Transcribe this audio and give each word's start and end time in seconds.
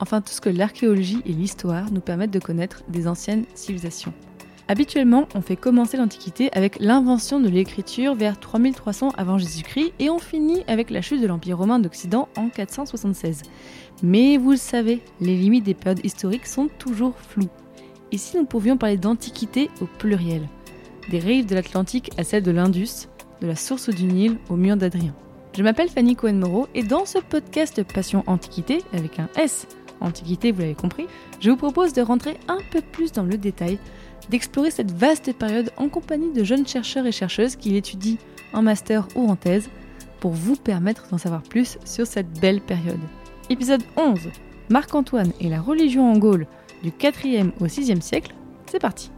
enfin 0.00 0.20
tout 0.20 0.32
ce 0.32 0.40
que 0.40 0.50
l'archéologie 0.50 1.22
et 1.24 1.32
l'histoire 1.32 1.90
nous 1.92 2.00
permettent 2.00 2.32
de 2.32 2.40
connaître 2.40 2.82
des 2.88 3.06
anciennes 3.06 3.44
civilisations. 3.54 4.12
Habituellement, 4.68 5.26
on 5.34 5.40
fait 5.40 5.56
commencer 5.56 5.96
l'Antiquité 5.96 6.48
avec 6.52 6.78
l'invention 6.78 7.40
de 7.40 7.48
l'écriture 7.48 8.14
vers 8.14 8.38
3300 8.38 9.10
avant 9.16 9.36
Jésus-Christ 9.36 9.92
et 9.98 10.10
on 10.10 10.20
finit 10.20 10.62
avec 10.68 10.90
la 10.90 11.02
chute 11.02 11.20
de 11.20 11.26
l'Empire 11.26 11.58
romain 11.58 11.80
d'Occident 11.80 12.28
en 12.36 12.48
476. 12.48 13.42
Mais 14.04 14.36
vous 14.36 14.52
le 14.52 14.56
savez, 14.56 15.02
les 15.20 15.36
limites 15.36 15.64
des 15.64 15.74
périodes 15.74 16.04
historiques 16.04 16.46
sont 16.46 16.68
toujours 16.78 17.14
floues. 17.18 17.48
Si 18.16 18.36
nous 18.36 18.44
pouvions 18.44 18.76
parler 18.76 18.96
d'Antiquité 18.96 19.70
au 19.80 19.86
pluriel 19.86 20.42
Des 21.10 21.18
rives 21.18 21.46
de 21.46 21.54
l'Atlantique 21.54 22.10
à 22.16 22.24
celles 22.24 22.42
de 22.42 22.50
l'Indus, 22.50 23.08
de 23.40 23.46
la 23.46 23.56
source 23.56 23.88
du 23.88 24.04
Nil 24.04 24.38
au 24.48 24.56
mur 24.56 24.76
d'Adrien. 24.76 25.14
Je 25.56 25.64
m'appelle 25.64 25.88
Fanny 25.88 26.14
Cohen-Moreau 26.14 26.68
et 26.74 26.84
dans 26.84 27.06
ce 27.06 27.18
podcast 27.18 27.82
Passion 27.82 28.22
Antiquité, 28.28 28.82
avec 28.92 29.18
un 29.18 29.28
S, 29.36 29.66
Antiquité, 30.00 30.52
vous 30.52 30.60
l'avez 30.60 30.74
compris, 30.74 31.06
je 31.40 31.50
vous 31.50 31.56
propose 31.56 31.92
de 31.92 32.02
rentrer 32.02 32.38
un 32.48 32.58
peu 32.70 32.80
plus 32.80 33.12
dans 33.12 33.22
le 33.22 33.36
détail, 33.36 33.78
d'explorer 34.30 34.70
cette 34.70 34.92
vaste 34.92 35.32
période 35.34 35.70
en 35.76 35.88
compagnie 35.88 36.32
de 36.32 36.44
jeunes 36.44 36.66
chercheurs 36.66 37.06
et 37.06 37.12
chercheuses 37.12 37.56
qui 37.56 37.70
l'étudient 37.70 38.16
en 38.52 38.62
master 38.62 39.06
ou 39.14 39.28
en 39.28 39.36
thèse, 39.36 39.68
pour 40.20 40.32
vous 40.32 40.56
permettre 40.56 41.08
d'en 41.08 41.18
savoir 41.18 41.42
plus 41.42 41.78
sur 41.84 42.06
cette 42.06 42.40
belle 42.40 42.60
période. 42.60 43.00
Épisode 43.48 43.82
11 43.96 44.28
Marc-Antoine 44.68 45.32
et 45.40 45.48
la 45.48 45.60
religion 45.60 46.10
en 46.10 46.18
Gaule 46.18 46.46
du 46.82 46.90
4e 46.90 47.50
au 47.60 47.66
6e 47.66 48.00
siècle, 48.00 48.34
c'est 48.66 48.78
parti. 48.78 49.10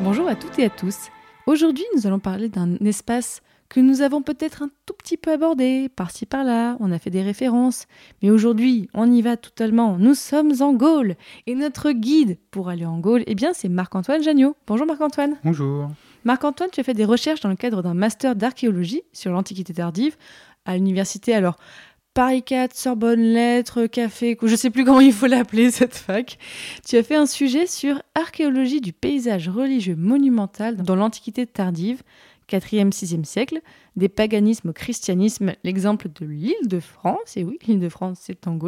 Bonjour 0.00 0.28
à 0.28 0.36
toutes 0.36 0.58
et 0.58 0.66
à 0.66 0.70
tous. 0.70 1.10
Aujourd'hui, 1.46 1.84
nous 1.94 2.08
allons 2.08 2.18
parler 2.18 2.48
d'un 2.48 2.74
espace 2.84 3.40
que 3.68 3.78
nous 3.78 4.00
avons 4.00 4.20
peut-être 4.20 4.62
un 4.62 4.70
tout 4.84 4.94
petit 4.94 5.16
peu 5.16 5.30
abordé, 5.30 5.88
par-ci 5.88 6.26
par-là, 6.26 6.76
on 6.80 6.90
a 6.90 6.98
fait 6.98 7.10
des 7.10 7.22
références, 7.22 7.86
mais 8.20 8.30
aujourd'hui, 8.30 8.88
on 8.94 9.10
y 9.12 9.22
va 9.22 9.36
totalement. 9.36 9.96
Nous 9.96 10.14
sommes 10.14 10.52
en 10.60 10.72
Gaule 10.72 11.14
et 11.46 11.54
notre 11.54 11.92
guide 11.92 12.36
pour 12.50 12.68
aller 12.68 12.84
en 12.84 12.98
Gaule, 12.98 13.22
eh 13.28 13.36
bien, 13.36 13.52
c'est 13.52 13.68
Marc-Antoine 13.68 14.24
Jagnot. 14.24 14.56
Bonjour 14.66 14.88
Marc-Antoine. 14.88 15.36
Bonjour. 15.44 15.88
Marc-Antoine, 16.24 16.70
tu 16.72 16.80
as 16.80 16.82
fait 16.82 16.94
des 16.94 17.04
recherches 17.04 17.40
dans 17.40 17.48
le 17.48 17.54
cadre 17.54 17.80
d'un 17.80 17.94
master 17.94 18.34
d'archéologie 18.34 19.02
sur 19.12 19.30
l'Antiquité 19.30 19.72
tardive 19.72 20.16
à 20.64 20.74
l'université 20.74 21.32
alors 21.32 21.58
Paris 22.16 22.42
4, 22.42 22.74
Sorbonne 22.74 23.20
Lettres, 23.20 23.84
Café, 23.88 24.38
je 24.42 24.56
sais 24.56 24.70
plus 24.70 24.86
comment 24.86 25.00
il 25.00 25.12
faut 25.12 25.26
l'appeler 25.26 25.70
cette 25.70 25.94
fac. 25.94 26.38
Tu 26.88 26.96
as 26.96 27.02
fait 27.02 27.14
un 27.14 27.26
sujet 27.26 27.66
sur 27.66 28.00
archéologie 28.14 28.80
du 28.80 28.94
paysage 28.94 29.50
religieux 29.50 29.96
monumental 29.96 30.76
dans 30.76 30.96
l'Antiquité 30.96 31.46
tardive, 31.46 32.02
4e, 32.50 32.90
6e 32.90 33.24
siècle, 33.24 33.60
des 33.96 34.08
paganismes 34.08 34.70
au 34.70 34.72
christianisme, 34.72 35.52
l'exemple 35.62 36.08
de 36.08 36.24
l'île 36.24 36.54
de 36.68 36.80
France, 36.80 37.36
et 37.36 37.44
oui, 37.44 37.58
l'île 37.66 37.80
de 37.80 37.88
France 37.90 38.16
c'est 38.22 38.46
en 38.48 38.58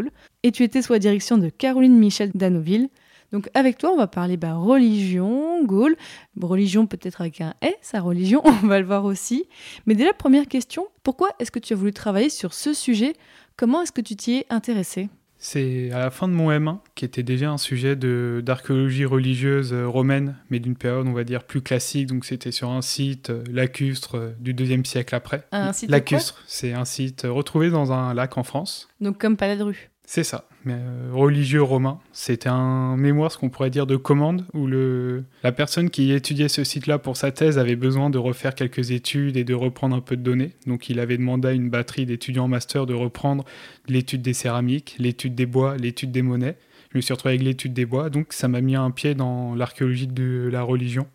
et 0.42 0.52
tu 0.52 0.62
étais 0.62 0.82
sous 0.82 0.92
la 0.92 0.98
direction 0.98 1.38
de 1.38 1.48
Caroline 1.48 1.96
Michel 1.96 2.32
d'Anoville. 2.34 2.90
Donc 3.32 3.48
avec 3.54 3.78
toi, 3.78 3.90
on 3.90 3.96
va 3.96 4.06
parler 4.06 4.36
bah, 4.36 4.54
religion, 4.54 5.64
Gaule, 5.64 5.96
religion 6.40 6.86
peut-être 6.86 7.20
avec 7.20 7.40
un 7.40 7.54
S, 7.60 7.74
sa 7.82 8.00
religion, 8.00 8.42
on 8.44 8.66
va 8.66 8.80
le 8.80 8.86
voir 8.86 9.04
aussi. 9.04 9.46
Mais 9.86 9.94
déjà, 9.94 10.12
première 10.12 10.46
question, 10.46 10.86
pourquoi 11.02 11.30
est-ce 11.38 11.50
que 11.50 11.58
tu 11.58 11.72
as 11.72 11.76
voulu 11.76 11.92
travailler 11.92 12.30
sur 12.30 12.54
ce 12.54 12.72
sujet? 12.72 13.14
Comment 13.56 13.82
est-ce 13.82 13.92
que 13.92 14.00
tu 14.00 14.16
t'y 14.16 14.36
es 14.36 14.46
intéressé? 14.50 15.08
C'est 15.40 15.92
à 15.92 16.00
la 16.00 16.10
fin 16.10 16.26
de 16.26 16.32
mon 16.32 16.50
M1, 16.50 16.78
qui 16.96 17.04
était 17.04 17.22
déjà 17.22 17.50
un 17.50 17.58
sujet 17.58 17.94
d'archéologie 17.94 19.04
religieuse 19.04 19.72
euh, 19.72 19.86
romaine, 19.86 20.36
mais 20.50 20.58
d'une 20.58 20.74
période, 20.74 21.06
on 21.06 21.12
va 21.12 21.22
dire, 21.22 21.44
plus 21.44 21.62
classique. 21.62 22.08
Donc 22.08 22.24
c'était 22.24 22.50
sur 22.50 22.70
un 22.70 22.82
site 22.82 23.30
euh, 23.30 23.44
lacustre 23.48 24.16
euh, 24.16 24.30
du 24.40 24.52
deuxième 24.52 24.84
siècle 24.84 25.14
après. 25.14 25.46
Un 25.52 25.72
site 25.72 25.90
lacustre, 25.90 26.42
c'est 26.48 26.72
un 26.72 26.84
site 26.84 27.22
retrouvé 27.24 27.70
dans 27.70 27.92
un 27.92 28.14
lac 28.14 28.36
en 28.36 28.42
France. 28.42 28.88
Donc 29.00 29.18
comme 29.18 29.36
Palais 29.36 29.56
de 29.56 29.62
Rue? 29.62 29.90
C'est 30.04 30.24
ça, 30.24 30.47
religieux 31.12 31.62
romain. 31.62 31.98
C'était 32.12 32.48
un 32.48 32.96
mémoire, 32.96 33.32
ce 33.32 33.38
qu'on 33.38 33.48
pourrait 33.48 33.70
dire, 33.70 33.86
de 33.86 33.96
commande, 33.96 34.44
où 34.54 34.66
le, 34.66 35.24
la 35.42 35.52
personne 35.52 35.90
qui 35.90 36.12
étudiait 36.12 36.48
ce 36.48 36.64
site-là 36.64 36.98
pour 36.98 37.16
sa 37.16 37.32
thèse 37.32 37.58
avait 37.58 37.76
besoin 37.76 38.10
de 38.10 38.18
refaire 38.18 38.54
quelques 38.54 38.90
études 38.90 39.36
et 39.36 39.44
de 39.44 39.54
reprendre 39.54 39.96
un 39.96 40.00
peu 40.00 40.16
de 40.16 40.22
données. 40.22 40.52
Donc 40.66 40.88
il 40.88 41.00
avait 41.00 41.16
demandé 41.16 41.48
à 41.48 41.52
une 41.52 41.70
batterie 41.70 42.06
d'étudiants 42.06 42.48
master 42.48 42.86
de 42.86 42.94
reprendre 42.94 43.44
l'étude 43.88 44.22
des 44.22 44.34
céramiques, 44.34 44.96
l'étude 44.98 45.34
des 45.34 45.46
bois, 45.46 45.76
l'étude 45.76 46.12
des 46.12 46.22
monnaies. 46.22 46.56
Je 46.92 46.98
me 46.98 47.02
suis 47.02 47.12
retrouvé 47.12 47.34
avec 47.34 47.44
l'étude 47.44 47.74
des 47.74 47.84
bois, 47.84 48.08
donc 48.08 48.32
ça 48.32 48.48
m'a 48.48 48.60
mis 48.60 48.76
un 48.76 48.90
pied 48.90 49.14
dans 49.14 49.54
l'archéologie 49.54 50.06
de 50.06 50.48
la 50.50 50.62
religion 50.62 51.06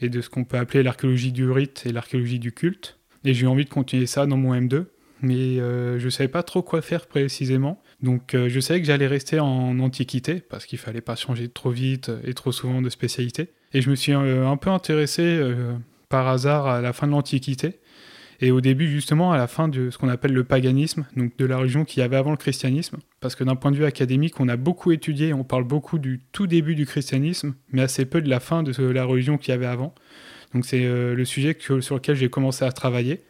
et 0.00 0.08
de 0.08 0.20
ce 0.20 0.30
qu'on 0.30 0.44
peut 0.44 0.56
appeler 0.56 0.82
l'archéologie 0.82 1.32
du 1.32 1.50
rite 1.50 1.84
et 1.86 1.92
l'archéologie 1.92 2.38
du 2.38 2.52
culte. 2.52 2.98
Et 3.24 3.32
j'ai 3.34 3.44
eu 3.44 3.46
envie 3.46 3.64
de 3.64 3.70
continuer 3.70 4.06
ça 4.06 4.26
dans 4.26 4.36
mon 4.36 4.54
M2, 4.54 4.84
mais 5.22 5.60
euh, 5.60 5.98
je 5.98 6.04
ne 6.04 6.10
savais 6.10 6.28
pas 6.28 6.42
trop 6.42 6.62
quoi 6.62 6.82
faire 6.82 7.06
précisément. 7.06 7.82
Donc 8.02 8.34
euh, 8.34 8.48
je 8.48 8.60
savais 8.60 8.80
que 8.80 8.86
j'allais 8.86 9.06
rester 9.06 9.40
en 9.40 9.78
antiquité, 9.80 10.40
parce 10.40 10.66
qu'il 10.66 10.78
fallait 10.78 11.00
pas 11.00 11.16
changer 11.16 11.48
trop 11.48 11.70
vite 11.70 12.10
et 12.24 12.34
trop 12.34 12.52
souvent 12.52 12.82
de 12.82 12.88
spécialité. 12.90 13.50
Et 13.72 13.80
je 13.80 13.90
me 13.90 13.94
suis 13.94 14.12
euh, 14.12 14.46
un 14.46 14.56
peu 14.56 14.70
intéressé 14.70 15.40
par 16.08 16.28
hasard 16.28 16.66
à 16.66 16.80
la 16.80 16.92
fin 16.92 17.06
de 17.06 17.12
l'antiquité. 17.12 17.80
Et 18.40 18.50
au 18.50 18.60
début, 18.60 18.88
justement, 18.88 19.32
à 19.32 19.36
la 19.36 19.46
fin 19.46 19.68
de 19.68 19.90
ce 19.90 19.96
qu'on 19.96 20.08
appelle 20.08 20.32
le 20.32 20.42
paganisme, 20.42 21.06
donc 21.16 21.36
de 21.38 21.46
la 21.46 21.56
religion 21.56 21.84
qu'il 21.84 22.00
y 22.00 22.04
avait 22.04 22.16
avant 22.16 22.32
le 22.32 22.36
christianisme, 22.36 22.98
parce 23.20 23.36
que 23.36 23.44
d'un 23.44 23.54
point 23.54 23.70
de 23.70 23.76
vue 23.76 23.84
académique, 23.84 24.40
on 24.40 24.48
a 24.48 24.56
beaucoup 24.56 24.90
étudié, 24.90 25.32
on 25.32 25.44
parle 25.44 25.64
beaucoup 25.64 25.98
du 25.98 26.20
tout 26.32 26.48
début 26.48 26.74
du 26.74 26.84
christianisme, 26.84 27.54
mais 27.70 27.80
assez 27.80 28.04
peu 28.04 28.20
de 28.20 28.28
la 28.28 28.40
fin 28.40 28.64
de 28.64 28.82
la 28.82 29.04
religion 29.04 29.38
qu'il 29.38 29.52
y 29.52 29.54
avait 29.54 29.66
avant. 29.66 29.94
Donc 30.52 30.66
c'est 30.66 30.82
le 30.84 31.24
sujet 31.24 31.56
sur 31.58 31.94
lequel 31.94 32.16
j'ai 32.16 32.28
commencé 32.28 32.64
à 32.64 32.72
travailler. 32.72 33.22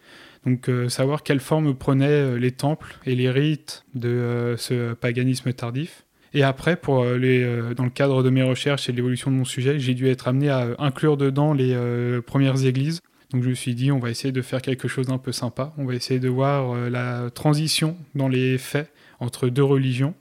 Donc 0.47 0.69
euh, 0.69 0.89
savoir 0.89 1.23
quelle 1.23 1.41
forme 1.41 1.75
prenaient 1.75 2.07
euh, 2.07 2.39
les 2.39 2.53
temples 2.53 2.99
et 3.07 3.15
les 3.15 3.31
rites 3.31 3.85
de 3.95 4.09
euh, 4.09 4.57
ce 4.57 4.93
paganisme 4.95 5.53
tardif. 5.53 6.05
Et 6.35 6.43
après, 6.43 6.75
pour 6.75 7.05
les, 7.05 7.47
dans 7.77 7.85
le 7.85 7.91
cadre 7.91 8.25
de 8.25 8.29
mes 8.29 8.43
recherches 8.43 8.89
et 8.89 8.93
de 8.93 8.97
l'évolution 8.97 9.31
de 9.31 9.37
mon 9.37 9.45
sujet, 9.45 9.79
j'ai 9.79 9.95
dû 9.95 10.09
être 10.09 10.27
amené 10.27 10.49
à 10.49 10.67
inclure 10.81 11.17
dedans 11.17 11.53
les 11.53 11.79
premières 12.27 12.65
églises. 12.65 13.03
Donc 13.31 13.45
je 13.45 13.51
me 13.51 13.55
suis 13.55 13.77
dit, 13.77 13.93
on 13.93 14.01
va 14.01 14.11
essayer 14.11 14.33
de 14.33 14.43
faire 14.43 14.61
quelque 14.61 14.89
chose 14.89 15.07
d'un 15.07 15.19
peu 15.19 15.31
sympa. 15.31 15.73
On 15.79 15.85
va 15.85 15.95
essayer 15.95 16.19
de 16.19 16.29
voir 16.29 16.91
la 16.91 17.31
transition 17.31 17.97
dans 18.17 18.27
les 18.27 18.59
faits 18.59 18.91
entre 19.21 19.49
deux 19.49 19.63
religions, 19.63 20.17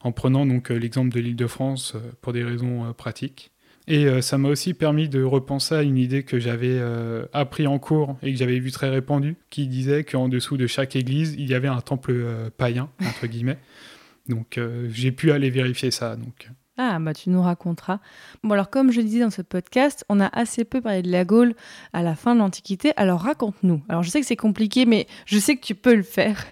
en 0.00 0.10
prenant 0.10 0.46
donc 0.46 0.70
l'exemple 0.70 1.14
de 1.14 1.20
l'île 1.20 1.36
de 1.36 1.46
France 1.46 1.94
pour 2.22 2.32
des 2.32 2.42
raisons 2.42 2.92
pratiques. 2.94 3.51
Et 3.88 4.06
euh, 4.06 4.20
ça 4.20 4.38
m'a 4.38 4.48
aussi 4.48 4.74
permis 4.74 5.08
de 5.08 5.22
repenser 5.22 5.74
à 5.74 5.82
une 5.82 5.98
idée 5.98 6.22
que 6.22 6.38
j'avais 6.38 6.78
euh, 6.78 7.26
appris 7.32 7.66
en 7.66 7.78
cours 7.78 8.16
et 8.22 8.32
que 8.32 8.38
j'avais 8.38 8.58
vu 8.58 8.70
très 8.70 8.88
répandue, 8.88 9.36
qui 9.50 9.66
disait 9.66 10.04
qu'en 10.04 10.28
dessous 10.28 10.56
de 10.56 10.66
chaque 10.66 10.94
église, 10.94 11.34
il 11.38 11.48
y 11.48 11.54
avait 11.54 11.68
un 11.68 11.80
temple 11.80 12.12
euh, 12.12 12.50
païen, 12.56 12.90
entre 13.04 13.26
guillemets. 13.26 13.58
Donc 14.28 14.60
j'ai 14.88 15.10
pu 15.10 15.32
aller 15.32 15.50
vérifier 15.50 15.90
ça. 15.90 16.16
Ah, 16.78 17.00
bah 17.00 17.12
tu 17.12 17.28
nous 17.28 17.42
raconteras. 17.42 17.98
Bon, 18.44 18.52
alors 18.52 18.70
comme 18.70 18.92
je 18.92 19.00
le 19.00 19.06
disais 19.06 19.18
dans 19.18 19.30
ce 19.30 19.42
podcast, 19.42 20.04
on 20.08 20.20
a 20.20 20.26
assez 20.26 20.64
peu 20.64 20.80
parlé 20.80 21.02
de 21.02 21.10
la 21.10 21.24
Gaule 21.24 21.54
à 21.92 22.04
la 22.04 22.14
fin 22.14 22.36
de 22.36 22.38
l'Antiquité. 22.38 22.92
Alors 22.96 23.20
raconte-nous. 23.20 23.82
Alors 23.88 24.04
je 24.04 24.10
sais 24.10 24.20
que 24.20 24.26
c'est 24.26 24.36
compliqué, 24.36 24.86
mais 24.86 25.08
je 25.26 25.40
sais 25.40 25.56
que 25.56 25.60
tu 25.60 25.74
peux 25.74 25.96
le 25.96 26.04
faire. 26.04 26.44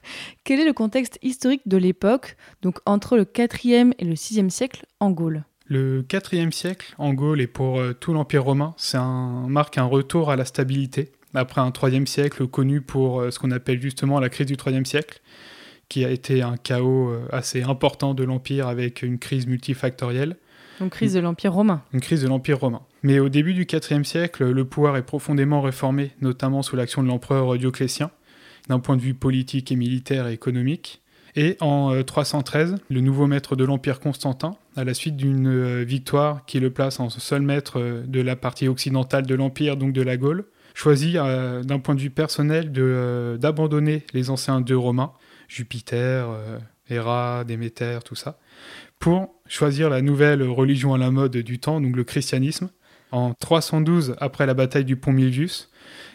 Quel 0.43 0.59
est 0.59 0.65
le 0.65 0.73
contexte 0.73 1.21
historique 1.23 1.63
de 1.67 1.77
l'époque, 1.77 2.37
donc 2.61 2.81
entre 2.87 3.17
le 3.17 3.25
4e 3.25 3.93
et 4.01 4.05
le 4.05 4.15
6e 4.15 4.51
siècle 4.51 4.85
en 4.99 5.13
Gaule? 5.13 5.45
Le 5.71 6.05
IVe 6.33 6.51
siècle, 6.51 6.97
en 6.99 7.15
Gaule 7.15 7.41
et 7.41 7.47
pour 7.47 7.79
euh, 7.79 7.93
tout 7.93 8.13
l'Empire 8.13 8.43
romain, 8.43 8.75
c'est 8.77 8.97
un, 8.97 9.47
marque 9.47 9.79
un 9.79 9.85
retour 9.85 10.33
à 10.33 10.35
la 10.35 10.45
stabilité, 10.45 11.13
après 11.33 11.61
un 11.61 11.73
IIIe 11.73 12.09
siècle 12.09 12.49
connu 12.49 12.81
pour 12.81 13.21
euh, 13.21 13.31
ce 13.31 13.39
qu'on 13.39 13.53
appelle 13.53 13.81
justement 13.81 14.19
la 14.19 14.31
crise 14.31 14.49
du 14.49 14.57
IIIe 14.57 14.85
siècle, 14.85 15.21
qui 15.89 16.05
a 16.05 16.11
été 16.11 16.43
un 16.43 16.57
chaos 16.57 17.11
euh, 17.11 17.29
assez 17.31 17.63
important 17.63 18.15
de 18.15 18.25
l'Empire 18.25 18.67
avec 18.67 19.03
une 19.03 19.21
crise 19.21 19.47
multifactorielle. 19.47 20.37
Donc 20.81 20.91
crise 20.91 21.15
de 21.15 21.21
l'Empire 21.21 21.53
romain. 21.53 21.85
une 21.93 22.01
crise 22.01 22.23
de 22.23 22.27
l'Empire 22.27 22.59
romain. 22.59 22.83
Mais 23.05 23.21
au 23.21 23.29
début 23.29 23.55
du 23.55 23.65
IVe 23.71 24.03
siècle, 24.03 24.51
le 24.51 24.65
pouvoir 24.65 24.97
est 24.97 25.07
profondément 25.07 25.61
réformé, 25.61 26.11
notamment 26.21 26.63
sous 26.63 26.75
l'action 26.75 27.05
de 27.05 27.07
l'empereur 27.07 27.57
Dioclétien, 27.57 28.11
d'un 28.69 28.81
point 28.81 28.97
de 28.97 29.03
vue 29.03 29.15
politique 29.15 29.71
et 29.71 29.77
militaire 29.77 30.27
et 30.27 30.33
économique. 30.33 31.00
Et 31.37 31.57
en 31.61 31.95
euh, 31.95 32.03
313, 32.03 32.77
le 32.89 33.01
nouveau 33.01 33.27
maître 33.27 33.57
de 33.57 33.65
l'Empire 33.65 34.01
Constantin, 34.01 34.57
à 34.77 34.85
la 34.85 34.95
suite 34.95 35.17
d'une 35.17 35.49
euh, 35.49 35.85
victoire 35.85 36.45
qui 36.47 36.61
le 36.61 36.71
place 36.71 37.01
en 37.01 37.11
seul 37.11 37.43
maître 37.43 37.81
euh, 37.81 38.03
de 38.07 38.21
la 38.21 38.37
partie 38.37 38.69
occidentale 38.69 39.27
de 39.27 39.35
l'Empire, 39.35 39.77
donc 39.77 39.93
de 39.93 40.03
la 40.03 40.17
Gaule, 40.17 40.47
choisi 40.75 41.15
euh, 41.17 41.63
d'un 41.63 41.79
point 41.79 41.95
de 41.95 42.01
vue 42.01 42.11
personnel 42.11 42.73
d'abandonner 43.39 44.05
les 44.13 44.31
anciens 44.31 44.61
dieux 44.61 44.79
romains, 44.79 45.13
Jupiter, 45.49 46.29
Héra, 46.89 47.45
Déméter, 47.45 47.99
tout 48.05 48.15
ça, 48.15 48.39
pour 49.01 49.35
choisir 49.49 49.91
la 49.91 50.01
nouvelle 50.01 50.43
religion 50.43 50.95
à 50.95 50.99
la 50.99 51.11
mode 51.11 51.37
du 51.37 51.59
temps, 51.59 51.81
donc 51.81 51.97
le 51.97 52.05
christianisme, 52.05 52.71
en 53.11 53.35
312 53.35 54.15
après 54.21 54.47
la 54.47 54.55
bataille 54.55 54.85
du 54.85 54.97
pont 54.97 55.13
Milvius, 55.13 55.71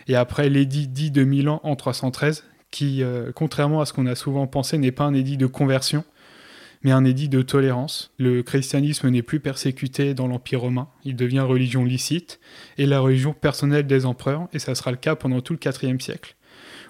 et 0.07 0.15
après 0.15 0.49
l'édit 0.49 0.87
dit 0.87 1.11
de 1.11 1.25
Milan 1.25 1.59
en 1.63 1.75
313, 1.75 2.45
qui, 2.75 3.03
contrairement 3.35 3.79
à 3.79 3.85
ce 3.85 3.93
qu'on 3.93 4.05
a 4.05 4.15
souvent 4.15 4.47
pensé, 4.47 4.77
n'est 4.77 4.91
pas 4.91 5.05
un 5.05 5.13
édit 5.13 5.37
de 5.37 5.45
conversion, 5.45 6.03
mais 6.83 6.91
un 6.91 7.05
édit 7.05 7.29
de 7.29 7.41
tolérance. 7.41 8.11
Le 8.17 8.43
christianisme 8.43 9.07
n'est 9.09 9.21
plus 9.21 9.39
persécuté 9.39 10.13
dans 10.13 10.27
l'Empire 10.27 10.59
romain, 10.59 10.89
il 11.05 11.15
devient 11.15 11.39
religion 11.39 11.85
licite, 11.85 12.41
et 12.77 12.85
la 12.85 12.99
religion 12.99 13.31
personnelle 13.31 13.87
des 13.87 14.05
empereurs, 14.05 14.49
et 14.51 14.59
ça 14.59 14.75
sera 14.75 14.91
le 14.91 14.97
cas 14.97 15.15
pendant 15.15 15.39
tout 15.39 15.53
le 15.53 15.87
IVe 15.89 16.01
siècle. 16.01 16.35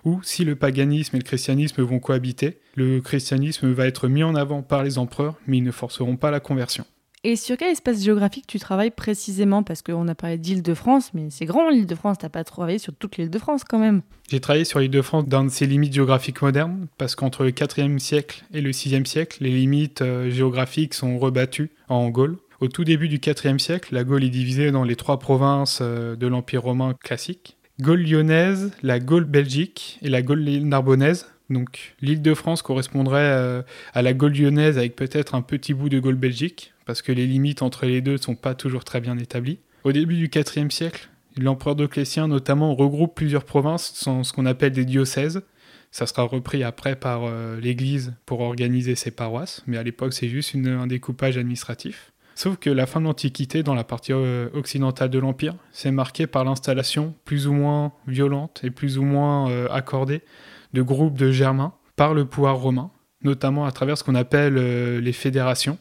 Ou 0.06 0.22
si 0.24 0.44
le 0.44 0.56
paganisme 0.56 1.18
et 1.18 1.20
le 1.20 1.24
christianisme 1.24 1.84
vont 1.84 2.00
cohabiter, 2.00 2.58
le 2.74 3.00
christianisme 3.00 3.72
va 3.72 3.86
être 3.86 4.08
mis 4.08 4.24
en 4.24 4.34
avant 4.34 4.64
par 4.64 4.84
les 4.84 4.98
empereurs, 4.98 5.36
mais 5.46 5.58
ils 5.58 5.64
ne 5.64 5.72
forceront 5.72 6.18
pas 6.18 6.32
la 6.32 6.40
conversion. 6.40 6.86
Et 7.28 7.36
sur 7.38 7.58
quel 7.58 7.72
espace 7.72 8.04
géographique 8.04 8.46
tu 8.46 8.60
travailles 8.60 8.92
précisément? 8.92 9.64
Parce 9.64 9.82
qu'on 9.82 10.08
a 10.08 10.14
parlé 10.14 10.38
d'Île-de-France, 10.38 11.10
mais 11.16 11.32
c'est 11.32 11.46
grand 11.46 11.72
l'Île-de-France, 11.72 12.20
t'as 12.20 12.30
pas 12.30 12.44
travaillé 12.44 12.78
sur 12.78 12.94
toute 12.94 13.18
l'Île-de-France 13.18 13.64
quand 13.64 13.80
même. 13.80 14.04
J'ai 14.30 14.40
travaillé 14.40 14.64
sur 14.64 14.78
l'Île-de-France 14.78 15.26
dans 15.26 15.50
ses 15.50 15.66
limites 15.66 15.92
géographiques 15.92 16.44
modernes, 16.44 16.86
parce 17.00 17.16
qu'entre 17.16 17.44
le 17.44 17.50
4e 17.50 17.98
siècle 17.98 18.46
et 18.54 18.62
le 18.62 18.70
6e 18.70 19.06
siècle, 19.06 19.40
les 19.42 19.50
limites 19.50 20.04
euh, 20.04 20.30
géographiques 20.30 20.94
sont 20.94 21.18
rebattues 21.18 21.72
en 21.90 22.08
Gaule. 22.10 22.38
Au 22.62 22.68
tout 22.68 22.84
début 22.84 23.08
du 23.08 23.18
4e 23.18 23.58
siècle, 23.58 23.96
la 23.96 24.04
Gaule 24.04 24.24
est 24.24 24.30
divisée 24.30 24.70
dans 24.70 24.84
les 24.84 24.96
trois 24.96 25.18
provinces 25.18 25.80
euh, 25.82 26.16
de 26.16 26.28
l'Empire 26.28 26.62
romain 26.62 26.94
classique. 26.94 27.58
Gaule 27.82 28.04
lyonnaise, 28.04 28.72
la 28.84 29.00
Gaule 29.00 29.26
belgique 29.26 29.98
et 30.04 30.10
la 30.10 30.22
Gaule 30.22 30.44
narbonnaise. 30.44 31.26
Donc 31.50 31.96
l'île 32.02 32.22
de 32.22 32.34
France 32.34 32.62
correspondrait 32.62 33.20
euh, 33.20 33.62
à 33.94 34.02
la 34.02 34.14
Gaule 34.14 34.34
lyonnaise 34.34 34.78
avec 34.78 34.96
peut-être 34.96 35.36
un 35.36 35.42
petit 35.42 35.74
bout 35.74 35.90
de 35.90 36.00
Gaule 36.00 36.16
belgique 36.16 36.74
parce 36.86 37.02
que 37.02 37.12
les 37.12 37.28
limites 37.28 37.62
entre 37.62 37.86
les 37.86 38.02
deux 38.02 38.14
ne 38.14 38.18
sont 38.18 38.36
pas 38.36 38.56
toujours 38.56 38.84
très 38.84 39.02
bien 39.02 39.18
établies. 39.18 39.60
Au 39.84 39.92
début 39.92 40.16
du 40.16 40.30
IVe 40.34 40.70
siècle, 40.72 41.10
l'empereur 41.38 41.76
Dioclétien 41.76 42.28
notamment 42.28 42.74
regroupe 42.74 43.16
plusieurs 43.16 43.44
provinces 43.44 43.92
sans 43.94 44.24
ce 44.24 44.34
qu'on 44.34 44.46
appelle 44.46 44.72
des 44.72 44.86
diocèses. 44.86 45.44
Ça 45.92 46.08
sera 46.08 46.24
repris 46.24 46.64
après 46.64 46.96
par 46.96 47.22
euh, 47.24 47.60
l'Église 47.60 48.14
pour 48.26 48.42
organiser 48.42 48.96
ses 48.96 49.12
paroisses, 49.12 49.64
mais 49.68 49.78
à 49.78 49.84
l'époque 49.84 50.14
c'est 50.14 50.28
juste 50.28 50.56
un 50.56 50.88
découpage 50.88 51.38
administratif. 51.38 52.12
Sauf 52.38 52.58
que 52.58 52.70
la 52.70 52.86
fin 52.86 53.00
de 53.00 53.06
l'Antiquité, 53.06 53.64
dans 53.64 53.76
la 53.76 53.86
partie 53.86 54.12
euh, 54.12 54.50
occidentale 54.54 55.10
de 55.10 55.20
l'Empire, 55.20 55.56
c'est 55.72 55.92
marqué 55.92 56.28
par 56.28 56.44
l'installation 56.44 57.14
plus 57.24 57.48
ou 57.48 57.54
moins 57.54 57.94
violente 58.08 58.60
et 58.64 58.72
plus 58.72 58.98
ou 58.98 59.04
moins 59.04 59.68
accordée 59.68 60.22
de 60.76 60.82
groupes 60.84 61.18
de 61.18 61.32
Germains 61.32 61.74
par 61.96 62.14
le 62.14 62.26
pouvoir 62.26 62.58
romain, 62.58 62.92
notamment 63.24 63.66
à 63.66 63.72
travers 63.72 63.98
ce 63.98 64.04
qu'on 64.04 64.14
appelle 64.14 64.56
les 65.00 65.14
fédérations, 65.14 65.80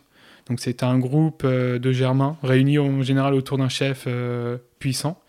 donc 0.49 0.61
c'était 0.61 0.85
un 0.85 0.99
groupe 0.99 1.43
euh, 1.45 1.79
de 1.79 1.93
Germains 1.93 2.37
réunis 2.43 2.79
en 2.79 3.03
général 3.03 3.35
autour 3.35 3.59
d'un 3.59 3.69
chef 3.69 4.05
euh, 4.07 4.59
puissant 4.79 5.21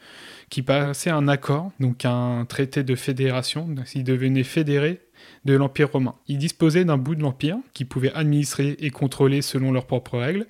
qui 0.49 0.61
passait 0.61 1.09
un 1.09 1.27
accord, 1.27 1.71
donc 1.79 2.05
un 2.05 2.45
traité 2.45 2.83
de 2.83 2.95
fédération. 2.95 3.67
Ils 3.95 4.03
devenaient 4.03 4.43
fédérés 4.43 5.01
de 5.43 5.55
l'Empire 5.55 5.91
romain. 5.91 6.15
Ils 6.27 6.37
disposaient 6.37 6.85
d'un 6.85 6.97
bout 6.97 7.15
de 7.15 7.21
l'Empire 7.21 7.57
qu'ils 7.73 7.87
pouvaient 7.87 8.13
administrer 8.13 8.75
et 8.79 8.91
contrôler 8.91 9.41
selon 9.41 9.71
leurs 9.71 9.87
propres 9.87 10.19
règles. 10.19 10.45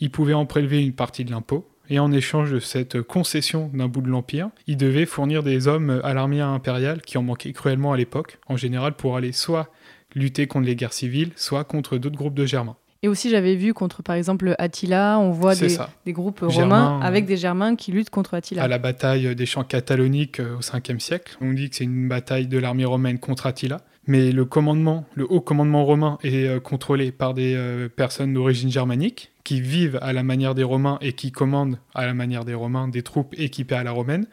Ils 0.00 0.10
pouvaient 0.10 0.34
en 0.34 0.46
prélever 0.46 0.82
une 0.82 0.94
partie 0.94 1.24
de 1.24 1.30
l'impôt. 1.30 1.68
Et 1.90 1.98
en 1.98 2.12
échange 2.12 2.50
de 2.50 2.60
cette 2.60 3.02
concession 3.02 3.70
d'un 3.74 3.88
bout 3.88 4.00
de 4.00 4.08
l'Empire, 4.08 4.48
ils 4.66 4.76
devaient 4.76 5.06
fournir 5.06 5.42
des 5.42 5.68
hommes 5.68 6.00
à 6.02 6.14
l'armée 6.14 6.40
impériale 6.40 7.02
qui 7.02 7.18
en 7.18 7.22
manquaient 7.22 7.52
cruellement 7.52 7.92
à 7.92 7.96
l'époque, 7.96 8.38
en 8.46 8.56
général 8.56 8.94
pour 8.94 9.16
aller 9.16 9.32
soit 9.32 9.70
lutter 10.14 10.46
contre 10.46 10.66
les 10.66 10.76
guerres 10.76 10.92
civiles, 10.92 11.32
soit 11.36 11.64
contre 11.64 11.98
d'autres 11.98 12.16
groupes 12.16 12.34
de 12.34 12.46
Germains. 12.46 12.76
Et 13.04 13.08
aussi, 13.08 13.28
j'avais 13.28 13.54
vu 13.54 13.74
contre, 13.74 14.02
par 14.02 14.16
exemple, 14.16 14.54
Attila, 14.56 15.18
on 15.18 15.30
voit 15.30 15.54
des, 15.54 15.76
groupes 16.14 16.40
romains 16.40 17.00
avec 17.02 17.26
des 17.26 17.36
Germains 17.36 17.76
qui 17.76 17.92
luttent 17.92 18.08
contre 18.08 18.32
Attila. 18.32 18.62
À 18.62 18.68
la 18.68 18.78
bataille 18.78 19.36
des 19.36 19.44
champs 19.44 19.62
cataloniques 19.62 20.40
euh, 20.40 20.56
au 20.56 20.60
5e 20.60 20.98
siècle, 20.98 21.36
on 21.42 21.52
dit 21.52 21.68
que 21.68 21.76
c'est 21.76 21.84
une 21.84 22.08
bataille 22.08 22.46
de 22.46 22.56
l'armée 22.56 22.86
romaine 22.86 23.18
contre 23.18 23.46
Attila. 23.46 23.82
Mais 24.06 24.32
le 24.32 24.44
commandement, 24.44 25.06
le 25.14 25.30
haut 25.30 25.40
commandement 25.40 25.84
romain 25.84 26.18
est 26.22 26.46
euh, 26.46 26.60
contrôlé 26.60 27.10
par 27.10 27.32
des 27.32 27.54
euh, 27.54 27.88
personnes 27.88 28.34
d'origine 28.34 28.70
germanique 28.70 29.32
qui 29.44 29.60
vivent 29.60 29.98
à 30.02 30.12
la 30.12 30.22
manière 30.22 30.54
des 30.54 30.62
Romains 30.62 30.98
et 31.00 31.12
qui 31.12 31.32
commandent 31.32 31.78
à 31.94 32.06
la 32.06 32.14
manière 32.14 32.44
des 32.44 32.54
Romains 32.54 32.88
des 32.88 33.02
troupes 33.02 33.34
équipées 33.38 33.74
à 33.74 33.84
la 33.84 33.92
romaine. 33.92 34.26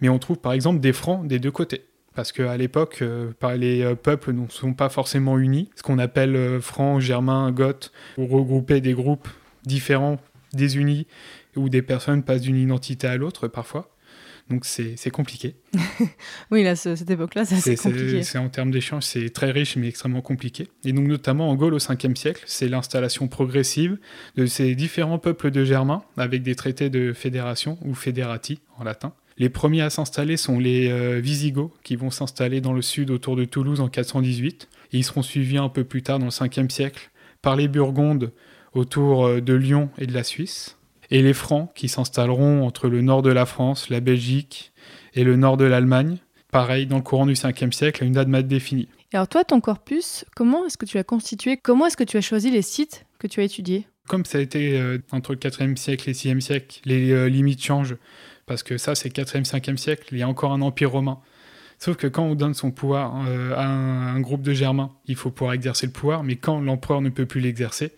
Mais 0.00 0.08
on 0.08 0.18
trouve 0.18 0.38
par 0.38 0.52
exemple 0.52 0.80
des 0.80 0.92
francs 0.92 1.26
des 1.26 1.38
deux 1.38 1.50
côtés 1.50 1.84
parce 2.14 2.32
qu'à 2.32 2.56
l'époque, 2.56 2.98
euh, 3.02 3.32
les 3.56 3.94
peuples 3.94 4.32
ne 4.32 4.48
sont 4.48 4.74
pas 4.74 4.88
forcément 4.88 5.38
unis. 5.38 5.70
Ce 5.76 5.82
qu'on 5.82 5.98
appelle 5.98 6.60
francs, 6.60 7.00
germains, 7.00 7.52
goths, 7.52 7.92
ou 8.18 8.26
regrouper 8.26 8.80
des 8.80 8.94
groupes 8.94 9.28
différents, 9.64 10.18
désunis, 10.52 11.06
où 11.56 11.68
des 11.68 11.82
personnes 11.82 12.22
passent 12.22 12.42
d'une 12.42 12.56
identité 12.56 13.06
à 13.06 13.16
l'autre 13.16 13.48
parfois. 13.48 13.90
Donc 14.50 14.64
c'est 14.64 15.10
compliqué. 15.10 15.54
oui, 16.50 16.64
là, 16.64 16.74
cette 16.74 17.08
époque-là, 17.08 17.44
c'est 17.44 17.76
compliqué. 17.76 18.22
C'est 18.24 18.38
en 18.38 18.48
termes 18.48 18.72
d'échange, 18.72 19.04
c'est 19.04 19.30
très 19.30 19.52
riche 19.52 19.76
mais 19.76 19.88
extrêmement 19.88 20.22
compliqué. 20.22 20.68
Et 20.84 20.92
donc 20.92 21.06
notamment 21.06 21.48
en 21.48 21.54
Gaule 21.54 21.74
au 21.74 21.78
5e 21.78 22.16
siècle, 22.16 22.42
c'est 22.46 22.68
l'installation 22.68 23.28
progressive 23.28 23.98
de 24.36 24.46
ces 24.46 24.74
différents 24.74 25.18
peuples 25.18 25.50
de 25.50 25.64
Germains 25.64 26.02
avec 26.16 26.42
des 26.42 26.56
traités 26.56 26.90
de 26.90 27.12
fédération 27.12 27.78
ou 27.84 27.94
fédérati 27.94 28.60
en 28.76 28.84
latin. 28.84 29.12
Les 29.38 29.48
premiers 29.48 29.80
à 29.80 29.88
s'installer 29.88 30.36
sont 30.36 30.58
les 30.58 30.90
euh, 30.90 31.18
Visigoths, 31.18 31.72
qui 31.82 31.96
vont 31.96 32.10
s'installer 32.10 32.60
dans 32.60 32.74
le 32.74 32.82
sud 32.82 33.10
autour 33.10 33.36
de 33.36 33.46
Toulouse 33.46 33.80
en 33.80 33.88
418. 33.88 34.68
Et 34.92 34.98
ils 34.98 35.02
seront 35.02 35.22
suivis 35.22 35.56
un 35.56 35.70
peu 35.70 35.82
plus 35.82 36.02
tard, 36.02 36.18
dans 36.18 36.26
le 36.26 36.30
5e 36.30 36.68
siècle, 36.68 37.10
par 37.40 37.56
les 37.56 37.66
Burgondes 37.66 38.32
autour 38.74 39.24
euh, 39.24 39.40
de 39.40 39.54
Lyon 39.54 39.88
et 39.96 40.06
de 40.06 40.12
la 40.12 40.24
Suisse. 40.24 40.76
Et 41.10 41.22
les 41.22 41.32
Francs, 41.32 41.70
qui 41.74 41.88
s'installeront 41.88 42.64
entre 42.66 42.88
le 42.88 43.02
nord 43.02 43.22
de 43.22 43.30
la 43.30 43.46
France, 43.46 43.90
la 43.90 44.00
Belgique 44.00 44.72
et 45.14 45.24
le 45.24 45.36
nord 45.36 45.56
de 45.56 45.64
l'Allemagne. 45.64 46.18
Pareil, 46.52 46.86
dans 46.86 46.96
le 46.96 47.02
courant 47.02 47.26
du 47.26 47.34
5e 47.34 47.72
siècle, 47.72 48.02
à 48.02 48.06
une 48.06 48.14
date 48.14 48.28
mal 48.28 48.46
définie. 48.46 48.88
Et 49.12 49.16
alors 49.16 49.28
toi, 49.28 49.44
ton 49.44 49.60
corpus, 49.60 50.24
comment 50.34 50.66
est-ce 50.66 50.78
que 50.78 50.86
tu 50.86 50.98
as 50.98 51.04
constitué 51.04 51.56
Comment 51.56 51.86
est-ce 51.86 51.96
que 51.96 52.04
tu 52.04 52.16
as 52.16 52.20
choisi 52.20 52.50
les 52.50 52.62
sites 52.62 53.06
que 53.18 53.26
tu 53.26 53.40
as 53.40 53.44
étudiés? 53.44 53.86
Comme 54.08 54.24
ça 54.24 54.38
a 54.38 54.40
été 54.40 54.78
euh, 54.78 54.98
entre 55.12 55.32
le 55.32 55.38
4e 55.38 55.76
siècle 55.76 56.08
et 56.08 56.12
le 56.12 56.18
6e 56.18 56.40
siècle, 56.40 56.80
les 56.84 57.28
limites 57.30 57.62
changent 57.62 57.96
parce 58.50 58.64
que 58.64 58.78
ça, 58.78 58.96
c'est 58.96 59.14
4e, 59.14 59.44
5e 59.44 59.76
siècle, 59.76 60.08
il 60.10 60.18
y 60.18 60.22
a 60.22 60.28
encore 60.28 60.50
un 60.50 60.60
empire 60.60 60.90
romain. 60.90 61.20
Sauf 61.78 61.96
que 61.96 62.08
quand 62.08 62.24
on 62.24 62.34
donne 62.34 62.52
son 62.52 62.72
pouvoir 62.72 63.24
euh, 63.28 63.54
à 63.54 63.64
un, 63.64 64.20
groupe 64.20 64.42
de 64.42 64.52
Germains, 64.52 64.90
il 65.06 65.14
faut 65.14 65.30
pouvoir 65.30 65.54
exercer 65.54 65.86
le 65.86 65.92
pouvoir, 65.92 66.24
mais 66.24 66.34
quand 66.34 66.60
l'empereur 66.60 67.00
ne 67.00 67.10
peut 67.10 67.26
plus 67.26 67.40
l'exercer, 67.40 67.92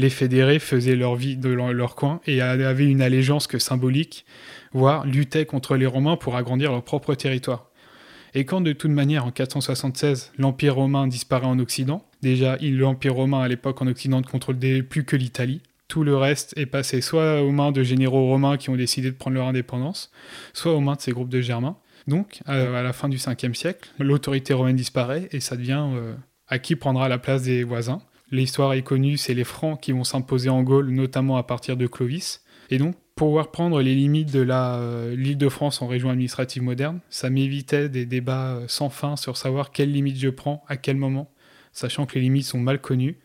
les 0.00 0.10
fédérés 0.10 0.58
faisaient 0.58 0.96
leur 0.96 1.14
vie 1.14 1.36
de 1.36 1.50
leur, 1.50 1.94
coin 1.94 2.20
et 2.26 2.40
avaient 2.40 2.86
une 2.86 3.02
allégeance 3.02 3.46
que 3.46 3.58
symbolique, 3.58 4.24
voire 4.72 5.06
luttaient 5.06 5.44
contre 5.44 5.76
les 5.76 5.86
Romains 5.86 6.16
pour 6.16 6.36
agrandir 6.36 6.72
leur 6.72 6.82
propre 6.82 7.14
territoire. 7.14 7.70
Et 8.34 8.44
quand 8.44 8.60
de 8.60 8.72
toute 8.72 8.90
manière, 8.90 9.26
en 9.26 9.30
476, 9.30 10.32
l'Empire 10.38 10.76
romain 10.76 11.06
disparaît 11.06 11.46
en 11.46 11.58
Occident, 11.58 12.06
déjà 12.22 12.56
l'Empire 12.62 13.14
romain 13.14 13.42
à 13.42 13.48
l'époque 13.48 13.82
en 13.82 13.88
Occident 13.88 14.20
ne 14.20 14.26
contrôlait 14.26 14.82
plus 14.82 15.04
que 15.04 15.16
l'Italie, 15.16 15.60
tout 15.88 16.04
le 16.04 16.16
reste 16.16 16.54
est 16.56 16.66
passé 16.66 17.00
soit 17.00 17.42
aux 17.42 17.50
mains 17.50 17.72
de 17.72 17.82
généraux 17.82 18.28
romains 18.28 18.56
qui 18.56 18.70
ont 18.70 18.76
décidé 18.76 19.10
de 19.10 19.16
prendre 19.16 19.34
leur 19.34 19.48
indépendance, 19.48 20.12
soit 20.54 20.72
aux 20.72 20.80
mains 20.80 20.94
de 20.94 21.00
ces 21.00 21.10
groupes 21.12 21.28
de 21.28 21.40
Germains. 21.40 21.76
Donc, 22.06 22.40
à, 22.46 22.82
la 22.82 22.92
fin 22.92 23.08
du 23.08 23.18
5e 23.18 23.54
siècle, 23.54 23.90
l'autorité 23.98 24.54
romaine 24.54 24.76
disparaît 24.76 25.28
et 25.32 25.40
ça 25.40 25.56
devient 25.56 25.84
euh, 25.92 26.14
à 26.46 26.58
qui 26.58 26.76
prendra 26.76 27.08
la 27.08 27.18
place 27.18 27.42
des 27.42 27.64
voisins. 27.64 28.00
L'histoire 28.30 28.74
est 28.74 28.82
connue, 28.82 29.16
c'est 29.16 29.34
les 29.34 29.44
Francs 29.44 29.80
qui 29.80 29.92
vont 29.92 30.04
s'imposer 30.04 30.50
en 30.50 30.62
Gaule, 30.62 30.90
notamment 30.90 31.36
à 31.36 31.42
partir 31.42 31.76
de 31.76 31.86
Clovis. 31.86 32.42
Et 32.70 32.78
donc, 32.78 32.94
pouvoir 33.16 33.50
prendre 33.50 33.82
les 33.82 33.94
limites 33.94 34.32
de 34.32 34.46
euh, 34.48 35.16
l'île 35.16 35.36
de 35.36 35.48
France 35.48 35.82
en 35.82 35.88
région 35.88 36.10
administrative 36.10 36.62
moderne, 36.62 37.00
ça 37.10 37.28
m'évitait 37.28 37.88
des 37.88 38.06
débats 38.06 38.54
euh, 38.54 38.64
sans 38.68 38.88
fin 38.88 39.16
sur 39.16 39.36
savoir 39.36 39.72
quelles 39.72 39.92
limites 39.92 40.18
je 40.18 40.28
prends, 40.28 40.64
à 40.68 40.76
quel 40.76 40.96
moment, 40.96 41.30
sachant 41.72 42.06
que 42.06 42.14
les 42.14 42.22
limites 42.22 42.46
sont 42.46 42.60
mal 42.60 42.80
connues 42.80 43.18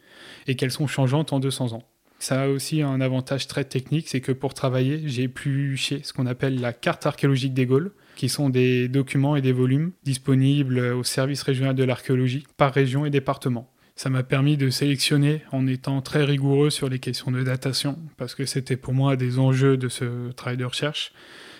et 0.47 0.55
qu'elles 0.55 0.71
sont 0.71 0.87
changeantes 0.87 1.31
en 1.33 1.39
200 1.39 1.73
ans. 1.73 1.83
Ça 2.17 2.43
a 2.43 2.47
aussi 2.47 2.81
un 2.81 2.99
avantage 3.01 3.45
très 3.47 3.65
technique, 3.65 4.09
c'est 4.09 4.21
que 4.21 4.31
pour 4.31 4.53
travailler, 4.53 5.03
j'ai 5.05 5.23
épluché 5.23 6.01
ce 6.03 6.13
qu'on 6.13 6.25
appelle 6.25 6.59
la 6.59 6.73
carte 6.73 7.05
archéologique 7.05 7.53
des 7.53 7.65
Gaules, 7.65 7.93
qui 8.15 8.29
sont 8.29 8.49
des 8.49 8.87
documents 8.87 9.35
et 9.35 9.41
des 9.41 9.51
volumes 9.51 9.91
disponibles 10.03 10.79
au 10.79 11.03
service 11.03 11.43
régional 11.43 11.75
de 11.75 11.83
l'archéologie 11.83 12.45
par 12.57 12.73
région 12.73 13.05
et 13.05 13.09
département. 13.09 13.69
Ça 13.95 14.09
m'a 14.09 14.23
permis 14.23 14.57
de 14.57 14.69
sélectionner 14.69 15.41
en 15.53 15.67
étant 15.67 16.01
très 16.01 16.25
rigoureux 16.25 16.69
sur 16.69 16.89
les 16.89 16.99
questions 16.99 17.31
de 17.31 17.43
datation, 17.43 17.97
parce 18.17 18.35
que 18.35 18.45
c'était 18.45 18.75
pour 18.75 18.93
moi 18.93 19.15
des 19.15 19.39
enjeux 19.39 19.77
de 19.77 19.87
ce 19.87 20.31
travail 20.33 20.57
de 20.57 20.65
recherche. 20.65 21.13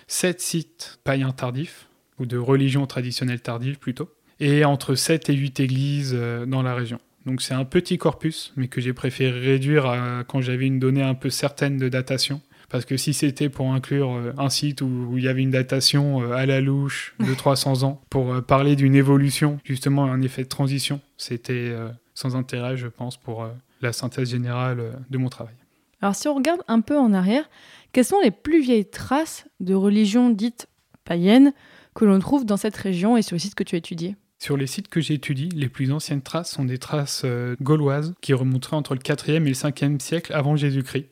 Sept 0.06 0.42
sites 0.42 0.98
païens 1.02 1.32
tardifs, 1.32 1.88
ou 2.18 2.26
de 2.26 2.36
religion 2.36 2.86
traditionnelle 2.86 3.40
tardive 3.40 3.78
plutôt, 3.78 4.10
et 4.38 4.66
entre 4.66 4.94
7 4.94 5.30
et 5.30 5.34
8 5.34 5.60
églises 5.60 6.12
euh, 6.14 6.44
dans 6.44 6.62
la 6.62 6.74
région. 6.74 6.98
Donc 7.24 7.42
c'est 7.42 7.54
un 7.54 7.64
petit 7.64 7.98
corpus, 7.98 8.52
mais 8.56 8.68
que 8.68 8.80
j'ai 8.80 8.92
préféré 8.92 9.40
réduire 9.40 10.24
quand 10.28 10.40
j'avais 10.40 10.66
une 10.66 10.78
donnée 10.78 11.02
un 11.02 11.14
peu 11.14 11.30
certaine 11.30 11.76
de 11.76 11.88
datation, 11.88 12.40
Parce 12.68 12.84
que 12.84 12.96
si 12.96 13.14
c'était 13.14 13.48
pour 13.48 13.72
inclure 13.72 14.12
euh, 14.12 14.32
un 14.38 14.50
site 14.50 14.82
où, 14.82 15.14
il 15.16 15.24
y 15.24 15.28
avait 15.28 15.42
une 15.42 15.50
datation 15.50 16.22
euh, 16.22 16.32
à 16.34 16.46
la 16.46 16.60
louche 16.60 17.14
de 17.18 17.34
300 17.38 17.82
ans, 17.82 18.02
pour 18.10 18.42
parler 18.44 18.76
d'une 18.76 18.94
évolution, 18.94 19.58
justement 19.64 20.04
un 20.04 20.20
effet 20.20 20.44
de 20.44 20.48
transition, 20.48 21.00
c'était 21.16 21.74
sans 22.16 22.34
intérêt, 22.34 22.76
je 22.76 22.88
pense, 22.88 23.16
pour 23.16 23.44
euh, 23.44 23.50
la 23.82 23.92
synthèse 23.92 24.30
générale 24.30 24.80
euh, 24.80 24.92
de 25.10 25.18
mon 25.18 25.28
travail. 25.28 25.54
Alors 26.00 26.16
si 26.16 26.26
on 26.26 26.34
regarde 26.34 26.62
un 26.66 26.80
peu 26.80 26.98
en 26.98 27.12
arrière, 27.12 27.48
quelles 27.92 28.04
sont 28.04 28.20
les 28.20 28.30
plus 28.30 28.60
vieilles 28.60 28.88
traces 28.88 29.46
de 29.60 29.74
religions 29.74 30.30
dites 30.30 30.66
païennes 31.04 31.52
que 31.94 32.04
l'on 32.04 32.18
trouve 32.18 32.44
dans 32.44 32.56
cette 32.56 32.76
région 32.76 33.16
et 33.16 33.22
sur 33.22 33.34
les 33.34 33.40
sites 33.40 33.54
que 33.54 33.64
tu 33.64 33.76
as 33.76 33.78
étudiés 33.78 34.16
Sur 34.38 34.56
les 34.56 34.66
sites 34.66 34.88
que 34.88 35.00
j'étudie, 35.00 35.50
les 35.50 35.68
plus 35.68 35.92
anciennes 35.92 36.22
traces 36.22 36.50
sont 36.50 36.64
des 36.64 36.78
traces 36.78 37.22
euh, 37.24 37.54
gauloises 37.60 38.14
qui 38.22 38.32
remonteraient 38.32 38.76
entre 38.76 38.94
le 38.94 39.00
4e 39.00 39.34
et 39.34 39.38
le 39.40 39.52
5e 39.52 40.00
siècle 40.00 40.32
avant 40.32 40.56
Jésus-Christ. 40.56 41.06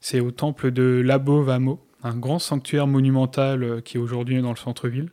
C'est 0.00 0.20
au 0.20 0.30
temple 0.30 0.70
de 0.70 1.02
Labo 1.04 1.42
Vamo, 1.42 1.86
un 2.02 2.16
grand 2.16 2.38
sanctuaire 2.38 2.86
monumental 2.86 3.82
qui 3.82 3.96
aujourd'hui 3.96 4.36
est 4.36 4.42
dans 4.42 4.50
le 4.50 4.56
centre-ville. 4.56 5.10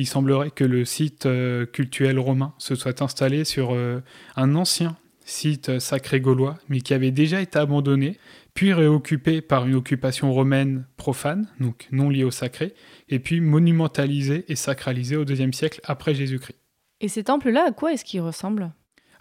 Il 0.00 0.06
semblerait 0.06 0.50
que 0.50 0.64
le 0.64 0.86
site 0.86 1.26
euh, 1.26 1.66
cultuel 1.66 2.18
romain 2.18 2.54
se 2.56 2.74
soit 2.74 3.02
installé 3.02 3.44
sur 3.44 3.74
euh, 3.74 4.00
un 4.34 4.54
ancien 4.54 4.96
site 5.26 5.68
euh, 5.68 5.78
sacré 5.78 6.22
gaulois, 6.22 6.56
mais 6.70 6.80
qui 6.80 6.94
avait 6.94 7.10
déjà 7.10 7.42
été 7.42 7.58
abandonné, 7.58 8.16
puis 8.54 8.72
réoccupé 8.72 9.42
par 9.42 9.66
une 9.66 9.74
occupation 9.74 10.32
romaine 10.32 10.86
profane, 10.96 11.50
donc 11.60 11.86
non 11.92 12.08
liée 12.08 12.24
au 12.24 12.30
sacré, 12.30 12.72
et 13.10 13.18
puis 13.18 13.42
monumentalisé 13.42 14.46
et 14.48 14.56
sacralisé 14.56 15.16
au 15.16 15.26
IIe 15.26 15.52
siècle 15.52 15.82
après 15.84 16.14
Jésus-Christ. 16.14 16.56
Et 17.02 17.08
ces 17.08 17.24
temples-là, 17.24 17.66
à 17.68 17.72
quoi 17.72 17.92
est-ce 17.92 18.06
qu'ils 18.06 18.22
ressemblent? 18.22 18.72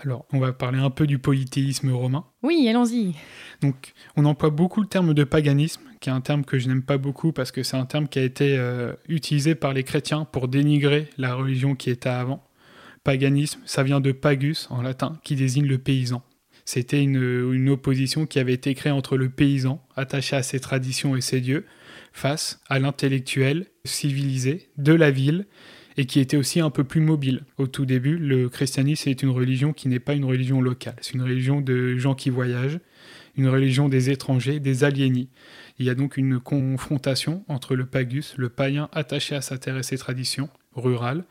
Alors, 0.01 0.25
on 0.31 0.39
va 0.39 0.53
parler 0.53 0.79
un 0.79 0.89
peu 0.89 1.05
du 1.05 1.19
polythéisme 1.19 1.91
romain. 1.91 2.25
Oui, 2.41 2.65
allons-y. 2.69 3.15
Donc, 3.61 3.93
on 4.15 4.23
emploie 4.23 4.49
beaucoup 4.49 4.79
le 4.79 4.87
terme 4.87 5.13
de 5.13 5.25
paganisme, 5.25 5.81
qui 5.99 6.09
est 6.09 6.13
un 6.13 6.21
terme 6.21 6.45
que 6.45 6.57
je 6.57 6.69
n'aime 6.69 6.83
pas 6.83 6.97
beaucoup 6.97 7.33
parce 7.33 7.51
que 7.51 7.63
c'est 7.63 7.75
un 7.75 7.85
terme 7.85 8.07
qui 8.07 8.19
a 8.19 8.23
été 8.23 8.57
euh, 8.57 8.93
utilisé 9.09 9.55
par 9.55 9.73
les 9.73 9.83
chrétiens 9.83 10.23
pour 10.23 10.47
dénigrer 10.47 11.09
la 11.17 11.35
religion 11.35 11.75
qui 11.75 11.89
était 11.89 12.07
avant. 12.07 12.45
Paganisme, 13.03 13.59
ça 13.65 13.83
vient 13.83 13.99
de 13.99 14.13
pagus 14.13 14.67
en 14.69 14.81
latin, 14.81 15.19
qui 15.25 15.35
désigne 15.35 15.65
le 15.65 15.77
paysan. 15.77 16.23
C'était 16.63 17.03
une, 17.03 17.51
une 17.53 17.69
opposition 17.69 18.25
qui 18.25 18.39
avait 18.39 18.53
été 18.53 18.75
créée 18.75 18.93
entre 18.93 19.17
le 19.17 19.29
paysan, 19.29 19.85
attaché 19.97 20.37
à 20.37 20.43
ses 20.43 20.61
traditions 20.61 21.17
et 21.17 21.21
ses 21.21 21.41
dieux, 21.41 21.65
face 22.13 22.61
à 22.69 22.79
l'intellectuel 22.79 23.67
civilisé 23.83 24.69
de 24.77 24.93
la 24.93 25.11
ville 25.11 25.45
et 25.97 26.05
qui 26.05 26.19
était 26.19 26.37
aussi 26.37 26.59
un 26.59 26.69
peu 26.69 26.83
plus 26.83 27.01
mobile. 27.01 27.43
Au 27.57 27.67
tout 27.67 27.85
début, 27.85 28.17
le 28.17 28.49
christianisme 28.49 29.09
est 29.09 29.21
une 29.23 29.29
religion 29.29 29.73
qui 29.73 29.87
n'est 29.87 29.99
pas 29.99 30.13
une 30.13 30.25
religion 30.25 30.61
locale, 30.61 30.95
c'est 31.01 31.13
une 31.13 31.23
religion 31.23 31.61
de 31.61 31.97
gens 31.97 32.15
qui 32.15 32.29
voyagent, 32.29 32.79
une 33.37 33.47
religion 33.47 33.89
des 33.89 34.09
étrangers, 34.09 34.59
des 34.59 34.83
aliénis. 34.83 35.29
Il 35.77 35.85
y 35.85 35.89
a 35.89 35.95
donc 35.95 36.17
une 36.17 36.39
confrontation 36.39 37.43
entre 37.47 37.75
le 37.75 37.85
pagus, 37.85 38.33
le 38.37 38.49
païen 38.49 38.89
attaché 38.91 39.35
à 39.35 39.41
sa 39.41 39.57
terre 39.57 39.77
et 39.77 39.83
ses 39.83 39.97
traditions 39.97 40.49
rurales, 40.75 41.23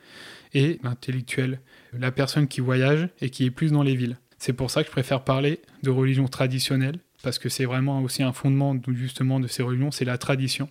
et 0.55 0.79
l'intellectuel, 0.83 1.61
la 1.93 2.11
personne 2.11 2.49
qui 2.49 2.61
voyage 2.61 3.09
et 3.21 3.29
qui 3.31 3.45
est 3.45 3.51
plus 3.51 3.73
dans 3.73 3.83
les 3.83 3.95
villes. 3.95 4.17
C'est 4.39 4.53
pour 4.55 4.71
ça 4.71 4.83
que 4.83 4.87
je 4.87 4.93
préfère 4.93 5.25
parler 5.25 5.61
de 5.83 5.91
religion 5.91 6.27
traditionnelle, 6.29 6.97
parce 7.23 7.39
que 7.39 7.49
c'est 7.49 7.65
vraiment 7.65 8.01
aussi 8.03 8.23
un 8.23 8.33
fondement 8.33 8.75
de- 8.75 8.93
justement 8.93 9.41
de 9.41 9.49
ces 9.49 9.63
religions, 9.63 9.91
c'est 9.91 10.05
la 10.05 10.17
tradition. 10.17 10.71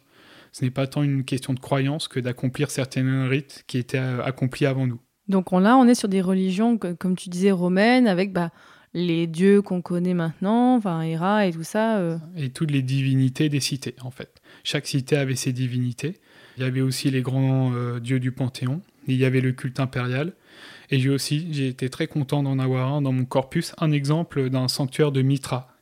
Ce 0.52 0.64
n'est 0.66 0.72
pas 0.72 0.88
tant 0.88 1.04
une 1.04 1.24
question 1.24 1.54
de 1.54 1.60
croyance 1.60 2.08
que 2.08 2.20
d'accomplir 2.20 2.70
certains 2.72 3.28
rites 3.28 3.64
qui 3.68 3.78
étaient 3.78 3.98
euh, 3.98 4.24
accomplis 4.24 4.66
avant 4.66 4.88
nous. 4.88 5.00
Donc 5.28 5.52
on, 5.54 5.60
là, 5.60 5.78
on 5.78 5.88
est 5.88 5.96
sur 5.96 6.10
des 6.10 6.22
religions, 6.22 6.78
comme 6.78 7.16
tu 7.16 7.30
disais, 7.30 7.52
romaines, 7.52 8.08
avec 8.08 8.32
bah, 8.32 8.52
les 8.94 9.28
dieux 9.28 9.62
qu'on 9.62 9.82
connaît 9.82 10.14
maintenant, 10.14 10.76
enfin 10.76 11.02
Héra 11.02 11.46
et 11.46 11.52
tout 11.52 11.64
ça. 11.64 11.98
euh. 11.98 12.18
et 12.36 12.50
toutes 12.50 12.72
les 12.72 12.82
divinités 12.82 13.50
des 13.50 13.60
cités, 13.60 13.96
en 14.02 14.12
fait. 14.12 14.42
Chaque 14.64 14.88
cité 14.88 15.18
avait 15.18 15.36
ses 15.36 15.52
divinités. 15.52 16.16
Il 16.58 16.64
y 16.64 16.66
avait 16.66 16.82
aussi 16.82 17.12
les 17.12 17.22
grands 17.22 17.72
euh, 17.74 18.00
dieux 18.00 18.20
du 18.20 18.32
Panthéon. 18.32 18.82
Il 19.08 19.16
y 19.18 19.26
avait 19.26 19.42
le 19.42 19.52
culte 19.52 19.80
impérial. 19.80 20.34
Et 20.90 21.00
j'ai 21.00 21.10
aussi, 21.10 21.48
j'ai 21.52 21.68
été 21.68 21.90
très 21.90 22.08
content 22.08 22.42
d'en 22.44 22.58
avoir 22.60 22.94
un 22.94 23.02
dans 23.02 23.12
mon 23.12 23.26
corpus, 23.26 23.74
un 23.78 23.92
exemple 23.92 24.50
d'un 24.50 24.68
sanctuaire 24.68 25.12
de 25.12 25.22
Mitra, 25.22 25.77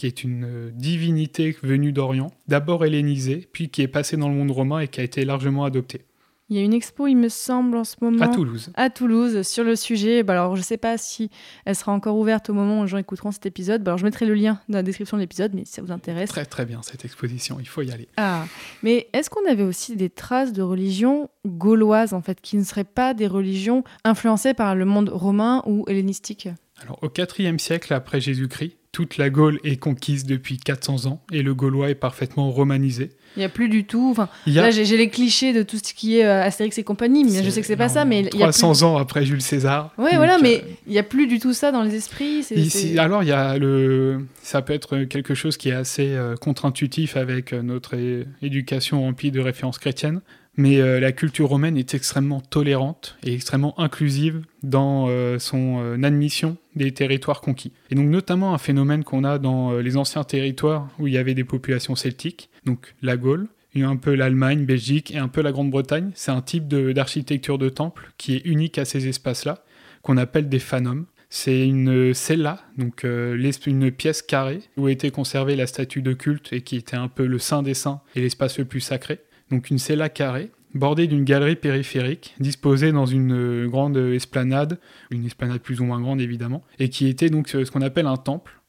qui 0.00 0.06
est 0.06 0.24
une 0.24 0.44
euh, 0.46 0.70
divinité 0.72 1.54
venue 1.62 1.92
d'Orient, 1.92 2.32
d'abord 2.48 2.86
hellénisée, 2.86 3.46
puis 3.52 3.68
qui 3.68 3.82
est 3.82 3.88
passée 3.88 4.16
dans 4.16 4.30
le 4.30 4.34
monde 4.34 4.50
romain 4.50 4.80
et 4.80 4.88
qui 4.88 4.98
a 4.98 5.02
été 5.02 5.26
largement 5.26 5.62
adoptée. 5.62 6.06
Il 6.48 6.56
y 6.56 6.58
a 6.58 6.62
une 6.62 6.72
expo, 6.72 7.06
il 7.06 7.16
me 7.16 7.28
semble, 7.28 7.76
en 7.76 7.84
ce 7.84 7.96
moment. 8.00 8.24
À 8.24 8.28
Toulouse. 8.28 8.72
à 8.76 8.88
Toulouse 8.88 9.42
sur 9.42 9.62
le 9.62 9.76
sujet. 9.76 10.22
Bah 10.22 10.32
alors, 10.32 10.56
je 10.56 10.62
ne 10.62 10.64
sais 10.64 10.78
pas 10.78 10.96
si 10.96 11.28
elle 11.66 11.76
sera 11.76 11.92
encore 11.92 12.16
ouverte 12.16 12.48
au 12.48 12.54
moment 12.54 12.80
où 12.80 12.84
les 12.84 12.88
gens 12.88 12.96
écouteront 12.96 13.30
cet 13.30 13.44
épisode. 13.44 13.84
Bah 13.84 13.90
alors, 13.90 13.98
je 13.98 14.04
mettrai 14.04 14.24
le 14.24 14.32
lien 14.32 14.58
dans 14.70 14.78
la 14.78 14.82
description 14.82 15.18
de 15.18 15.22
l'épisode, 15.22 15.52
mais 15.52 15.66
si 15.66 15.74
ça 15.74 15.82
vous 15.82 15.92
intéresse. 15.92 16.30
Très 16.30 16.46
très 16.46 16.64
bien 16.64 16.80
cette 16.80 17.04
exposition, 17.04 17.58
il 17.60 17.68
faut 17.68 17.82
y 17.82 17.92
aller. 17.92 18.08
Ah, 18.16 18.46
mais 18.82 19.06
est-ce 19.12 19.28
qu'on 19.28 19.46
avait 19.46 19.64
aussi 19.64 19.96
des 19.96 20.08
traces 20.08 20.54
de 20.54 20.62
religions 20.62 21.28
gauloises, 21.46 22.14
en 22.14 22.22
fait, 22.22 22.40
qui 22.40 22.56
ne 22.56 22.64
seraient 22.64 22.84
pas 22.84 23.12
des 23.12 23.26
religions 23.26 23.84
influencées 24.04 24.54
par 24.54 24.74
le 24.74 24.86
monde 24.86 25.10
romain 25.10 25.62
ou 25.66 25.84
hellénistique? 25.88 26.48
Alors, 26.82 26.98
au 27.02 27.10
IVe 27.38 27.58
siècle 27.58 27.92
après 27.92 28.22
Jésus-Christ, 28.22 28.79
toute 28.92 29.18
la 29.18 29.30
Gaule 29.30 29.60
est 29.62 29.76
conquise 29.76 30.24
depuis 30.26 30.56
400 30.58 31.06
ans 31.06 31.22
et 31.32 31.42
le 31.42 31.54
gaulois 31.54 31.90
est 31.90 31.94
parfaitement 31.94 32.50
romanisé. 32.50 33.10
Il 33.36 33.38
n'y 33.38 33.44
a 33.44 33.48
plus 33.48 33.68
du 33.68 33.84
tout. 33.84 34.08
Enfin, 34.10 34.28
a 34.48 34.50
là, 34.50 34.70
j'ai 34.72 34.96
les 34.96 35.08
clichés 35.08 35.52
de 35.52 35.62
tout 35.62 35.76
ce 35.76 35.94
qui 35.94 36.18
est 36.18 36.24
euh, 36.24 36.42
Astérix 36.42 36.76
et 36.78 36.82
compagnie, 36.82 37.22
mais 37.24 37.44
je 37.44 37.50
sais 37.50 37.60
que 37.60 37.66
c'est 37.68 37.76
pas 37.76 37.88
ça. 37.88 38.04
Mais 38.04 38.22
il 38.32 38.38
y 38.40 38.42
a 38.42 38.50
300 38.50 38.72
plus... 38.72 38.82
ans 38.82 38.96
après 38.96 39.24
Jules 39.24 39.40
César. 39.42 39.92
Donc, 39.96 40.08
voilà, 40.16 40.36
euh, 40.36 40.40
mais 40.42 40.64
il 40.88 40.92
n'y 40.92 40.98
a 40.98 41.04
plus 41.04 41.28
du 41.28 41.38
tout 41.38 41.52
ça 41.52 41.70
dans 41.70 41.82
les 41.84 41.94
esprits. 41.94 42.44
ici- 42.50 42.98
alors, 42.98 43.22
il 43.22 43.28
y 43.28 43.32
a 43.32 43.56
le, 43.56 44.26
ça 44.42 44.62
peut 44.62 44.72
être 44.72 45.04
quelque 45.04 45.34
chose 45.34 45.56
qui 45.56 45.68
est 45.68 45.74
assez 45.74 46.08
euh, 46.08 46.34
contre-intuitif 46.34 47.16
avec 47.16 47.52
euh, 47.52 47.62
notre 47.62 47.94
é- 47.94 48.26
éducation 48.42 49.00
remplie 49.02 49.30
de 49.30 49.38
références 49.40 49.78
chrétiennes, 49.78 50.20
mais 50.60 50.78
euh, 50.78 51.00
la 51.00 51.12
culture 51.12 51.48
romaine 51.48 51.78
est 51.78 51.94
extrêmement 51.94 52.40
tolérante 52.40 53.16
et 53.24 53.32
extrêmement 53.32 53.78
inclusive 53.80 54.42
dans 54.62 55.06
euh, 55.08 55.38
son 55.38 55.78
euh, 55.80 56.02
admission 56.02 56.58
des 56.76 56.92
territoires 56.92 57.40
conquis. 57.40 57.72
Et 57.90 57.94
donc, 57.94 58.06
notamment 58.08 58.52
un 58.52 58.58
phénomène 58.58 59.02
qu'on 59.02 59.24
a 59.24 59.38
dans 59.38 59.78
les 59.78 59.96
anciens 59.96 60.22
territoires 60.22 60.88
où 60.98 61.06
il 61.06 61.14
y 61.14 61.18
avait 61.18 61.34
des 61.34 61.44
populations 61.44 61.96
celtiques, 61.96 62.50
donc 62.66 62.94
la 63.00 63.16
Gaule, 63.16 63.48
un 63.74 63.96
peu 63.96 64.14
l'Allemagne, 64.14 64.66
Belgique 64.66 65.12
et 65.14 65.18
un 65.18 65.28
peu 65.28 65.40
la 65.40 65.50
Grande-Bretagne. 65.50 66.10
C'est 66.14 66.30
un 66.30 66.42
type 66.42 66.68
d'architecture 66.68 67.56
de, 67.56 67.70
temple 67.70 68.12
qui 68.18 68.36
est 68.36 68.44
unique 68.44 68.76
à 68.78 68.84
ces 68.84 69.08
espaces-là, 69.08 69.64
qu'on 70.02 70.16
appelle 70.16 70.48
des 70.48 70.58
phanums. 70.58 71.06
C'est 71.30 71.66
une 71.66 72.12
cella, 72.12 72.60
donc 72.76 73.04
une 73.04 73.90
pièce 73.92 74.22
carrée 74.22 74.60
où 74.76 74.88
était 74.88 75.10
conservée 75.10 75.56
la 75.56 75.66
statue 75.66 76.02
de 76.02 76.12
culte 76.12 76.52
et 76.52 76.62
qui 76.62 76.76
était 76.76 76.96
un 76.96 77.08
peu 77.08 77.26
le 77.26 77.38
saint 77.38 77.62
des 77.62 77.74
saints 77.74 78.00
et 78.14 78.20
l'espace 78.20 78.58
le 78.58 78.64
plus 78.64 78.80
sacré. 78.80 79.20
Donc 79.50 79.70
une 79.70 79.78
cella 79.78 80.08
carrée, 80.08 80.50
bordée 80.74 81.06
d'une 81.06 81.24
galerie 81.24 81.56
périphérique, 81.56 82.34
disposée 82.40 82.92
dans 82.92 83.06
une 83.06 83.32
euh, 83.32 83.68
grande 83.68 83.96
esplanade, 83.96 84.78
une 85.10 85.24
esplanade 85.24 85.60
plus 85.60 85.80
ou 85.80 85.84
moins 85.84 86.00
grande 86.00 86.20
évidemment, 86.20 86.62
et 86.78 86.88
qui 86.88 87.08
était 87.08 87.30
donc 87.30 87.54
euh, 87.54 87.64
ce 87.64 87.70
qu'on 87.70 87.82
appelle 87.82 88.06
un 88.06 88.16
temple. 88.16 88.60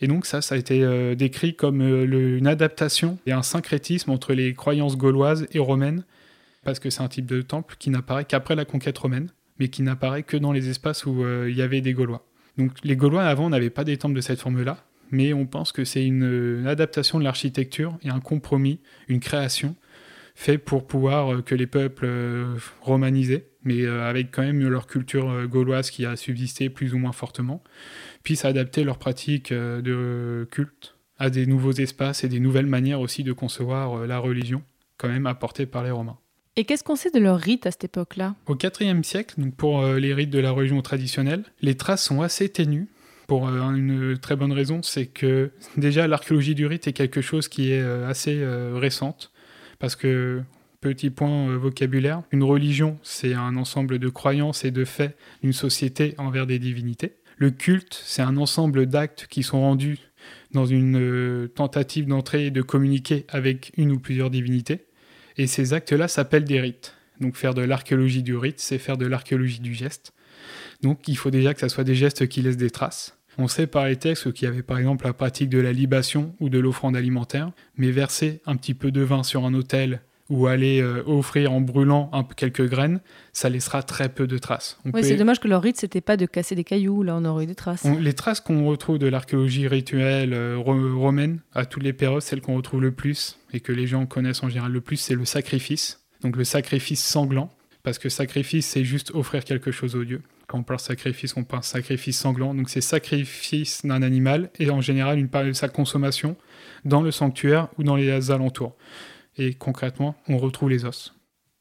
Et 0.00 0.06
donc 0.06 0.26
ça, 0.26 0.40
ça 0.40 0.54
a 0.54 0.58
été 0.58 0.84
euh, 0.84 1.14
décrit 1.16 1.56
comme 1.56 1.82
une 1.82 2.46
adaptation 2.46 3.18
et 3.26 3.32
un 3.32 3.42
syncrétisme 3.42 4.10
entre 4.10 4.32
les 4.32 4.54
croyances 4.54 4.96
gauloises 4.96 5.48
et 5.52 5.58
romaines, 5.58 6.04
parce 6.64 6.78
que 6.78 6.90
c'est 6.90 7.02
un 7.02 7.08
type 7.08 7.26
de 7.26 7.42
temple 7.42 7.74
qui 7.78 7.90
n'apparaît 7.90 8.24
qu'après 8.24 8.54
la 8.54 8.64
conquête 8.64 8.96
romaine, 8.96 9.30
mais 9.58 9.68
qui 9.68 9.82
n'apparaît 9.82 10.22
que 10.22 10.36
dans 10.36 10.52
les 10.52 10.68
espaces 10.68 11.04
où 11.04 11.24
il 11.46 11.56
y 11.56 11.62
avait 11.62 11.80
des 11.80 11.94
Gaulois. 11.94 12.24
Donc 12.58 12.72
les 12.84 12.94
Gaulois 12.94 13.24
avant 13.24 13.50
n'avaient 13.50 13.70
pas 13.70 13.82
des 13.82 13.96
temples 13.96 14.14
de 14.14 14.20
cette 14.20 14.40
forme-là, 14.40 14.84
mais 15.10 15.32
on 15.32 15.46
pense 15.46 15.72
que 15.72 15.84
c'est 15.84 16.04
une 16.04 16.64
adaptation 16.66 17.18
de 17.18 17.24
l'architecture 17.24 17.98
et 18.02 18.10
un 18.10 18.20
compromis, 18.20 18.78
une 19.08 19.18
création, 19.18 19.74
fait 20.38 20.56
pour 20.56 20.86
pouvoir 20.86 21.34
euh, 21.34 21.42
que 21.42 21.56
les 21.56 21.66
peuples 21.66 22.04
euh, 22.06 22.54
romanisés, 22.80 23.48
mais 23.64 23.82
euh, 23.82 24.08
avec 24.08 24.30
quand 24.30 24.42
même 24.42 24.66
leur 24.68 24.86
culture 24.86 25.48
gauloise 25.48 25.90
qui 25.90 26.06
a 26.06 26.14
subsisté 26.14 26.70
plus 26.70 26.94
ou 26.94 26.98
moins 26.98 27.10
fortement, 27.10 27.60
puissent 28.22 28.44
adapter 28.44 28.84
leurs 28.84 28.98
pratiques 28.98 29.52
de 29.52 30.46
culte 30.52 30.94
à 31.18 31.28
des 31.28 31.44
nouveaux 31.46 31.72
espaces 31.72 32.22
et 32.22 32.28
des 32.28 32.38
nouvelles 32.38 32.66
manières 32.66 33.00
aussi 33.00 33.24
de 33.24 33.32
concevoir 33.32 34.06
la 34.06 34.20
religion, 34.20 34.62
quand 34.96 35.08
même 35.08 35.26
apportée 35.26 35.66
par 35.66 35.82
les 35.82 35.90
Romains. 35.90 36.18
Et 36.54 36.64
qu'est-ce 36.64 36.84
qu'on 36.84 36.94
sait 36.94 37.10
de 37.10 37.18
leur 37.18 37.38
rite 37.38 37.66
à 37.66 37.72
cette 37.72 37.84
époque-là? 37.84 38.36
Au 38.46 38.56
IVe 38.56 39.02
siècle, 39.02 39.34
donc 39.38 39.56
pour 39.56 39.84
les 39.84 40.14
rites 40.14 40.30
de 40.30 40.38
la 40.38 40.52
religion 40.52 40.80
traditionnelle, 40.82 41.42
les 41.62 41.76
traces 41.76 42.04
sont 42.04 42.22
assez 42.22 42.48
ténues. 42.48 42.88
Pour 43.26 43.48
une 43.48 44.16
très 44.18 44.36
bonne 44.36 44.52
raison, 44.52 44.82
c'est 44.82 45.06
que 45.06 45.50
déjà 45.76 46.06
l'archéologie 46.06 46.54
du 46.54 46.66
rite 46.66 46.86
est 46.86 46.92
quelque 46.92 47.20
chose 47.20 47.48
qui 47.48 47.72
est 47.72 47.82
assez 47.82 48.40
récente, 48.74 49.32
parce 49.78 49.96
que 49.96 50.42
petit 50.80 51.10
point 51.10 51.48
euh, 51.48 51.56
vocabulaire, 51.56 52.22
une 52.30 52.42
religion, 52.42 52.98
c'est 53.02 53.34
un 53.34 53.56
ensemble 53.56 53.98
de 53.98 54.08
croyances 54.08 54.64
et 54.64 54.70
de 54.70 54.84
faits 54.84 55.16
d'une 55.42 55.52
société 55.52 56.14
envers 56.18 56.46
des 56.46 56.58
divinités. 56.58 57.16
Le 57.36 57.50
culte, 57.50 58.00
c'est 58.04 58.22
un 58.22 58.36
ensemble 58.36 58.86
d'actes 58.86 59.26
qui 59.28 59.42
sont 59.42 59.60
rendus 59.60 59.98
dans 60.52 60.66
une 60.66 60.98
euh, 60.98 61.48
tentative 61.48 62.06
d'entrer 62.06 62.46
et 62.46 62.50
de 62.50 62.62
communiquer 62.62 63.24
avec 63.28 63.72
une 63.76 63.92
ou 63.92 63.98
plusieurs 63.98 64.30
divinités. 64.30 64.86
Et 65.36 65.46
ces 65.46 65.72
actes-là 65.72 66.08
s'appellent 66.08 66.44
des 66.44 66.60
rites. 66.60 66.96
Donc 67.20 67.36
faire 67.36 67.54
de 67.54 67.62
l'archéologie 67.62 68.22
du 68.22 68.36
rite, 68.36 68.60
c'est 68.60 68.78
faire 68.78 68.96
de 68.96 69.06
l'archéologie 69.06 69.60
du 69.60 69.74
geste. 69.74 70.12
Donc 70.82 71.08
il 71.08 71.16
faut 71.16 71.30
déjà 71.30 71.54
que 71.54 71.60
ça 71.60 71.68
soit 71.68 71.84
des 71.84 71.94
gestes 71.94 72.28
qui 72.28 72.42
laissent 72.42 72.56
des 72.56 72.70
traces. 72.70 73.17
On 73.38 73.48
sait 73.48 73.68
par 73.68 73.86
les 73.86 73.96
textes 73.96 74.32
qu'il 74.32 74.46
y 74.46 74.50
avait 74.50 74.62
par 74.62 74.78
exemple 74.78 75.06
la 75.06 75.12
pratique 75.12 75.48
de 75.48 75.58
la 75.58 75.72
libation 75.72 76.34
ou 76.40 76.48
de 76.48 76.58
l'offrande 76.58 76.96
alimentaire, 76.96 77.52
mais 77.76 77.90
verser 77.90 78.40
un 78.46 78.56
petit 78.56 78.74
peu 78.74 78.90
de 78.90 79.00
vin 79.00 79.22
sur 79.22 79.44
un 79.44 79.54
autel 79.54 80.00
ou 80.28 80.46
aller 80.46 80.80
euh, 80.82 81.02
offrir 81.06 81.52
en 81.52 81.60
brûlant 81.60 82.10
un, 82.12 82.22
quelques 82.22 82.68
graines, 82.68 83.00
ça 83.32 83.48
laissera 83.48 83.82
très 83.82 84.08
peu 84.08 84.26
de 84.26 84.36
traces. 84.38 84.78
oui, 84.84 85.02
c'est 85.02 85.16
dommage 85.16 85.40
que 85.40 85.48
leur 85.48 85.62
rite, 85.62 85.78
c'était 85.78 86.00
pas 86.00 86.16
de 86.16 86.26
casser 86.26 86.54
des 86.54 86.64
cailloux, 86.64 87.02
là 87.02 87.16
on 87.16 87.24
aurait 87.24 87.44
eu 87.44 87.46
des 87.46 87.54
traces. 87.54 87.84
les 87.84 88.12
traces 88.12 88.40
qu'on 88.40 88.66
retrouve 88.66 88.98
de 88.98 89.06
l'archéologie 89.06 89.68
rituelle 89.68 90.34
euh, 90.34 90.58
romaine, 90.58 91.40
à 91.54 91.64
toutes 91.64 91.82
les 91.82 91.94
périodes, 91.94 92.22
celles 92.22 92.42
qu'on 92.42 92.56
retrouve 92.56 92.82
le 92.82 92.92
plus, 92.92 93.38
et 93.52 93.60
que 93.60 93.72
les 93.72 93.86
gens 93.86 94.04
connaissent 94.04 94.42
en 94.42 94.48
général 94.48 94.72
le 94.72 94.80
plus, 94.80 94.96
c'est 94.96 95.14
le 95.14 95.24
sacrifice. 95.24 96.00
Donc 96.20 96.36
le 96.36 96.44
sacrifice 96.44 97.02
sanglant, 97.02 97.50
parce 97.82 97.98
que 97.98 98.08
sacrifice, 98.08 98.66
c'est 98.66 98.84
juste 98.84 99.12
offrir 99.14 99.44
quelque 99.44 99.70
chose 99.70 99.94
au 99.94 100.04
Dieu. 100.04 100.20
Quand 100.48 100.58
on 100.58 100.62
parle 100.64 100.80
sacrifice, 100.80 101.36
on 101.36 101.44
parle 101.44 101.62
sacrifice 101.62 102.18
sanglant. 102.18 102.54
Donc 102.54 102.68
c'est 102.68 102.80
sacrifice 102.80 103.86
d'un 103.86 104.02
animal, 104.02 104.50
et 104.58 104.70
en 104.70 104.80
général 104.80 105.20
une 105.20 105.28
part 105.28 105.44
de 105.44 105.52
sa 105.52 105.68
consommation 105.68 106.36
dans 106.84 107.02
le 107.02 107.12
sanctuaire 107.12 107.68
ou 107.78 107.84
dans 107.84 107.94
les 107.94 108.30
alentours 108.32 108.76
et 109.38 109.54
concrètement, 109.54 110.16
on 110.28 110.36
retrouve 110.36 110.70
les 110.70 110.84
os. 110.84 111.14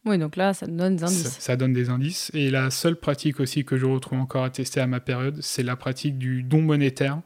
Oui, 0.06 0.18
donc 0.18 0.36
là, 0.36 0.54
ça 0.54 0.68
donne 0.68 0.96
des 0.96 1.04
indices. 1.04 1.38
Ça, 1.40 1.56
donne 1.56 1.74
des 1.74 1.90
indices. 1.90 2.32
Et 2.34 2.50
la 2.50 2.72
seule 2.72 2.96
pratique 2.96 3.40
aussi 3.40 3.66
que 3.66 3.78
je 3.78 3.86
retrouve 3.86 4.20
encore 4.20 4.44
à 4.44 4.50
tester 4.50 4.80
à 4.80 4.88
ma 4.88 5.00
période, 5.00 5.38
c'est 5.42 5.64
la 5.64 5.76
pratique 5.76 6.18
du 6.18 6.44
don 6.44 6.62
monétaire, 6.62 7.22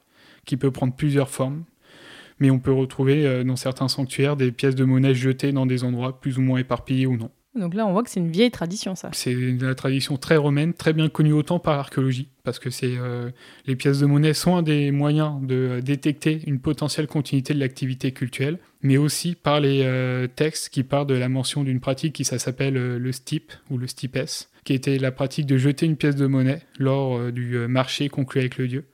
qui 0.46 0.58
peut 0.58 0.72
prendre 0.72 0.96
plusieurs 0.96 1.30
formes. 1.30 1.64
Mais 2.40 2.50
on 2.50 2.60
peut 2.60 2.72
retrouver 2.72 3.26
euh, 3.28 3.44
dans 3.44 3.56
certains 3.56 3.88
sanctuaires 3.88 4.36
des 4.36 4.52
pièces 4.52 4.74
de 4.74 4.84
monnaie 4.84 5.14
jetées 5.14 5.52
dans 5.52 5.68
des 5.68 5.84
endroits 5.84 6.20
plus 6.20 6.40
ou 6.40 6.42
moins 6.42 6.60
éparpillés 6.60 7.06
ou 7.06 7.18
non. 7.18 7.30
Donc 7.54 7.74
là, 7.74 7.86
on 7.86 7.92
voit 7.92 8.02
que 8.02 8.10
c'est 8.10 8.22
une 8.22 8.32
vieille 8.32 8.52
tradition, 8.52 8.96
ça. 8.96 9.10
C'est 9.12 9.34
une 9.34 9.76
tradition 9.76 10.16
très 10.16 10.38
romaine, 10.38 10.74
très 10.74 10.94
bien 10.94 11.10
connue 11.10 11.34
autant 11.34 11.60
par 11.60 11.76
l'archéologie, 11.76 12.30
parce 12.44 12.60
que 12.60 12.70
euh, 12.84 13.30
les 13.66 13.76
pièces 13.76 14.00
de 14.00 14.06
monnaie 14.06 14.34
sont 14.34 14.56
un 14.56 14.62
des 14.62 14.92
moyens 14.92 15.42
de 15.42 15.56
euh, 15.56 15.82
détecter 15.82 16.42
une 16.48 16.60
potentielle 16.60 17.08
continuité 17.08 17.54
de 17.54 17.60
l'activité 17.60 18.14
culturelle, 18.14 18.60
mais 18.84 18.96
aussi 18.96 19.36
par 19.36 19.60
les 19.60 19.82
euh, 19.84 20.28
textes 20.28 20.70
qui 20.70 20.84
parlent 20.84 21.08
de 21.08 21.16
la 21.16 21.28
mention 21.28 21.66
d'une 21.66 21.82
pratique 21.82 22.14
qui 22.14 22.24
s'appelle 22.24 22.76
le 22.76 23.12
stip 23.12 23.52
ou 23.70 23.78
le 23.78 23.88
stipes, 23.88 24.18
qui 24.64 24.74
était 24.74 24.98
la 24.98 25.12
pratique 25.12 25.46
de 25.46 25.58
jeter 25.58 25.86
une 25.86 25.98
pièce 25.98 26.16
de 26.16 26.28
monnaie 26.28 26.62
lors 26.80 27.34
du 27.34 27.58
marché 27.68 28.08
conclu 28.08 28.40
avec 28.40 28.58
le 28.58 28.70
dieu, 28.70 28.86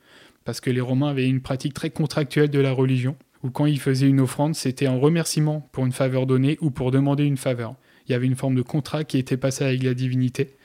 parce 0.46 0.62
que 0.62 0.72
les 0.72 0.82
Romains 0.82 1.10
avaient 1.10 1.28
une 1.28 1.42
pratique 1.42 1.76
très 1.76 1.92
contractuelle 1.92 2.50
de 2.50 2.60
la 2.60 2.72
religion, 2.72 3.18
où 3.44 3.52
quand 3.52 3.68
ils 3.68 3.80
faisaient 3.80 4.10
une 4.10 4.20
offrande, 4.20 4.56
c'était 4.56 4.88
en 4.88 5.00
remerciement 5.00 5.70
pour 5.72 5.86
une 5.86 5.92
faveur 5.92 6.26
donnée 6.26 6.58
ou 6.60 6.72
pour 6.72 6.90
demander 6.90 7.24
une 7.24 7.38
faveur 7.38 7.76
il 8.08 8.12
y 8.12 8.16
avait 8.16 8.28
une 8.28 8.36
forme 8.36 8.56
de 8.56 8.62
contrat 8.62 9.04
qui 9.04 9.18
était 9.18 9.38
passé 9.38 9.64
avec 9.64 9.84
la 9.84 9.94
divinité. 9.94 10.56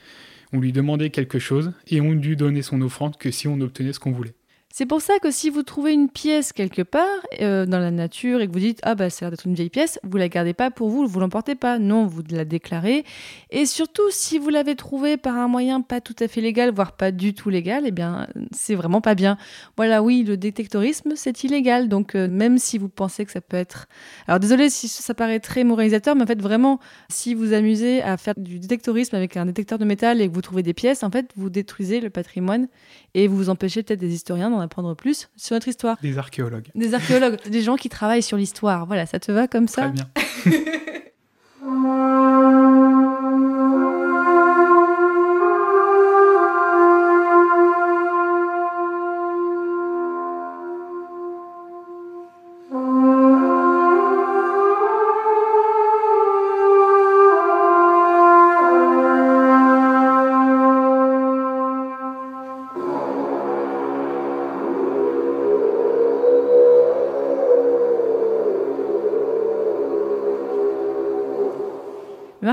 On 0.53 0.61
lui 0.61 0.73
demandait 0.73 1.11
quelque 1.11 1.39
chose 1.39 1.73
et 1.89 2.01
on 2.01 2.13
lui 2.13 2.37
donnait 2.37 2.63
son 2.63 2.81
offrande 2.83 3.17
que 3.17 3.31
si 3.31 3.49
on 3.49 3.61
obtenait 3.61 3.93
ce 3.93 4.01
qu'on 4.01 4.13
voulait. 4.13 4.35
C'est 4.75 4.87
pour 4.87 5.03
ça 5.03 5.19
que 5.19 5.31
si 5.31 5.51
vous 5.51 5.63
trouvez 5.63 5.93
une 5.93 6.09
pièce 6.09 6.55
quelque 6.55 6.81
part 6.81 7.05
euh, 7.43 7.67
dans 7.67 7.79
la 7.79 7.91
nature 7.91 8.41
et 8.41 8.49
que 8.49 8.53
vous 8.53 8.59
dites 8.59 8.81
ah 8.85 8.95
bah 8.95 9.11
ça 9.11 9.27
a 9.27 9.29
l'air 9.29 9.33
d'être 9.33 9.47
une 9.47 9.53
vieille 9.53 9.69
pièce, 9.69 10.01
vous 10.03 10.17
la 10.17 10.31
gardez 10.31 10.55
pas 10.55 10.71
pour 10.71 10.89
vous, 10.89 11.07
vous 11.07 11.21
l'emportez 11.21 11.55
pas. 11.55 11.79
Non, 11.79 12.07
vous 12.07 12.23
la 12.31 12.47
déclarez. 12.47 13.05
Et 13.51 13.67
surtout 13.67 14.09
si 14.09 14.39
vous 14.39 14.49
l'avez 14.49 14.75
trouvée 14.75 15.19
par 15.19 15.37
un 15.37 15.47
moyen 15.47 15.83
pas 15.83 16.01
tout 16.01 16.17
à 16.21 16.27
fait 16.27 16.41
légal, 16.41 16.73
voire 16.73 16.93
pas 16.93 17.13
du 17.13 17.35
tout 17.35 17.51
légal, 17.51 17.85
eh 17.87 17.91
bien 17.91 18.27
c'est 18.51 18.75
vraiment 18.75 19.03
pas 19.03 19.15
bien. 19.15 19.37
Voilà, 19.77 20.03
oui, 20.03 20.25
le 20.27 20.39
détectorisme 20.39 21.13
c'est 21.17 21.45
illégal. 21.45 21.91
Donc 21.91 22.15
euh, 22.15 22.27
même 22.27 22.57
si 22.57 22.79
vous 22.79 22.89
pensez 22.89 23.27
que 23.27 23.33
ça 23.33 23.43
peut 23.43 23.59
être, 23.59 23.89
alors 24.27 24.41
désolé 24.41 24.71
si 24.71 24.89
ça 24.89 25.13
paraît 25.13 25.41
très 25.41 25.65
moralisateur, 25.65 26.17
mais 26.17 26.23
en 26.23 26.27
fait 26.27 26.41
vraiment 26.41 26.81
si 27.11 27.35
vous 27.35 27.53
amusez 27.53 28.03
à 28.03 28.17
faire 28.17 28.33
du 28.39 28.59
détectorisme 28.59 29.17
avec 29.17 29.37
un 29.37 29.45
détecteur 29.45 29.79
de 29.79 29.85
métal 29.85 30.23
et 30.23 30.31
que 30.31 30.35
vous 30.35 30.41
trouvez 30.41 30.63
des 30.63 30.73
pièces, 30.73 31.03
en 31.03 31.11
fait 31.11 31.29
vous 31.37 31.51
détruisez 31.51 32.01
le 32.01 32.09
patrimoine 32.09 32.69
et 33.13 33.29
vous 33.29 33.51
empêchez 33.51 33.83
peut-être 33.83 34.01
des 34.01 34.15
historiens 34.15 34.49
d'en 34.49 34.62
apprendre 34.63 34.95
plus 34.95 35.29
sur 35.37 35.55
notre 35.55 35.69
histoire. 35.69 35.97
Des 36.03 36.19
archéologues. 36.19 36.69
Des 36.75 36.95
archéologues, 36.95 37.39
des 37.49 37.63
gens 37.63 37.77
qui 37.77 37.89
travaillent 37.89 38.23
sur 38.23 38.37
l'histoire. 38.37 38.87
Voilà, 38.87 39.07
ça 39.07 39.19
te 39.21 39.31
va 39.31 39.47
comme 39.49 39.69
ça? 39.69 39.91
Très 39.91 39.93
bien. 39.93 40.09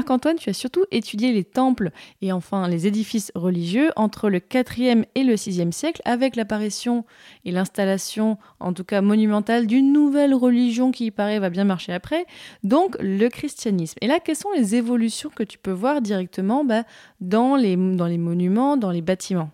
Marc-Antoine, 0.10 0.38
tu 0.38 0.50
as 0.50 0.54
surtout 0.54 0.86
étudié 0.90 1.32
les 1.34 1.44
temples 1.44 1.92
et 2.24 2.32
enfin 2.32 2.68
les 2.68 2.88
édifices 2.88 3.32
religieux 3.36 3.92
entre 3.96 4.32
le 4.32 4.40
4e 4.40 5.06
et 5.14 5.24
le 5.24 5.36
6e 5.36 5.72
siècle 5.72 6.02
avec 6.04 6.36
l'apparition 6.36 7.06
et 7.46 7.52
l'installation, 7.52 8.40
en 8.60 8.74
tout 8.74 8.84
cas 8.84 9.02
monumentale, 9.02 9.68
d'une 9.68 9.94
nouvelle 9.94 10.34
religion 10.34 10.92
qui, 10.92 11.06
il 11.06 11.12
paraît, 11.12 11.38
va 11.38 11.52
bien 11.52 11.64
marcher 11.64 11.94
après, 11.94 12.26
donc 12.64 12.98
le 13.00 13.28
christianisme. 13.30 14.00
Et 14.02 14.08
là, 14.08 14.20
quelles 14.20 14.36
sont 14.36 14.52
les 14.56 14.74
évolutions 14.74 15.30
que 15.30 15.44
tu 15.44 15.60
peux 15.60 15.72
voir 15.72 16.02
directement 16.02 16.66
bah, 16.66 16.86
dans, 17.22 17.56
les, 17.56 17.76
dans 17.76 18.08
les 18.08 18.18
monuments, 18.18 18.78
dans 18.78 18.92
les 18.92 19.04
bâtiments? 19.04 19.52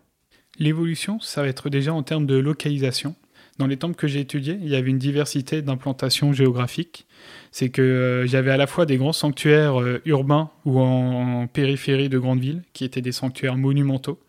L'évolution, 0.58 1.20
ça 1.20 1.42
va 1.42 1.50
être 1.50 1.70
déjà 1.70 1.94
en 1.94 2.02
termes 2.02 2.26
de 2.26 2.38
localisation. 2.38 3.14
Dans 3.58 3.68
les 3.68 3.78
temples 3.78 3.96
que 3.96 4.08
j'ai 4.08 4.20
étudiés, 4.20 4.58
il 4.62 4.68
y 4.68 4.76
avait 4.76 4.90
une 4.90 4.98
diversité 4.98 5.62
d'implantations 5.62 6.34
géographiques 6.34 7.08
c'est 7.52 7.70
que 7.70 7.82
euh, 7.82 8.28
j'avais 8.28 8.52
à 8.52 8.58
la 8.58 8.68
fois 8.68 8.86
des 8.86 8.98
grands 8.98 9.14
sanctuaires 9.14 9.80
euh, 9.80 10.02
urbains 10.06 10.50
ou 10.66 10.80
en, 10.80 11.48
périphérie 11.48 12.10
de 12.10 12.20
grandes 12.20 12.42
villes, 12.42 12.64
qui 12.74 12.84
étaient 12.84 13.02
des 13.02 13.12
sanctuaires 13.12 13.56
monumentaux, 13.56 14.20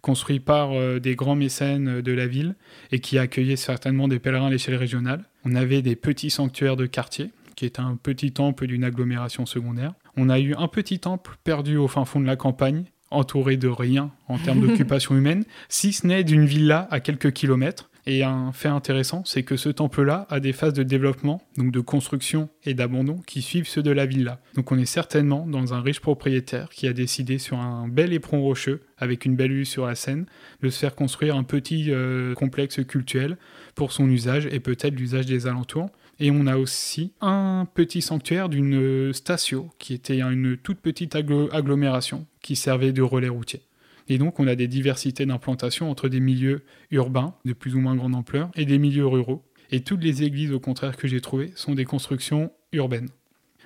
construits 0.00 0.40
par 0.40 0.72
euh, 0.72 0.98
des 0.98 1.14
grands 1.14 1.34
mécènes 1.34 2.00
de 2.00 2.12
la 2.12 2.26
ville 2.26 2.54
et 2.90 3.00
qui 3.00 3.18
accueillaient 3.18 3.56
certainement 3.56 4.08
des 4.08 4.18
pèlerins 4.18 4.46
à 4.46 4.50
l'échelle 4.50 4.76
régionale. 4.76 5.24
On 5.44 5.54
avait 5.54 5.82
des 5.82 5.96
petits 5.96 6.30
sanctuaires 6.30 6.76
de 6.76 6.86
quartier, 6.86 7.30
qui 7.54 7.66
est 7.66 7.78
un 7.78 7.96
petit 8.02 8.32
temple 8.32 8.66
d'une 8.66 8.84
agglomération 8.84 9.44
secondaire. 9.44 9.92
On 10.16 10.30
a 10.30 10.38
eu 10.38 10.54
un 10.54 10.68
petit 10.68 11.00
temple 11.00 11.36
perdu 11.44 11.76
au 11.76 11.86
fin 11.86 12.06
fond 12.06 12.20
de 12.20 12.26
la 12.26 12.36
campagne, 12.36 12.84
entouré 13.10 13.58
de 13.58 13.68
rien 13.68 14.10
en 14.28 14.38
termes 14.38 14.60
d'occupation 14.66 15.16
humaine, 15.16 15.44
si 15.68 15.92
ce 15.92 16.06
n'est 16.06 16.24
d'une 16.24 16.46
villa 16.46 16.88
à 16.90 17.00
quelques 17.00 17.32
kilomètres, 17.32 17.89
et 18.06 18.22
un 18.22 18.52
fait 18.52 18.68
intéressant, 18.68 19.22
c'est 19.24 19.42
que 19.42 19.56
ce 19.56 19.68
temple-là 19.68 20.26
a 20.30 20.40
des 20.40 20.52
phases 20.52 20.72
de 20.72 20.82
développement, 20.82 21.42
donc 21.56 21.72
de 21.72 21.80
construction 21.80 22.48
et 22.64 22.74
d'abandon, 22.74 23.20
qui 23.26 23.42
suivent 23.42 23.68
ceux 23.68 23.82
de 23.82 23.90
la 23.90 24.06
villa. 24.06 24.40
Donc 24.54 24.72
on 24.72 24.78
est 24.78 24.86
certainement 24.86 25.46
dans 25.46 25.74
un 25.74 25.80
riche 25.80 26.00
propriétaire 26.00 26.70
qui 26.70 26.86
a 26.88 26.92
décidé 26.92 27.38
sur 27.38 27.58
un 27.58 27.88
bel 27.88 28.12
éperon 28.12 28.42
rocheux, 28.42 28.82
avec 28.98 29.24
une 29.24 29.36
belle 29.36 29.52
vue 29.52 29.64
sur 29.64 29.86
la 29.86 29.94
Seine, 29.94 30.26
de 30.62 30.68
se 30.70 30.78
faire 30.78 30.94
construire 30.94 31.36
un 31.36 31.44
petit 31.44 31.86
euh, 31.88 32.34
complexe 32.34 32.84
cultuel 32.84 33.36
pour 33.74 33.92
son 33.92 34.08
usage 34.08 34.46
et 34.50 34.60
peut-être 34.60 34.94
l'usage 34.94 35.26
des 35.26 35.46
alentours. 35.46 35.90
Et 36.18 36.30
on 36.30 36.46
a 36.46 36.58
aussi 36.58 37.14
un 37.22 37.66
petit 37.72 38.02
sanctuaire 38.02 38.50
d'une 38.50 39.12
station 39.14 39.70
qui 39.78 39.94
était 39.94 40.20
une 40.20 40.58
toute 40.58 40.80
petite 40.80 41.16
agglomération 41.16 42.26
qui 42.42 42.56
servait 42.56 42.92
de 42.92 43.00
relais 43.00 43.30
routier. 43.30 43.62
Et 44.10 44.18
donc, 44.18 44.40
on 44.40 44.48
a 44.48 44.56
des 44.56 44.66
diversités 44.66 45.24
d'implantation 45.24 45.88
entre 45.88 46.08
des 46.08 46.18
milieux 46.18 46.64
urbains 46.90 47.36
de 47.44 47.52
plus 47.52 47.76
ou 47.76 47.80
moins 47.80 47.94
grande 47.94 48.16
ampleur 48.16 48.50
et 48.56 48.64
des 48.64 48.76
milieux 48.76 49.06
ruraux. 49.06 49.44
Et 49.70 49.82
toutes 49.82 50.02
les 50.02 50.24
églises, 50.24 50.50
au 50.50 50.58
contraire, 50.58 50.96
que 50.96 51.06
j'ai 51.06 51.20
trouvées, 51.20 51.52
sont 51.54 51.76
des 51.76 51.84
constructions 51.84 52.50
urbaines. 52.72 53.08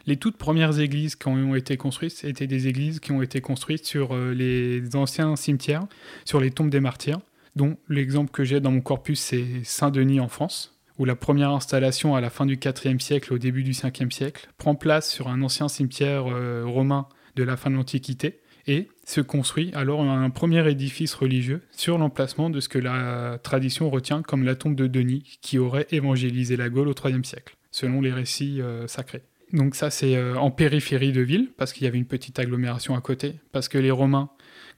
Les 0.07 0.19
toutes 0.19 0.37
premières 0.37 0.79
églises 0.81 1.17
qui 1.17 1.29
ont 1.29 1.55
été 1.55 1.79
construites 1.79 2.25
étaient 2.25 2.47
des 2.47 2.69
églises 2.69 3.01
qui 3.01 3.11
ont 3.13 3.23
été 3.23 3.41
construites 3.41 3.87
sur 3.87 4.15
euh, 4.15 4.35
les 4.35 4.95
anciens 4.97 5.35
cimetières, 5.35 5.87
sur 6.27 6.41
les 6.41 6.51
tombes 6.51 6.69
des 6.69 6.81
martyrs, 6.81 7.21
dont 7.57 7.79
l'exemple 7.89 8.31
que 8.31 8.45
j'ai 8.45 8.61
dans 8.61 8.71
mon 8.71 8.83
corpus, 8.83 9.19
c'est 9.19 9.65
Saint-Denis 9.65 10.21
en 10.21 10.29
France, 10.29 10.79
où 10.99 11.07
la 11.07 11.17
première 11.17 11.53
installation 11.53 12.15
à 12.15 12.21
la 12.21 12.29
fin 12.29 12.45
du 12.45 12.59
IVe 12.63 13.01
siècle, 13.01 13.33
au 13.33 13.39
début 13.39 13.63
du 13.63 13.73
Ve 13.73 14.11
siècle, 14.11 14.51
prend 14.59 14.75
place 14.75 15.11
sur 15.11 15.29
un 15.29 15.41
ancien 15.41 15.69
cimetière 15.69 16.27
euh, 16.27 16.65
romain 16.67 17.09
de 17.35 17.45
la 17.45 17.57
fin 17.57 17.71
de 17.71 17.77
l'Antiquité, 17.77 18.41
et 18.67 18.89
se 19.05 19.21
construit. 19.21 19.71
Alors 19.75 20.03
un 20.03 20.31
premier 20.31 20.69
édifice 20.69 21.15
religieux 21.15 21.63
sur 21.71 21.99
l'emplacement 21.99 22.51
de 22.51 22.61
ce 22.61 22.69
que 22.69 22.79
la 22.79 23.39
tradition 23.43 23.91
retient 23.91 24.23
comme 24.23 24.45
la 24.45 24.55
tombe 24.55 24.75
de 24.75 24.87
Denis 24.87 25.39
qui 25.41 25.59
aurait 25.59 25.87
évangélisé 25.91 26.57
la 26.57 26.69
Gaule 26.69 26.89
au 26.89 26.95
IIIe 26.95 27.25
siècle, 27.25 27.57
selon 27.71 28.01
les 28.01 28.13
récits 28.13 28.61
euh, 28.61 28.87
sacrés. 28.87 29.23
Donc 29.53 29.75
ça 29.75 29.91
c'est 29.91 30.17
euh, 30.17 30.37
en 30.37 30.51
périphérie 30.51 31.13
de 31.13 31.21
ville, 31.21 31.51
parce 31.57 31.73
qu'il 31.73 31.85
y 31.85 31.87
avait 31.87 31.99
une 31.99 32.07
petite 32.07 32.39
agglomération 32.39 32.97
à 32.97 33.01
côté, 33.01 33.35
parce 33.53 33.69
que 33.69 33.79
les 33.79 33.91
Romains, 33.91 34.31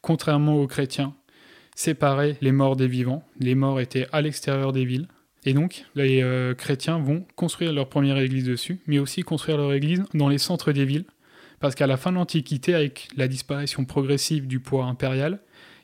contrairement 0.03 0.61
aux 0.61 0.67
chrétiens, 0.67 1.15
séparaient 1.75 2.37
les 2.41 2.53
morts 2.53 2.77
des 2.77 2.89
vivants, 2.89 3.23
les 3.39 3.55
morts 3.55 3.81
étaient 3.81 4.07
à 4.13 4.23
l'extérieur 4.23 4.73
des 4.73 4.85
villes, 4.85 5.09
et 5.47 5.55
donc, 5.55 5.85
les 5.95 6.23
euh, 6.23 6.55
chrétiens 6.55 6.99
vont 6.99 7.25
construire 7.37 7.73
leur 7.73 7.89
première 7.89 8.19
église 8.19 8.45
dessus, 8.45 8.81
mais 8.89 8.99
aussi 8.99 9.23
construire 9.23 9.59
leur 9.59 9.73
église 9.73 10.03
dans 10.13 10.29
les 10.29 10.39
centres 10.39 10.73
des 10.73 10.85
villes, 10.85 11.05
parce 11.61 11.75
qu'à 11.75 11.87
la 11.87 11.97
fin 11.97 12.11
de 12.11 12.17
l'Antiquité, 12.17 12.75
avec 12.75 13.09
la 13.17 13.29
disparition 13.29 13.85
progressive 13.85 14.47
du 14.47 14.61
pouvoir 14.61 14.89
impérial, 14.89 15.41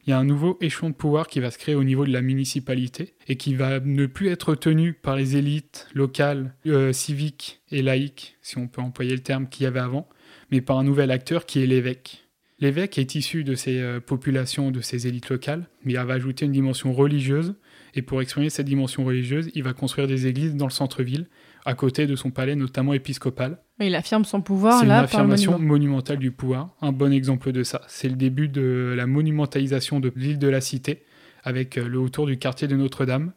il 0.07 0.11
y 0.11 0.13
a 0.13 0.19
un 0.19 0.25
nouveau 0.25 0.59
échelon 0.61 0.91
de 0.91 0.95
pouvoir 0.95 1.29
qui 1.29 1.39
va 1.39 1.51
se 1.51 1.59
créer 1.59 1.77
au 1.77 1.85
niveau 1.85 2.05
de 2.05 2.13
la 2.13 2.23
municipalité 2.23 3.15
et 3.29 3.37
qui 3.37 3.55
va 3.55 3.79
ne 3.79 4.07
plus 4.07 4.29
être 4.29 4.55
tenu 4.57 4.95
par 4.95 5.15
les 5.15 5.37
élites 5.37 5.87
locales, 5.95 6.55
euh, 6.67 6.93
civiques 6.93 7.61
et 7.71 7.83
laïques, 7.83 8.37
si 8.43 8.59
on 8.59 8.67
peut 8.67 8.81
employer 8.81 9.13
le 9.13 9.23
terme 9.23 9.49
qu'il 9.49 9.65
y 9.65 9.67
avait 9.67 9.81
avant, 9.81 10.09
mais 10.51 10.61
par 10.61 10.79
un 10.79 10.85
nouvel 10.85 11.13
acteur 11.13 11.47
qui 11.47 11.63
est 11.63 11.67
l'évêque. 11.67 12.25
L'évêque 12.59 12.99
est 12.99 13.15
issu 13.15 13.45
de 13.45 13.55
ces 13.55 13.81
euh, 13.81 14.01
populations, 14.01 14.71
de 14.71 14.81
ces 14.81 15.07
élites 15.07 15.29
locales, 15.29 15.69
mais 15.85 15.93
il 15.93 15.99
va 15.99 16.15
ajouter 16.15 16.47
une 16.47 16.53
dimension 16.53 16.93
religieuse, 16.93 17.55
et 17.95 18.03
pour 18.03 18.23
exprimer 18.23 18.51
cette 18.51 18.67
dimension 18.67 19.05
religieuse, 19.05 19.51
il 19.55 19.63
va 19.63 19.73
construire 19.73 20.09
des 20.09 20.27
églises 20.27 20.55
dans 20.57 20.67
le 20.67 20.73
centre-ville, 20.73 21.27
à 21.65 21.75
côté 21.75 22.07
de 22.07 22.17
son 22.17 22.31
palais, 22.31 22.57
notamment 22.57 22.93
épiscopal. 22.93 23.59
Il 23.81 23.95
affirme 23.95 24.25
son 24.25 24.41
pouvoir 24.41 24.79
C'est 24.81 24.87
une 24.87 24.91
affirmation 24.93 25.53
monument. 25.53 25.69
monumentale 25.73 26.19
du 26.19 26.31
pouvoir. 26.31 26.71
Un 26.81 26.93
bon 26.93 27.13
exemple 27.13 27.53
de 27.53 27.63
ça, 27.63 27.83
c'est 27.89 28.09
le 28.09 28.17
début 28.17 28.49
de 28.49 28.95
la 28.97 29.07
monumentalisation 29.07 30.01
de 30.01 30.13
l'île 30.17 30.39
de 30.39 30.49
la 30.49 30.61
Cité, 30.61 31.03
avec 31.45 31.79
euh, 31.79 31.89
le 31.89 31.99
autour 31.99 32.27
du 32.27 32.39
quartier 32.39 32.69
de 32.69 32.77
Notre-Dame, 32.77 33.33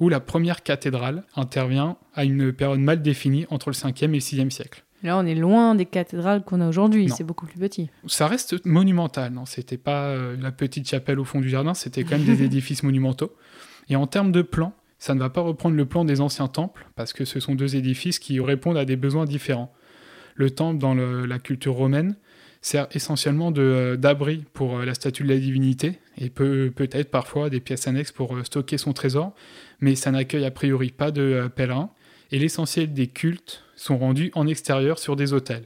où 0.00 0.08
la 0.08 0.20
première 0.20 0.62
cathédrale 0.62 1.24
intervient 1.36 1.96
à 2.14 2.24
une 2.24 2.52
période 2.52 2.80
mal 2.80 3.02
définie 3.02 3.46
entre 3.50 3.70
le 3.70 3.74
5e 3.74 4.04
et 4.04 4.06
le 4.08 4.18
6e 4.18 4.50
siècle. 4.50 4.84
Là, 5.02 5.16
on 5.16 5.24
est 5.26 5.34
loin 5.34 5.74
des 5.74 5.86
cathédrales 5.86 6.42
qu'on 6.44 6.60
a 6.60 6.68
aujourd'hui. 6.68 7.08
C'est 7.08 7.24
beaucoup 7.24 7.46
plus 7.46 7.58
petit. 7.58 7.88
Ça 8.06 8.26
reste 8.26 8.64
monumental, 8.66 9.32
non 9.32 9.46
C'était 9.46 9.76
pas 9.76 10.06
euh, 10.06 10.36
la 10.40 10.50
petite 10.52 10.88
chapelle 10.88 11.20
au 11.20 11.24
fond 11.24 11.40
du 11.40 11.48
jardin, 11.48 11.74
c'était 11.74 12.02
quand 12.04 12.18
même 12.18 12.26
des 12.26 12.42
édifices 12.44 12.82
monumentaux. 12.82 13.32
Et 13.88 13.96
en 13.96 14.06
termes 14.06 14.32
de 14.32 14.42
plan, 14.42 14.72
ça 14.98 15.14
ne 15.14 15.20
va 15.20 15.30
pas 15.30 15.40
reprendre 15.40 15.76
le 15.76 15.86
plan 15.86 16.04
des 16.04 16.20
anciens 16.20 16.48
temples, 16.48 16.86
parce 16.96 17.12
que 17.12 17.24
ce 17.24 17.40
sont 17.40 17.54
deux 17.54 17.76
édifices 17.76 18.18
qui 18.18 18.40
répondent 18.40 18.76
à 18.76 18.84
des 18.84 18.96
besoins 18.96 19.24
différents. 19.24 19.72
Le 20.34 20.50
temple, 20.50 20.78
dans 20.78 20.94
la 20.94 21.38
culture 21.38 21.74
romaine, 21.74 22.16
sert 22.60 22.88
essentiellement 22.92 23.52
euh, 23.56 23.96
d'abri 23.96 24.44
pour 24.52 24.78
euh, 24.78 24.84
la 24.84 24.94
statue 24.94 25.22
de 25.22 25.28
la 25.28 25.38
divinité, 25.38 25.98
et 26.18 26.28
peut 26.28 26.72
peut-être 26.74 27.10
parfois 27.10 27.50
des 27.50 27.60
pièces 27.60 27.86
annexes 27.86 28.12
pour 28.12 28.34
euh, 28.34 28.44
stocker 28.44 28.78
son 28.78 28.92
trésor, 28.92 29.32
mais 29.80 29.94
ça 29.94 30.10
n'accueille 30.10 30.44
a 30.44 30.50
priori 30.50 30.90
pas 30.90 31.10
de 31.10 31.48
pèlerins, 31.54 31.90
et 32.32 32.38
l'essentiel 32.38 32.92
des 32.92 33.06
cultes 33.06 33.64
sont 33.76 33.96
rendus 33.98 34.30
en 34.34 34.46
extérieur 34.46 34.98
sur 34.98 35.16
des 35.16 35.32
autels. 35.32 35.64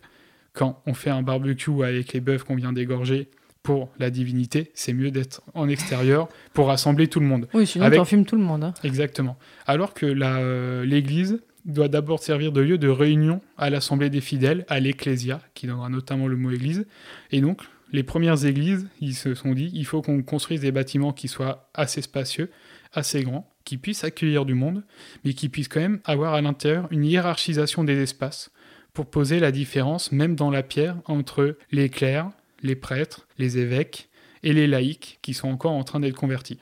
Quand 0.52 0.82
on 0.86 0.92
fait 0.92 1.10
un 1.10 1.22
barbecue 1.22 1.82
avec 1.82 2.12
les 2.12 2.20
bœufs 2.20 2.44
qu'on 2.44 2.56
vient 2.56 2.72
d'égorger 2.72 3.30
pour 3.62 3.90
la 3.98 4.10
divinité, 4.10 4.70
c'est 4.74 4.92
mieux 4.92 5.10
d'être 5.10 5.42
en 5.54 5.68
extérieur 5.68 6.28
pour 6.52 6.66
rassembler 6.66 7.06
tout 7.08 7.20
le 7.20 7.26
monde. 7.26 7.48
Oui, 7.54 7.66
sinon 7.66 7.84
Avec- 7.84 7.98
t'en 7.98 8.04
fumes 8.04 8.24
tout 8.26 8.36
le 8.36 8.42
monde. 8.42 8.64
hein. 8.64 8.74
Exactement. 8.82 9.36
Alors 9.66 9.94
que 9.94 10.06
euh, 10.06 10.84
l'Église 10.84 11.40
doit 11.64 11.86
d'abord 11.88 12.20
servir 12.20 12.50
de 12.50 12.60
lieu 12.60 12.76
de 12.76 12.88
réunion 12.88 13.40
à 13.56 13.70
l'assemblée 13.70 14.10
des 14.10 14.20
fidèles, 14.20 14.64
à 14.68 14.80
l'ecclésia, 14.80 15.40
qui 15.54 15.68
donnera 15.68 15.88
notamment 15.88 16.26
le 16.26 16.36
mot 16.36 16.50
Église. 16.50 16.86
Et 17.30 17.40
donc, 17.40 17.62
les 17.92 18.02
premières 18.02 18.44
églises, 18.46 18.88
ils 19.00 19.14
se 19.14 19.34
sont 19.34 19.52
dit, 19.52 19.70
il 19.74 19.84
faut 19.86 20.02
qu'on 20.02 20.22
construise 20.22 20.60
des 20.60 20.72
bâtiments 20.72 21.12
qui 21.12 21.28
soient 21.28 21.68
assez 21.74 22.02
spacieux, 22.02 22.50
assez 22.92 23.22
grands, 23.22 23.48
qui 23.64 23.76
puissent 23.76 24.02
accueillir 24.02 24.44
du 24.44 24.54
monde, 24.54 24.82
mais 25.24 25.34
qui 25.34 25.48
puissent 25.48 25.68
quand 25.68 25.78
même 25.80 26.00
avoir 26.04 26.34
à 26.34 26.40
l'intérieur 26.40 26.88
une 26.90 27.04
hiérarchisation 27.04 27.84
des 27.84 28.02
espaces 28.02 28.50
pour 28.92 29.06
poser 29.06 29.38
la 29.38 29.52
différence, 29.52 30.10
même 30.10 30.34
dans 30.34 30.50
la 30.50 30.64
pierre, 30.64 30.96
entre 31.06 31.56
les 31.70 31.88
clercs, 31.90 32.28
les 32.62 32.76
prêtres, 32.76 33.26
les 33.38 33.58
évêques 33.58 34.08
et 34.42 34.52
les 34.52 34.66
laïcs 34.66 35.18
qui 35.22 35.34
sont 35.34 35.48
encore 35.48 35.72
en 35.72 35.84
train 35.84 36.00
d'être 36.00 36.16
convertis. 36.16 36.58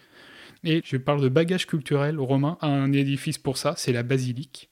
Et 0.64 0.82
je 0.84 0.96
parle 0.96 1.22
de 1.22 1.28
bagage 1.28 1.66
culturel 1.66 2.18
romain, 2.18 2.58
un 2.60 2.92
édifice 2.92 3.38
pour 3.38 3.56
ça, 3.56 3.74
c'est 3.76 3.92
la 3.92 4.02
basilique. 4.02 4.68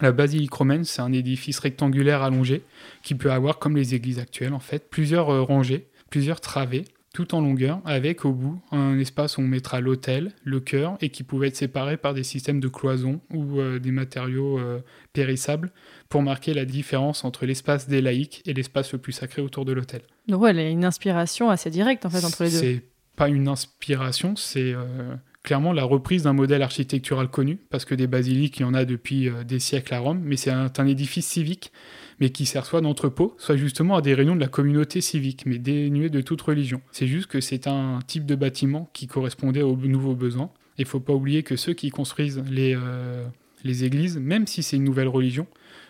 La 0.00 0.12
basilique 0.12 0.52
romaine, 0.52 0.84
c'est 0.84 1.00
un 1.00 1.12
édifice 1.12 1.58
rectangulaire 1.58 2.22
allongé 2.22 2.62
qui 3.02 3.14
peut 3.14 3.32
avoir, 3.32 3.58
comme 3.58 3.76
les 3.76 3.94
églises 3.94 4.18
actuelles 4.18 4.52
en 4.52 4.60
fait, 4.60 4.90
plusieurs 4.90 5.30
euh, 5.30 5.42
rangées, 5.42 5.88
plusieurs 6.10 6.40
travées, 6.40 6.84
tout 7.14 7.34
en 7.34 7.40
longueur, 7.40 7.80
avec 7.86 8.26
au 8.26 8.32
bout 8.32 8.60
un 8.72 8.98
espace 8.98 9.38
où 9.38 9.40
on 9.40 9.46
mettra 9.46 9.80
l'autel, 9.80 10.32
le 10.44 10.60
chœur, 10.60 10.98
et 11.00 11.08
qui 11.08 11.22
pouvait 11.22 11.48
être 11.48 11.56
séparé 11.56 11.96
par 11.96 12.12
des 12.12 12.24
systèmes 12.24 12.60
de 12.60 12.68
cloisons 12.68 13.22
ou 13.32 13.58
euh, 13.58 13.78
des 13.78 13.90
matériaux 13.90 14.58
euh, 14.58 14.80
périssables 15.14 15.72
pour 16.10 16.22
marquer 16.22 16.52
la 16.52 16.66
différence 16.66 17.24
entre 17.24 17.46
l'espace 17.46 17.88
des 17.88 18.02
laïcs 18.02 18.42
et 18.44 18.52
l'espace 18.52 18.92
le 18.92 18.98
plus 18.98 19.12
sacré 19.12 19.40
autour 19.40 19.64
de 19.64 19.72
l'autel. 19.72 20.02
Donc 20.28 20.42
y 20.42 20.58
a 20.58 20.68
une 20.68 20.84
inspiration 20.84 21.50
assez 21.50 21.70
directe 21.70 22.04
en 22.04 22.10
fait 22.10 22.24
entre 22.24 22.44
les 22.44 22.50
deux. 22.50 22.58
C'est 22.58 22.82
pas 23.16 23.28
une 23.28 23.48
inspiration, 23.48 24.36
c'est 24.36 24.72
euh, 24.74 25.14
clairement 25.42 25.72
la 25.72 25.84
reprise 25.84 26.24
d'un 26.24 26.32
modèle 26.32 26.62
architectural 26.62 27.28
connu, 27.28 27.58
parce 27.70 27.84
que 27.84 27.94
des 27.94 28.06
basiliques, 28.06 28.58
il 28.58 28.62
y 28.62 28.64
en 28.64 28.74
a 28.74 28.84
depuis 28.84 29.28
euh, 29.28 29.44
des 29.44 29.58
siècles 29.58 29.94
à 29.94 30.00
Rome, 30.00 30.20
mais 30.22 30.36
c'est 30.36 30.50
un, 30.50 30.70
un 30.76 30.86
édifice 30.86 31.26
civique, 31.26 31.72
mais 32.20 32.30
qui 32.30 32.44
sert 32.46 32.66
soit 32.66 32.80
d'entrepôt, 32.80 33.34
soit 33.38 33.56
justement 33.56 33.96
à 33.96 34.02
des 34.02 34.14
réunions 34.14 34.34
de 34.34 34.40
la 34.40 34.48
communauté 34.48 35.00
civique, 35.00 35.44
mais 35.46 35.58
dénué 35.58 36.10
de 36.10 36.20
toute 36.20 36.42
religion. 36.42 36.82
C'est 36.92 37.06
juste 37.06 37.28
que 37.28 37.40
c'est 37.40 37.66
un 37.66 38.00
type 38.06 38.26
de 38.26 38.34
bâtiment 38.34 38.90
qui 38.92 39.06
correspondait 39.06 39.62
aux 39.62 39.76
nouveaux 39.76 40.14
besoins. 40.14 40.50
Il 40.78 40.84
faut 40.84 41.00
pas 41.00 41.14
oublier 41.14 41.42
que 41.42 41.56
ceux 41.56 41.72
qui 41.72 41.90
construisent 41.90 42.42
les, 42.50 42.74
euh, 42.76 43.24
les 43.64 43.84
églises, 43.84 44.18
même 44.18 44.46
si 44.46 44.62
c'est 44.62 44.76
une 44.76 44.84
nouvelle 44.84 45.08
religion, 45.08 45.46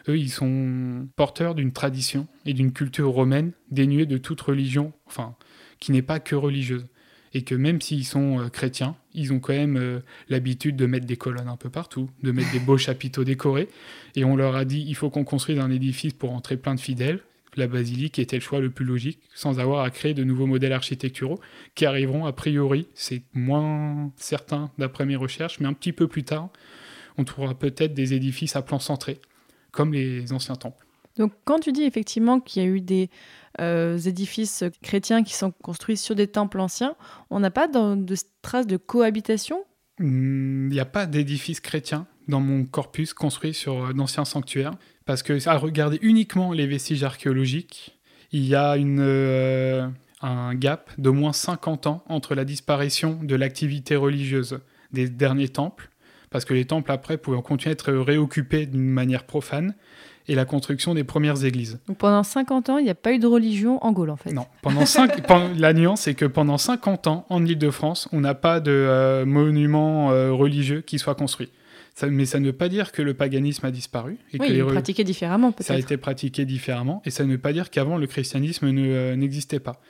eux, 0.09 0.19
ils 0.19 0.31
sont 0.31 1.09
porteurs 1.16 1.55
d'une 1.55 1.73
tradition 1.73 2.27
et 2.45 2.53
d'une 2.53 2.73
culture 2.73 3.09
romaine 3.09 3.53
dénuée 3.71 4.07
de 4.07 4.19
toute 4.19 4.40
religion, 4.40 4.92
enfin, 5.07 5.35
qui 5.81 5.92
n'est 5.92 6.03
pas 6.03 6.21
que 6.21 6.35
religieuse. 6.35 6.87
Et 7.35 7.42
que 7.42 7.55
même 7.55 7.81
s'ils 7.81 8.07
sont 8.07 8.40
euh, 8.40 8.49
chrétiens, 8.49 8.97
ils 9.12 9.33
ont 9.33 9.40
quand 9.40 9.53
même 9.53 9.77
euh, 9.77 10.01
l'habitude 10.29 10.77
de 10.77 10.87
mettre 10.87 11.07
des 11.07 11.16
colonnes 11.16 11.49
un 11.49 11.57
peu 11.57 11.69
partout, 11.69 12.09
de 12.23 12.31
mettre 12.31 12.51
des 12.53 12.61
beaux 12.61 12.79
chapiteaux 12.79 13.25
décorés. 13.25 13.69
Et 14.14 14.25
on 14.25 14.37
leur 14.37 14.57
a 14.57 14.64
dit, 14.64 14.85
il 14.87 14.95
faut 14.95 15.11
qu'on 15.11 15.25
construise 15.25 15.59
un 15.59 15.71
édifice 15.71 16.14
pour 16.14 16.33
entrer 16.33 16.57
plein 16.57 16.75
de 16.75 16.81
fidèles. 16.81 17.21
La 17.57 17.66
basilique 17.66 18.19
était 18.19 18.37
le 18.37 18.42
choix 18.42 18.61
le 18.61 18.71
plus 18.71 18.85
logique, 18.85 19.21
sans 19.35 19.61
avoir 19.61 19.83
à 19.83 19.90
créer 19.90 20.14
de 20.14 20.25
nouveaux 20.25 20.47
modèles 20.47 20.75
architecturaux 20.75 21.40
qui 21.75 21.87
arriveront 21.87 22.27
a 22.27 22.33
priori, 22.33 22.87
c'est 22.95 23.23
moins 23.33 24.12
certain 24.16 24.71
d'après 24.79 25.07
mes 25.07 25.16
recherches, 25.16 25.59
mais 25.61 25.66
un 25.66 25.73
petit 25.73 25.92
peu 25.92 26.07
plus 26.07 26.23
tard, 26.23 26.51
on 27.16 27.25
trouvera 27.25 27.55
peut-être 27.55 27.95
des 27.95 28.12
édifices 28.12 28.57
à 28.57 28.62
plan 28.62 28.79
centré, 28.79 29.21
comme 29.77 29.93
les 29.93 30.33
anciens 30.33 30.57
temples. 30.57 30.87
Donc 31.17 31.33
quand 31.45 31.61
tu 31.61 31.73
dis 31.73 31.85
effectivement 31.85 32.41
qu'il 32.41 32.62
y 32.62 32.67
a 32.67 32.69
eu 32.69 32.81
des 32.81 33.11
euh, 33.61 33.99
édifices 33.99 34.65
chrétiens 34.83 35.23
qui 35.23 35.35
sont 35.35 35.51
construits 35.51 35.97
sur 35.97 36.15
des 36.15 36.27
temples 36.27 36.61
anciens, 36.61 36.97
on 37.31 37.41
n'a 37.41 37.51
pas 37.51 37.69
de 37.69 38.15
traces 38.43 38.67
de 38.67 38.77
cohabitation? 38.77 39.59
Il 40.01 40.69
n'y 40.69 40.81
a 40.81 40.85
pas 40.85 41.07
d'édifice 41.07 41.61
chrétien 41.61 42.07
dans 42.29 42.41
mon 42.41 42.65
corpus 42.65 43.15
construit 43.15 43.55
sur 43.55 43.87
euh, 43.87 43.93
d'anciens 43.93 44.25
sanctuaires, 44.25 44.73
parce 45.05 45.23
que 45.23 45.49
à 45.49 45.57
regarder 45.57 45.99
uniquement 46.03 46.53
les 46.53 46.67
vestiges 46.67 47.05
archéologiques, 47.05 47.99
il 48.33 48.45
y 48.45 48.55
a 48.55 48.77
une, 48.77 49.01
euh, 49.01 49.89
un 50.21 50.55
gap 50.55 50.91
d'au 50.99 51.12
moins 51.12 51.33
50 51.33 51.87
ans 51.87 52.05
entre 52.09 52.35
la 52.35 52.45
disparition 52.45 53.21
de 53.23 53.37
l'activité 53.37 53.97
religieuse 53.97 54.59
des 54.93 55.09
derniers 55.09 55.49
temples, 55.49 55.91
parce 56.31 56.45
que 56.45 56.55
les 56.55 56.65
temples 56.65 56.91
après 56.93 57.17
pouvaient 57.19 57.41
continuer 57.43 57.71
à 57.71 57.75
être 57.75 57.93
réoccupés 57.93 58.67
d'une 58.67 58.89
manière 58.89 59.25
profane, 59.25 59.75
et 60.29 60.35
la 60.35 60.45
construction 60.45 60.93
des 60.93 61.05
premières 61.05 61.45
églises. 61.45 61.79
Donc 61.87 61.99
pendant 61.99 62.25
50 62.25 62.69
ans, 62.69 62.79
il 62.79 62.85
n'y 62.85 62.91
a 62.91 62.97
pas 62.97 63.12
eu 63.12 63.21
de 63.21 63.29
religion 63.29 63.79
en 63.85 63.93
Gaule 63.93 64.11
en 64.11 64.17
fait. 64.17 64.33
Non, 64.33 64.47
pendant 64.61 64.85
cinq, 64.85 65.23
pendant- 65.29 65.51
la 65.57 65.73
nuance, 65.73 66.01
c'est 66.01 66.15
que 66.15 66.25
pendant 66.25 66.59
50 66.59 67.07
ans, 67.07 67.27
en 67.29 67.45
Ile-de-France, 67.47 68.09
on 68.11 68.21
n'a 68.21 68.35
pas 68.35 68.59
de 68.59 68.73
euh, 68.73 69.25
monument 69.25 70.11
euh, 70.11 70.33
religieux 70.33 70.81
qui 70.81 70.99
soit 70.99 71.15
construit. 71.15 71.51
Ça- 71.95 72.09
mais 72.09 72.27
ça 72.27 72.41
ne 72.41 72.47
veut 72.47 72.53
pas 72.53 72.69
dire 72.69 72.91
que 72.91 73.03
le 73.03 73.15
paganisme 73.15 73.67
a 73.67 73.71
disparu. 73.71 74.19
Et 74.33 74.39
Oui, 74.41 74.49
que 74.49 74.53
ils 74.53 74.62
re- 74.62 74.73
pratiquaient 74.73 75.05
différemment 75.05 75.55
ça 75.61 75.75
a 75.75 75.77
peut-être. 75.77 75.87
été 75.87 75.97
pratiqué 75.97 76.45
différemment. 76.45 77.03
Et 77.05 77.11
ça 77.11 77.25
ne 77.25 77.31
veut 77.31 77.39
pas 77.39 77.53
dire 77.53 77.71
qu'avant, 77.71 77.97
le 77.97 78.09
christianisme 78.09 78.69
ne, 78.69 78.85
euh, 78.85 79.15
n'existait 79.17 79.61
pas. 79.61 79.81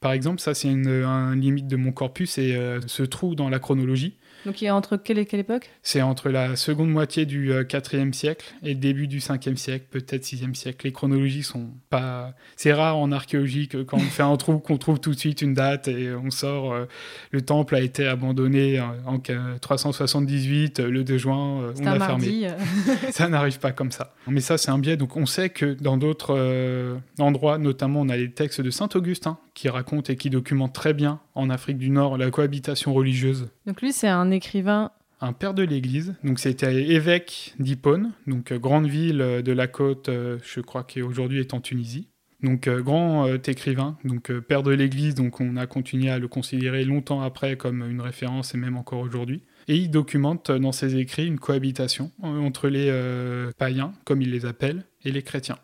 Par 0.00 0.10
exemple, 0.10 0.40
ça, 0.40 0.54
c'est 0.54 0.68
une, 0.68 0.88
un 0.88 1.36
limite 1.36 1.68
de 1.68 1.76
mon 1.76 1.92
corpus, 1.92 2.36
et 2.38 2.56
euh, 2.56 2.80
ce 2.88 3.04
trou 3.04 3.36
dans 3.36 3.48
la 3.48 3.60
chronologie. 3.60 4.16
Donc 4.46 4.62
il 4.62 4.66
y 4.66 4.68
a 4.68 4.74
entre 4.74 4.96
quelle 4.96 5.18
et 5.18 5.26
quelle 5.26 5.40
époque? 5.40 5.70
C'est 5.82 6.02
entre 6.02 6.28
la 6.30 6.56
seconde 6.56 6.90
moitié 6.90 7.26
du 7.26 7.52
euh, 7.52 7.64
4e 7.64 8.12
siècle 8.12 8.46
et 8.62 8.70
le 8.70 8.74
début 8.74 9.08
du 9.08 9.18
5e 9.18 9.56
siècle, 9.56 9.86
peut-être 9.90 10.24
6e 10.24 10.54
siècle. 10.54 10.86
Les 10.86 10.92
chronologies 10.92 11.42
sont 11.42 11.68
pas. 11.90 12.34
C'est 12.56 12.72
rare 12.72 12.96
en 12.98 13.12
archéologie 13.12 13.68
que 13.68 13.78
quand 13.82 13.96
on 13.96 14.00
fait 14.00 14.22
un 14.22 14.36
trou, 14.36 14.58
qu'on 14.58 14.78
trouve 14.78 15.00
tout 15.00 15.10
de 15.12 15.18
suite 15.18 15.42
une 15.42 15.54
date 15.54 15.88
et 15.88 16.12
on 16.14 16.30
sort. 16.30 16.72
euh, 16.72 16.86
le 17.30 17.42
temple 17.42 17.74
a 17.74 17.80
été 17.80 18.06
abandonné 18.06 18.78
euh, 18.78 18.82
en 19.06 19.18
euh, 19.30 19.58
378, 19.58 20.80
euh, 20.80 20.90
le 20.90 21.04
2 21.04 21.18
juin, 21.18 21.72
on 21.80 21.86
un 21.86 22.00
a 22.00 22.06
fermé. 22.06 22.48
Ça 23.10 23.28
n'arrive 23.28 23.58
pas 23.58 23.72
comme 23.72 23.92
ça. 23.92 24.14
Mais 24.26 24.40
ça, 24.40 24.58
c'est 24.58 24.70
un 24.70 24.78
biais. 24.78 24.96
Donc, 24.96 25.16
on 25.16 25.26
sait 25.26 25.50
que 25.50 25.74
dans 25.74 25.96
d'autres 25.96 26.34
euh, 26.36 26.96
endroits, 27.18 27.58
notamment, 27.58 28.00
on 28.00 28.08
a 28.08 28.16
les 28.16 28.30
textes 28.30 28.60
de 28.60 28.70
Saint 28.70 28.88
Augustin 28.94 29.38
qui 29.58 29.68
racontent 29.68 30.12
et 30.12 30.14
qui 30.14 30.30
documentent 30.30 30.72
très 30.72 30.94
bien 30.94 31.18
en 31.34 31.50
Afrique 31.50 31.78
du 31.78 31.90
Nord 31.90 32.16
la 32.16 32.30
cohabitation 32.30 32.94
religieuse 32.94 33.48
Donc 33.66 33.82
lui, 33.82 33.92
c'est 33.92 34.06
un 34.06 34.30
écrivain. 34.30 34.92
un 35.20 35.32
père 35.32 35.52
de 35.52 35.64
l'Église. 35.64 36.14
Donc 36.22 36.38
c'était 36.38 36.92
évêque 36.92 37.54
d'Hippone, 37.58 38.12
donc 38.28 38.52
euh, 38.52 38.58
grande 38.60 38.86
ville 38.86 39.20
euh, 39.20 39.42
de 39.42 39.50
la 39.50 39.66
côte, 39.66 40.10
euh, 40.10 40.38
je 40.44 40.60
crois 40.60 40.84
qu'aujourd'hui 40.84 41.40
est 41.40 41.54
en 41.54 41.60
Tunisie. 41.60 42.08
Donc 42.40 42.68
grand 42.68 43.26
écrivain, 43.48 43.98
donc 44.04 44.30
père 44.38 44.62
de 44.62 44.70
l'Église, 44.70 45.16
donc 45.16 45.40
on 45.40 45.56
a 45.56 45.66
continué 45.66 46.08
à 46.08 46.20
le 46.20 46.28
considérer 46.28 46.84
longtemps 46.84 47.20
après 47.20 47.56
comme 47.56 47.82
une 47.90 48.00
référence 48.00 48.54
et 48.54 48.58
même 48.58 48.76
encore 48.76 49.00
aujourd'hui. 49.00 49.42
Et 49.68 49.76
il 49.76 49.90
documente 49.90 50.50
dans 50.50 50.72
ses 50.72 50.96
écrits 50.96 51.26
une 51.26 51.38
cohabitation 51.38 52.10
entre 52.22 52.68
les 52.68 52.88
euh, 52.90 53.50
païens, 53.58 53.92
comme 54.04 54.22
il 54.22 54.30
les 54.30 54.46
appelle, 54.46 54.84
et 55.04 55.10
les 55.10 55.22
chrétiens. 55.22 55.58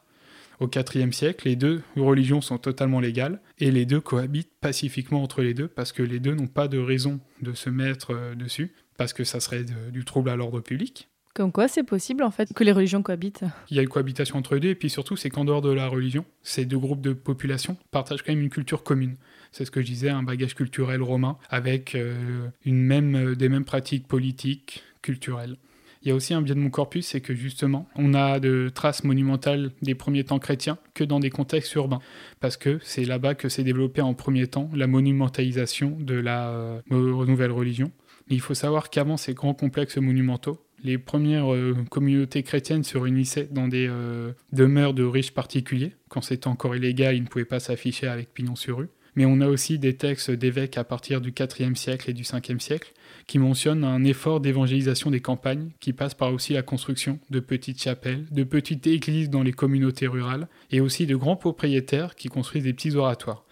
Au 0.60 0.68
IVe 0.68 1.12
siècle, 1.12 1.48
les 1.48 1.56
deux 1.56 1.82
religions 1.96 2.40
sont 2.40 2.58
totalement 2.58 3.00
légales 3.00 3.40
et 3.58 3.70
les 3.70 3.86
deux 3.86 4.00
cohabitent 4.00 4.52
pacifiquement 4.60 5.22
entre 5.22 5.42
les 5.42 5.54
deux 5.54 5.68
parce 5.68 5.92
que 5.92 6.02
les 6.02 6.20
deux 6.20 6.34
n'ont 6.34 6.46
pas 6.46 6.68
de 6.68 6.78
raison 6.78 7.20
de 7.42 7.52
se 7.54 7.70
mettre 7.70 8.12
euh, 8.14 8.34
dessus 8.34 8.72
parce 8.96 9.12
que 9.12 9.24
ça 9.24 9.40
serait 9.40 9.64
de- 9.64 9.90
du 9.90 10.04
trouble 10.04 10.30
à 10.30 10.36
l'ordre 10.36 10.60
public. 10.60 11.08
Comme 11.34 11.50
quoi, 11.50 11.66
c'est 11.66 11.82
possible 11.82 12.22
en 12.22 12.30
fait 12.30 12.52
que 12.54 12.62
les 12.62 12.70
religions 12.70 13.02
cohabitent. 13.02 13.42
Il 13.68 13.76
y 13.76 13.80
a 13.80 13.82
une 13.82 13.88
cohabitation 13.88 14.38
entre 14.38 14.54
les 14.54 14.60
deux 14.60 14.68
et 14.68 14.74
puis 14.76 14.88
surtout, 14.88 15.16
c'est 15.16 15.30
qu'en 15.30 15.44
dehors 15.44 15.62
de 15.62 15.72
la 15.72 15.88
religion, 15.88 16.24
ces 16.44 16.64
deux 16.64 16.78
groupes 16.78 17.00
de 17.00 17.12
population 17.12 17.76
partagent 17.90 18.22
quand 18.22 18.32
même 18.32 18.42
une 18.42 18.50
culture 18.50 18.84
commune. 18.84 19.16
C'est 19.50 19.64
ce 19.64 19.72
que 19.72 19.80
je 19.80 19.86
disais, 19.86 20.10
un 20.10 20.22
bagage 20.22 20.54
culturel 20.54 21.02
romain 21.02 21.36
avec 21.50 21.96
euh, 21.96 22.46
une 22.64 22.80
même, 22.80 23.16
euh, 23.16 23.34
des 23.34 23.48
mêmes 23.48 23.64
pratiques 23.64 24.06
politiques, 24.06 24.84
culturelles. 25.02 25.56
Il 26.04 26.08
y 26.08 26.12
a 26.12 26.14
aussi 26.14 26.34
un 26.34 26.42
biais 26.42 26.54
de 26.54 26.60
mon 26.60 26.68
corpus, 26.68 27.06
c'est 27.06 27.22
que 27.22 27.34
justement, 27.34 27.88
on 27.96 28.12
a 28.12 28.38
de 28.38 28.70
traces 28.72 29.04
monumentales 29.04 29.70
des 29.80 29.94
premiers 29.94 30.24
temps 30.24 30.38
chrétiens 30.38 30.76
que 30.92 31.02
dans 31.02 31.18
des 31.18 31.30
contextes 31.30 31.74
urbains, 31.74 32.00
parce 32.40 32.58
que 32.58 32.78
c'est 32.82 33.06
là-bas 33.06 33.34
que 33.34 33.48
s'est 33.48 33.64
développée 33.64 34.02
en 34.02 34.12
premier 34.12 34.46
temps 34.46 34.68
la 34.74 34.86
monumentalisation 34.86 35.96
de 35.98 36.14
la 36.14 36.50
euh, 36.50 36.80
nouvelle 36.90 37.52
religion. 37.52 37.90
Mais 38.28 38.36
il 38.36 38.40
faut 38.40 38.54
savoir 38.54 38.90
qu'avant 38.90 39.16
ces 39.16 39.32
grands 39.32 39.54
complexes 39.54 39.96
monumentaux, 39.96 40.62
les 40.82 40.98
premières 40.98 41.52
euh, 41.52 41.74
communautés 41.90 42.42
chrétiennes 42.42 42.84
se 42.84 42.98
réunissaient 42.98 43.48
dans 43.50 43.68
des 43.68 43.86
euh, 43.88 44.32
demeures 44.52 44.92
de 44.92 45.04
riches 45.04 45.32
particuliers. 45.32 45.94
Quand 46.10 46.20
c'était 46.20 46.48
encore 46.48 46.76
illégal, 46.76 47.16
ils 47.16 47.22
ne 47.22 47.28
pouvaient 47.28 47.46
pas 47.46 47.60
s'afficher 47.60 48.08
avec 48.08 48.34
pignon 48.34 48.56
sur 48.56 48.76
rue. 48.76 48.90
Mais 49.16 49.24
on 49.24 49.40
a 49.40 49.48
aussi 49.48 49.78
des 49.78 49.96
textes 49.96 50.30
d'évêques 50.30 50.76
à 50.76 50.84
partir 50.84 51.20
du 51.20 51.32
IVe 51.38 51.76
siècle 51.76 52.10
et 52.10 52.12
du 52.12 52.24
Ve 52.24 52.58
siècle 52.58 52.92
qui 53.26 53.38
mentionnent 53.38 53.84
un 53.84 54.04
effort 54.04 54.40
d'évangélisation 54.40 55.10
des 55.10 55.20
campagnes 55.20 55.70
qui 55.80 55.92
passe 55.92 56.14
par 56.14 56.32
aussi 56.32 56.52
la 56.52 56.62
construction 56.62 57.18
de 57.30 57.40
petites 57.40 57.82
chapelles, 57.82 58.26
de 58.30 58.44
petites 58.44 58.86
églises 58.86 59.30
dans 59.30 59.42
les 59.42 59.52
communautés 59.52 60.06
rurales 60.06 60.48
et 60.70 60.80
aussi 60.80 61.06
de 61.06 61.16
grands 61.16 61.36
propriétaires 61.36 62.14
qui 62.14 62.28
construisent 62.28 62.64
des 62.64 62.72
petits 62.72 62.96
oratoires. 62.96 63.44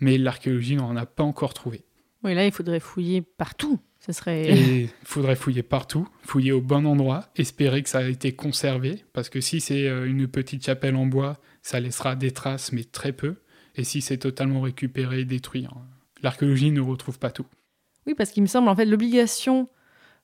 Mais 0.00 0.18
l'archéologie 0.18 0.76
n'en 0.76 0.96
a 0.96 1.06
pas 1.06 1.22
encore 1.22 1.54
trouvé. 1.54 1.84
Oui, 2.22 2.34
là, 2.34 2.44
il 2.44 2.52
faudrait 2.52 2.80
fouiller 2.80 3.22
partout. 3.22 3.80
Ce 4.00 4.12
serait. 4.12 4.48
Il 4.50 4.88
faudrait 5.04 5.36
fouiller 5.36 5.62
partout, 5.62 6.08
fouiller 6.22 6.52
au 6.52 6.62
bon 6.62 6.86
endroit, 6.86 7.28
espérer 7.36 7.82
que 7.82 7.88
ça 7.88 7.98
a 7.98 8.08
été 8.08 8.32
conservé, 8.32 9.04
parce 9.12 9.28
que 9.28 9.42
si 9.42 9.60
c'est 9.60 9.86
euh, 9.86 10.06
une 10.06 10.26
petite 10.26 10.64
chapelle 10.64 10.96
en 10.96 11.04
bois, 11.04 11.38
ça 11.62 11.80
laissera 11.80 12.16
des 12.16 12.30
traces, 12.30 12.72
mais 12.72 12.84
très 12.84 13.12
peu. 13.12 13.36
Et 13.76 13.84
si 13.84 14.00
c'est 14.00 14.16
totalement 14.16 14.62
récupéré, 14.62 15.26
détruit, 15.26 15.66
hein, 15.66 15.76
l'archéologie 16.22 16.70
ne 16.70 16.80
retrouve 16.80 17.18
pas 17.18 17.30
tout. 17.30 17.46
Oui, 18.06 18.14
parce 18.14 18.30
qu'il 18.30 18.42
me 18.42 18.48
semble 18.48 18.68
en 18.68 18.76
fait 18.76 18.84
l'obligation 18.84 19.68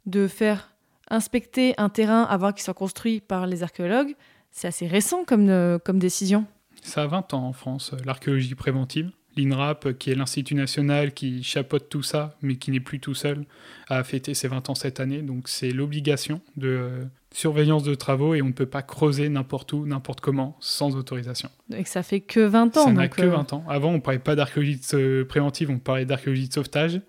de 0.07 0.29
faire 0.29 0.75
inspecter 1.09 1.75
un 1.79 1.89
terrain 1.89 2.23
avant 2.25 2.53
qu'il 2.53 2.63
soit 2.63 2.75
construit 2.75 3.21
par 3.21 3.47
les 3.47 3.63
archéologues, 3.63 4.15
c'est 4.51 4.69
assez 4.69 4.87
récent 4.87 5.25
comme, 5.25 5.49
euh, 5.49 5.79
comme 5.79 5.99
décision. 5.99 6.47
Ça 6.83 7.03
a 7.03 7.07
20 7.07 7.35
ans 7.35 7.45
en 7.47 7.53
France, 7.53 7.93
euh, 7.93 7.99
l'archéologie 8.05 8.55
préventive. 8.55 9.11
L'INRAP, 9.37 9.87
euh, 9.87 9.93
qui 9.93 10.11
est 10.11 10.15
l'Institut 10.15 10.55
national 10.55 11.13
qui 11.13 11.43
chapeaute 11.43 11.89
tout 11.89 12.03
ça, 12.03 12.37
mais 12.43 12.57
qui 12.57 12.71
n'est 12.71 12.81
plus 12.81 13.01
tout 13.01 13.15
seul, 13.15 13.45
a 13.89 14.03
fêté 14.03 14.35
ses 14.35 14.49
20 14.49 14.71
ans 14.71 14.75
cette 14.75 14.99
année. 14.99 15.23
Donc 15.23 15.49
c'est 15.49 15.71
l'obligation 15.71 16.41
de 16.57 16.69
euh, 16.69 17.05
surveillance 17.33 17.83
de 17.83 17.95
travaux 17.95 18.35
et 18.35 18.43
on 18.43 18.47
ne 18.47 18.53
peut 18.53 18.67
pas 18.67 18.83
creuser 18.83 19.29
n'importe 19.29 19.73
où, 19.73 19.87
n'importe 19.87 20.21
comment, 20.21 20.57
sans 20.61 20.97
autorisation. 20.97 21.51
Et 21.75 21.85
ça 21.85 22.03
fait 22.03 22.21
que 22.21 22.41
20 22.41 22.77
ans. 22.79 22.85
Ça 22.85 22.93
n'a 22.93 23.09
que 23.09 23.23
euh, 23.23 23.31
20 23.31 23.53
ans. 23.53 23.65
Avant, 23.69 23.93
on 23.93 24.01
parlait 24.01 24.19
pas 24.19 24.37
d'archéologie 24.37 24.81
préventive, 25.29 25.71
on 25.71 25.79
parlait 25.79 26.07
d'archéologie 26.07 26.49
de 26.49 26.55
sauvetage. 26.55 27.01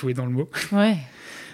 Tout 0.00 0.08
est 0.08 0.14
dans 0.14 0.24
le 0.24 0.32
mot. 0.32 0.48
Ouais. 0.72 0.96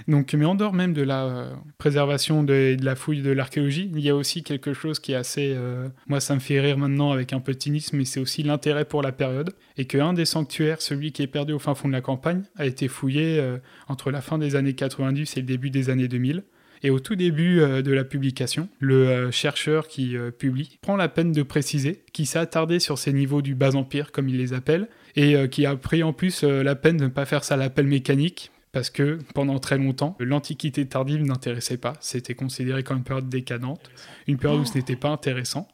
Donc, 0.09 0.35
mais 0.35 0.45
en 0.45 0.55
dehors 0.55 0.73
même 0.73 0.93
de 0.93 1.03
la 1.03 1.25
euh, 1.25 1.55
préservation 1.79 2.45
de, 2.45 2.77
de 2.79 2.85
la 2.85 2.95
fouille 2.95 3.23
de 3.23 3.33
l'archéologie, 3.33 3.91
il 3.93 4.01
y 4.01 4.09
a 4.09 4.15
aussi 4.15 4.45
quelque 4.45 4.73
chose 4.73 5.01
qui 5.01 5.13
est 5.13 5.17
assez. 5.17 5.53
euh, 5.57 5.89
moi, 6.07 6.21
ça 6.21 6.35
me 6.35 6.41
fait 6.41 6.61
rire 6.61 6.79
maintenant 6.79 7.11
avec 7.11 7.33
un 7.33 7.41
peu 7.41 7.53
de 7.55 7.61
cynisme, 7.61 7.97
mais 7.97 8.05
c'est 8.05 8.21
aussi 8.21 8.45
l'intérêt 8.45 8.85
pour 8.85 9.03
la 9.03 9.11
période. 9.11 9.51
Et 9.77 9.87
qu'un 9.87 10.13
des 10.13 10.25
sanctuaires, 10.25 10.81
celui 10.81 11.11
qui 11.11 11.23
est 11.23 11.27
perdu 11.27 11.55
au 11.55 11.59
fin 11.59 11.75
fond 11.75 11.89
de 11.89 11.93
la 11.93 12.03
campagne, 12.03 12.45
a 12.57 12.67
été 12.67 12.87
fouillé 12.87 13.41
euh, 13.41 13.59
entre 13.89 14.13
la 14.13 14.21
fin 14.21 14.39
des 14.39 14.55
années 14.55 14.75
90 14.75 15.37
et 15.37 15.41
le 15.41 15.47
début 15.47 15.71
des 15.71 15.91
années 15.91 16.09
2000. 16.09 16.45
Et 16.85 16.91
au 16.91 17.01
tout 17.01 17.17
début 17.17 17.57
de 17.57 17.93
la 17.93 18.05
publication, 18.05 18.69
le 18.81 19.31
chercheur 19.31 19.89
qui 19.89 20.15
publie 20.39 20.79
prend 20.83 20.95
la 20.95 21.09
peine 21.09 21.33
de 21.33 21.43
préciser 21.43 22.05
qu'il 22.13 22.27
s'est 22.27 22.39
attardé 22.39 22.81
sur 22.81 22.99
ces 22.99 23.15
niveaux 23.15 23.41
du 23.41 23.55
bas 23.55 23.75
empire, 23.75 24.13
comme 24.13 24.29
il 24.29 24.37
les 24.37 24.53
appelle, 24.53 24.87
et 25.17 25.35
euh, 25.35 25.49
qui 25.49 25.67
a 25.67 25.75
pris 25.77 26.03
en 26.03 26.13
plus 26.13 26.45
euh, 26.45 26.63
la 26.63 26.77
peine 26.77 26.99
de 26.99 27.05
ne 27.05 27.09
pas 27.09 27.25
faire 27.25 27.43
ça 27.43 27.55
à 27.55 27.57
l'appel 27.57 27.87
mécanique, 27.87 28.53
parce 28.73 28.91
que 28.91 29.19
pendant 29.35 29.59
très 29.59 29.79
longtemps, 29.79 30.17
l'Antiquité 30.21 30.87
tardive 30.87 31.23
n'intéressait 31.23 31.79
pas, 31.79 31.95
c'était 32.01 32.35
considéré 32.35 32.83
comme 32.83 32.99
une 32.99 33.05
période 33.05 33.29
décadente, 33.29 33.91
une 34.27 34.37
période 34.37 34.61
où 34.61 34.65
ce 34.67 34.75
n'était 34.75 34.97
pas 34.97 35.09
intéressant, 35.09 35.67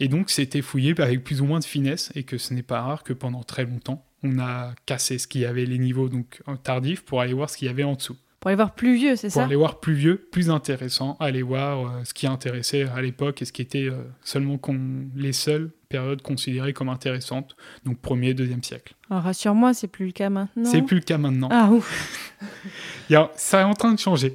et 0.00 0.08
donc 0.08 0.30
c'était 0.30 0.62
fouillé 0.62 0.94
avec 0.98 1.22
plus 1.22 1.42
ou 1.42 1.44
moins 1.44 1.60
de 1.60 1.64
finesse, 1.64 2.10
et 2.14 2.24
que 2.24 2.38
ce 2.38 2.54
n'est 2.54 2.62
pas 2.62 2.80
rare 2.80 3.02
que 3.02 3.12
pendant 3.12 3.42
très 3.42 3.64
longtemps, 3.64 4.04
on 4.22 4.38
a 4.38 4.74
cassé 4.86 5.18
ce 5.18 5.26
qu'il 5.26 5.42
y 5.42 5.46
avait, 5.46 5.66
les 5.66 5.78
niveaux 5.78 6.08
donc 6.08 6.42
tardifs, 6.62 7.02
pour 7.02 7.20
aller 7.20 7.34
voir 7.34 7.50
ce 7.50 7.58
qu'il 7.58 7.68
y 7.68 7.70
avait 7.70 7.84
en 7.84 7.94
dessous. 7.94 8.16
Pour 8.40 8.48
aller 8.48 8.56
voir 8.56 8.74
plus 8.74 8.94
vieux, 8.96 9.16
c'est 9.16 9.28
Pour 9.28 9.34
ça 9.34 9.44
aller 9.44 9.54
voir 9.56 9.80
plus 9.80 9.92
vieux, 9.92 10.16
plus 10.32 10.48
intéressant, 10.48 11.16
aller 11.20 11.42
voir 11.42 11.86
euh, 11.86 12.04
ce 12.04 12.14
qui 12.14 12.26
intéressait 12.26 12.84
à 12.84 13.02
l'époque 13.02 13.42
et 13.42 13.44
ce 13.44 13.52
qui 13.52 13.60
était 13.60 13.88
euh, 13.90 14.02
seulement 14.22 14.56
con- 14.56 15.10
les 15.14 15.34
seules 15.34 15.70
périodes 15.90 16.22
considérées 16.22 16.72
comme 16.72 16.88
intéressantes, 16.88 17.54
donc 17.84 17.98
premier, 17.98 18.32
deuxième 18.32 18.62
siècle. 18.62 18.94
Alors, 19.10 19.24
Rassure-moi, 19.24 19.74
c'est 19.74 19.88
plus 19.88 20.06
le 20.06 20.12
cas 20.12 20.30
maintenant. 20.30 20.64
C'est 20.70 20.80
plus 20.82 20.96
le 20.96 21.02
cas 21.02 21.18
maintenant. 21.18 21.48
Ah 21.52 21.68
ouf. 21.70 22.32
A- 23.14 23.30
ça 23.36 23.60
est 23.60 23.64
en 23.64 23.74
train 23.74 23.92
de 23.92 23.98
changer, 23.98 24.32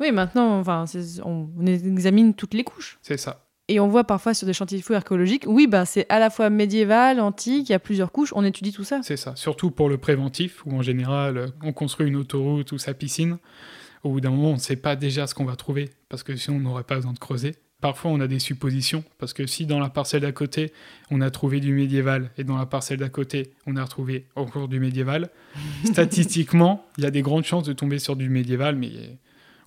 Oui, 0.00 0.10
maintenant, 0.10 0.58
enfin, 0.58 0.84
on 1.24 1.48
examine 1.66 2.34
toutes 2.34 2.54
les 2.54 2.64
couches. 2.64 2.98
c'est 3.02 3.18
ça. 3.18 3.41
Et 3.68 3.78
on 3.78 3.88
voit 3.88 4.04
parfois 4.04 4.34
sur 4.34 4.46
des 4.46 4.52
chantiers 4.52 4.78
de 4.78 4.82
fouilles 4.82 4.96
archéologiques, 4.96 5.44
oui, 5.46 5.66
bah, 5.66 5.84
c'est 5.84 6.06
à 6.08 6.18
la 6.18 6.30
fois 6.30 6.50
médiéval, 6.50 7.20
antique, 7.20 7.68
il 7.68 7.72
y 7.72 7.74
a 7.74 7.78
plusieurs 7.78 8.10
couches, 8.10 8.32
on 8.34 8.44
étudie 8.44 8.72
tout 8.72 8.84
ça. 8.84 9.00
C'est 9.02 9.16
ça. 9.16 9.36
Surtout 9.36 9.70
pour 9.70 9.88
le 9.88 9.98
préventif, 9.98 10.66
où 10.66 10.76
en 10.76 10.82
général, 10.82 11.38
euh, 11.38 11.46
on 11.62 11.72
construit 11.72 12.08
une 12.08 12.16
autoroute 12.16 12.72
ou 12.72 12.78
sa 12.78 12.92
piscine. 12.92 13.38
Au 14.02 14.10
bout 14.10 14.20
d'un 14.20 14.30
moment, 14.30 14.50
on 14.50 14.54
ne 14.54 14.58
sait 14.58 14.76
pas 14.76 14.96
déjà 14.96 15.28
ce 15.28 15.34
qu'on 15.34 15.44
va 15.44 15.54
trouver, 15.54 15.90
parce 16.08 16.24
que 16.24 16.34
sinon, 16.34 16.56
on 16.56 16.60
n'aurait 16.60 16.82
pas 16.82 16.96
besoin 16.96 17.12
de 17.12 17.20
creuser. 17.20 17.54
Parfois, 17.80 18.10
on 18.10 18.20
a 18.20 18.26
des 18.26 18.40
suppositions, 18.40 19.04
parce 19.18 19.32
que 19.32 19.46
si 19.46 19.64
dans 19.64 19.78
la 19.78 19.88
parcelle 19.88 20.22
d'à 20.22 20.32
côté, 20.32 20.72
on 21.10 21.20
a 21.20 21.30
trouvé 21.30 21.60
du 21.60 21.72
médiéval, 21.72 22.30
et 22.36 22.44
dans 22.44 22.58
la 22.58 22.66
parcelle 22.66 22.98
d'à 22.98 23.08
côté, 23.08 23.52
on 23.66 23.76
a 23.76 23.82
retrouvé 23.82 24.26
encore 24.34 24.66
du 24.66 24.80
médiéval, 24.80 25.30
statistiquement, 25.84 26.84
il 26.98 27.04
y 27.04 27.06
a 27.06 27.10
des 27.12 27.22
grandes 27.22 27.44
chances 27.44 27.64
de 27.64 27.72
tomber 27.72 28.00
sur 28.00 28.16
du 28.16 28.28
médiéval, 28.28 28.74
mais 28.74 28.90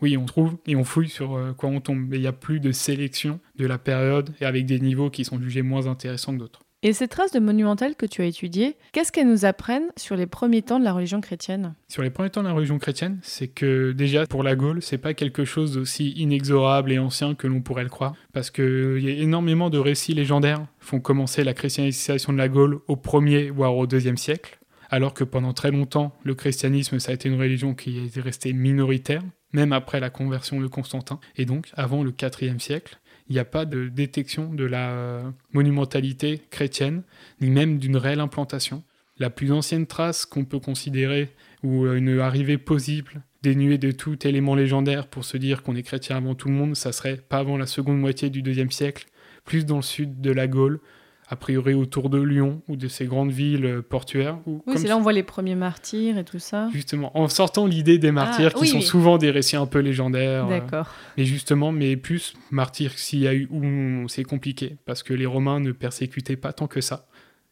oui, 0.02 0.18
on 0.18 0.26
trouve 0.26 0.58
et 0.66 0.76
on 0.76 0.84
fouille 0.84 1.10
sur 1.10 1.36
euh, 1.36 1.54
quoi 1.54 1.70
on 1.70 1.82
tombe. 1.82 2.06
Mais 2.08 2.18
il 2.18 2.22
n'y 2.22 2.28
a 2.28 2.34
plus 2.34 2.60
de 2.60 2.72
sélection 2.72 3.40
de 3.58 3.66
la 3.66 3.78
période, 3.78 4.34
et 4.42 4.46
avec 4.46 4.66
des 4.66 4.80
niveaux 4.80 5.10
qui 5.10 5.26
sont 5.26 5.40
jugés 5.40 5.62
moins 5.62 5.88
intéressants 5.88 6.34
que 6.34 6.40
d'autres. 6.40 6.62
Et 6.84 6.94
ces 6.94 7.08
traces 7.08 7.32
de 7.32 7.40
monumentales 7.40 7.96
que 7.96 8.06
tu 8.06 8.22
as 8.22 8.26
étudiées, 8.26 8.76
qu'est-ce 8.92 9.12
qu'elles 9.12 9.28
nous 9.28 9.46
apprennent 9.46 9.88
sur 9.98 10.16
les 10.16 10.28
premiers 10.28 10.62
temps 10.62 10.78
de 10.78 10.84
la 10.84 10.94
religion 10.94 11.20
chrétienne? 11.20 11.74
Sur 11.88 12.04
les 12.04 12.12
premiers 12.12 12.30
temps 12.30 12.44
de 12.44 12.48
la 12.48 12.54
religion 12.54 12.78
chrétienne, 12.78 13.18
c'est 13.24 13.48
que 13.48 13.92
déjà 13.92 14.28
pour 14.28 14.44
la 14.44 14.56
Gaule, 14.56 14.84
c'est 14.84 15.00
pas 15.00 15.16
quelque 15.16 15.46
chose 15.46 15.74
d'aussi 15.74 16.12
inexorable 16.12 16.92
et 16.92 17.00
ancien 17.00 17.34
que 17.34 17.48
l'on 17.48 17.62
pourrait 17.62 17.86
le 17.86 17.90
croire, 17.90 18.14
parce 18.34 18.52
qu'il 18.52 19.00
y 19.00 19.10
a 19.10 19.14
énormément 19.14 19.72
de 19.72 19.80
récits 19.80 20.14
légendaires 20.14 20.64
font 20.80 21.00
commencer 21.00 21.44
la 21.44 21.56
christianisation 21.56 22.34
de 22.34 22.38
la 22.38 22.50
Gaule 22.50 22.80
au 22.88 22.98
1er 22.98 23.50
voire 23.50 23.76
au 23.76 23.88
2e 23.88 24.18
siècle, 24.18 24.60
alors 24.92 25.16
que 25.16 25.24
pendant 25.24 25.54
très 25.54 25.72
longtemps, 25.72 26.16
le 26.24 26.36
christianisme 26.36 27.00
ça 27.00 27.10
a 27.10 27.16
été 27.16 27.30
une 27.30 27.40
religion 27.40 27.74
qui 27.74 28.12
est 28.16 28.22
restée 28.22 28.54
minoritaire, 28.54 29.24
même 29.56 29.74
après 29.74 30.00
la 30.00 30.10
conversion 30.10 30.60
de 30.60 30.68
Constantin, 30.68 31.20
et 31.38 31.46
donc 31.46 31.72
avant 31.74 32.04
le 32.04 32.12
4e 32.12 32.60
siècle. 32.60 33.00
Il 33.28 33.34
n'y 33.34 33.40
a 33.40 33.46
pas 33.46 33.66
de 33.66 33.88
détection 33.88 34.54
de 34.54 34.66
la 34.66 35.24
monumentalité 35.52 36.42
chrétienne, 36.52 37.02
ni 37.42 37.50
même 37.50 37.80
d'une 37.80 37.98
réelle 37.98 38.20
implantation. 38.20 38.84
La 39.18 39.32
plus 39.32 39.52
ancienne 39.52 39.88
trace 39.88 40.26
qu'on 40.26 40.46
peut 40.46 40.60
considérer 40.60 41.30
ou 41.64 41.88
une 41.88 42.20
arrivée 42.20 42.60
possible 42.60 43.24
dénuée 43.42 43.78
de 43.78 43.92
tout 43.92 44.28
élément 44.28 44.56
légendaire 44.56 45.08
pour 45.08 45.24
se 45.24 45.38
dire 45.38 45.64
qu'on 45.64 45.76
est 45.76 45.84
chrétien 45.84 46.18
avant 46.18 46.36
tout 46.36 46.50
le 46.50 46.54
monde, 46.54 46.76
ça 46.76 46.92
serait 46.92 47.18
pas 47.18 47.38
avant 47.38 47.58
la 47.58 47.66
seconde 47.66 48.00
moitié 48.00 48.30
du 48.30 48.42
deuxième 48.42 48.72
siècle, 48.72 49.08
plus 49.46 49.66
dans 49.66 49.78
le 49.78 49.82
sud 49.82 50.20
de 50.20 50.32
la 50.32 50.48
Gaule, 50.48 50.80
a 51.28 51.36
priori 51.36 51.74
autour 51.74 52.10
de 52.10 52.22
Lyon 52.22 52.62
ou 52.68 52.76
de 52.76 52.88
ces 52.88 53.06
grandes 53.06 53.32
villes 53.32 53.66
euh, 53.66 53.82
portuaires. 53.82 54.38
Où, 54.46 54.62
Oui, 54.68 54.76
c'est 54.78 54.88
là 54.88 54.96
où 54.96 55.00
on 55.00 55.02
voit 55.02 55.14
les 55.14 55.24
premiers 55.24 55.56
martyrs 55.56 56.18
et 56.18 56.24
tout 56.24 56.40
ça. 56.40 56.70
Justement, 56.74 57.18
en 57.18 57.28
sortant 57.28 57.66
l'idée 57.66 57.98
des 57.98 58.12
martyrs 58.12 58.52
Ah, 58.54 58.58
qui 58.58 58.62
oui, 58.62 58.68
sont 58.68 58.82
souvent 58.82 59.18
des 59.18 59.32
récits 59.32 59.56
un 59.56 59.66
peu 59.66 59.80
légendaires. 59.80 60.46
euh, 60.46 60.50
D'accord. 60.50 60.94
mais 61.18 61.26
justement, 61.26 61.72
mais 61.72 61.98
plus 61.98 62.36
martyrs 62.52 62.92
s'il 62.98 63.20
y 63.20 63.28
a 63.28 63.34
eu 63.34 63.48
où 63.50 64.08
c'est 64.08 64.24
compliqué, 64.24 64.78
parce 64.86 65.02
que 65.04 65.14
les 65.14 65.26
Romains 65.26 65.60
ne 65.60 65.72
persécutaient 65.72 66.36
pas 66.38 66.54
tant 66.54 66.68
que 66.68 66.82
ça. 66.82 67.08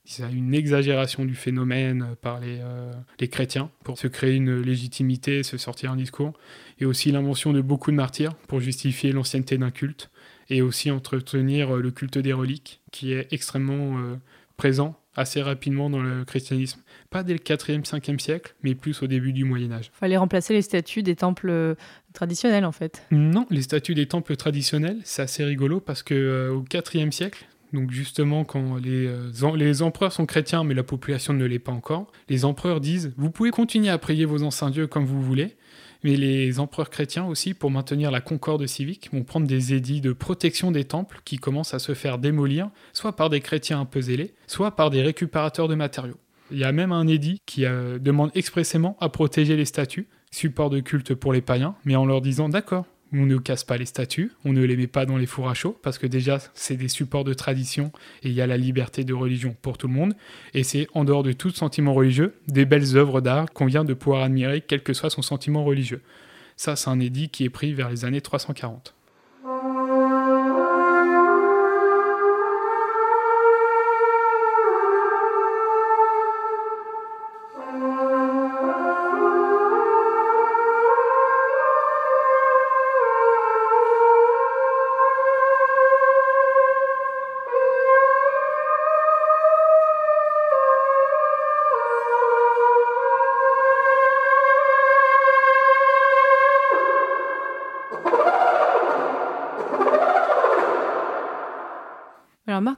Il 0.06 0.22
y 0.22 0.28
a 0.28 0.30
une 0.30 0.54
exagération 0.54 1.24
du 1.24 1.34
phénomène 1.34 2.08
par 2.22 2.42
les, 2.42 2.58
euh, 2.62 2.92
les 3.22 3.30
chrétiens 3.30 3.70
pour 3.86 3.98
se 3.98 4.08
créer 4.08 4.36
une 4.36 4.60
légitimité, 4.62 5.44
se 5.44 5.58
sortir 5.58 5.92
un 5.94 5.96
discours, 5.96 6.34
et 6.80 6.86
aussi 6.86 7.10
l'invention 7.12 7.54
de 7.54 7.62
beaucoup 7.62 7.90
de 7.90 7.96
martyrs 7.96 8.36
pour 8.50 8.60
justifier 8.60 9.14
l'ancienneté 9.14 9.58
d'un 9.58 9.72
culte, 9.72 10.10
et 10.50 10.62
aussi 10.62 10.92
entretenir 10.92 11.76
euh, 11.76 11.82
le 11.82 11.92
culte 11.92 12.18
des 12.18 12.34
reliques, 12.34 12.82
qui 12.92 13.14
est 13.14 13.28
extrêmement 13.32 13.98
euh, 13.98 14.16
présent 14.58 14.98
assez 15.16 15.42
rapidement 15.42 15.90
dans 15.90 16.02
le 16.02 16.26
christianisme. 16.26 16.82
Pas 17.10 17.24
dès 17.24 17.34
le 17.34 17.40
4e, 17.40 17.84
5e 17.86 18.20
siècle, 18.20 18.56
mais 18.64 18.76
plus 18.76 19.02
au 19.04 19.08
début 19.08 19.34
du 19.34 19.44
Moyen 19.44 19.72
Âge. 19.72 19.92
Fallait 19.94 20.18
remplacer 20.18 20.54
les 20.54 20.62
statues 20.62 21.04
des 21.04 21.16
temples 21.16 21.50
euh, 21.50 21.76
traditionnels 22.14 22.66
en 22.66 22.72
fait. 22.72 23.04
Non, 23.12 23.46
les 23.50 23.62
statues 23.62 23.94
des 23.94 24.08
temples 24.08 24.36
traditionnels, 24.36 25.00
c'est 25.04 25.22
assez 25.22 25.44
rigolo 25.44 25.80
parce 25.80 26.04
que 26.04 26.14
euh, 26.14 26.54
au 26.54 26.64
IVe 26.94 27.12
siècle, 27.12 27.46
Donc 27.74 27.92
justement, 27.92 28.44
quand 28.44 28.80
euh, 28.86 29.56
les 29.56 29.82
empereurs 29.82 30.12
sont 30.12 30.26
chrétiens, 30.26 30.64
mais 30.64 30.74
la 30.74 30.84
population 30.84 31.34
ne 31.34 31.46
l'est 31.46 31.60
pas 31.60 31.72
encore, 31.72 32.12
les 32.30 32.46
empereurs 32.46 32.82
disent, 32.82 33.14
vous 33.18 33.30
pouvez 33.30 33.52
continuer 33.52 33.90
à 33.90 33.98
prier 33.98 34.26
vos 34.26 34.44
anciens 34.44 34.72
dieux 34.72 34.88
comme 34.88 35.06
vous 35.06 35.22
voulez, 35.22 35.56
mais 36.04 36.16
les 36.16 36.60
empereurs 36.60 36.90
chrétiens 36.90 37.26
aussi, 37.26 37.54
pour 37.54 37.72
maintenir 37.72 38.12
la 38.12 38.22
concorde 38.22 38.66
civique, 38.68 39.10
vont 39.12 39.24
prendre 39.24 39.48
des 39.48 39.74
édits 39.74 40.02
de 40.02 40.14
protection 40.14 40.72
des 40.72 40.84
temples 40.84 41.22
qui 41.26 41.38
commencent 41.38 41.74
à 41.74 41.80
se 41.80 41.94
faire 41.94 42.18
démolir, 42.18 42.70
soit 42.94 43.16
par 43.16 43.30
des 43.30 43.42
chrétiens 43.42 43.80
un 43.80 43.86
peu 43.86 44.02
zélés, 44.02 44.34
soit 44.48 44.76
par 44.76 44.90
des 44.90 45.02
récupérateurs 45.02 45.68
de 45.68 45.76
matériaux. 45.76 46.18
Il 46.52 46.60
y 46.60 46.64
a 46.64 46.72
même 46.72 46.92
un 46.92 47.08
édit 47.08 47.42
qui 47.46 47.66
euh, 47.66 48.00
demande 48.00 48.32
expressément 48.36 48.98
à 49.00 49.10
protéger 49.10 49.56
les 49.56 49.66
statues, 49.66 50.08
support 50.30 50.70
de 50.70 50.80
culte 50.80 51.16
pour 51.16 51.34
les 51.34 51.42
païens, 51.42 51.76
mais 51.86 51.96
en 51.96 52.06
leur 52.06 52.22
disant 52.22 52.50
d'accord, 52.50 52.86
on 53.14 53.26
ne 53.26 53.38
casse 53.38 53.64
pas 53.64 53.78
les 53.78 53.86
statues, 53.86 54.32
on 54.44 54.54
ne 54.54 54.64
les 54.64 54.76
met 54.76 54.88
pas 54.88 55.06
dans 55.06 55.18
les 55.18 55.26
fours 55.26 55.50
à 55.50 55.54
chaud, 55.54 55.78
parce 55.82 55.98
que 55.98 56.08
déjà 56.08 56.40
c'est 56.54 56.76
des 56.76 56.88
supports 56.88 57.24
de 57.24 57.34
tradition 57.34 57.92
et 58.24 58.30
il 58.30 58.34
y 58.34 58.42
a 58.42 58.48
la 58.48 58.58
liberté 58.58 59.04
de 59.04 59.14
religion 59.14 59.56
pour 59.62 59.78
tout 59.78 59.88
le 59.88 59.94
monde, 59.94 60.14
et 60.54 60.64
c'est 60.64 60.88
en 60.94 61.04
dehors 61.04 61.24
de 61.24 61.32
tout 61.32 61.52
sentiment 61.52 61.94
religieux, 61.94 62.36
des 62.48 62.66
belles 62.66 62.98
œuvres 62.98 63.22
d'art 63.22 63.52
qu'on 63.52 63.66
vient 63.66 63.86
de 63.86 63.94
pouvoir 63.94 64.24
admirer, 64.24 64.62
quel 64.62 64.84
que 64.84 64.94
soit 64.94 65.10
son 65.10 65.22
sentiment 65.22 65.64
religieux. 65.64 66.02
Ça, 66.56 66.76
c'est 66.76 66.90
un 66.90 67.00
édit 67.00 67.30
qui 67.30 67.46
est 67.46 67.50
pris 67.50 67.74
vers 67.74 67.90
les 67.90 68.06
années 68.06 68.22
340. 68.22 68.94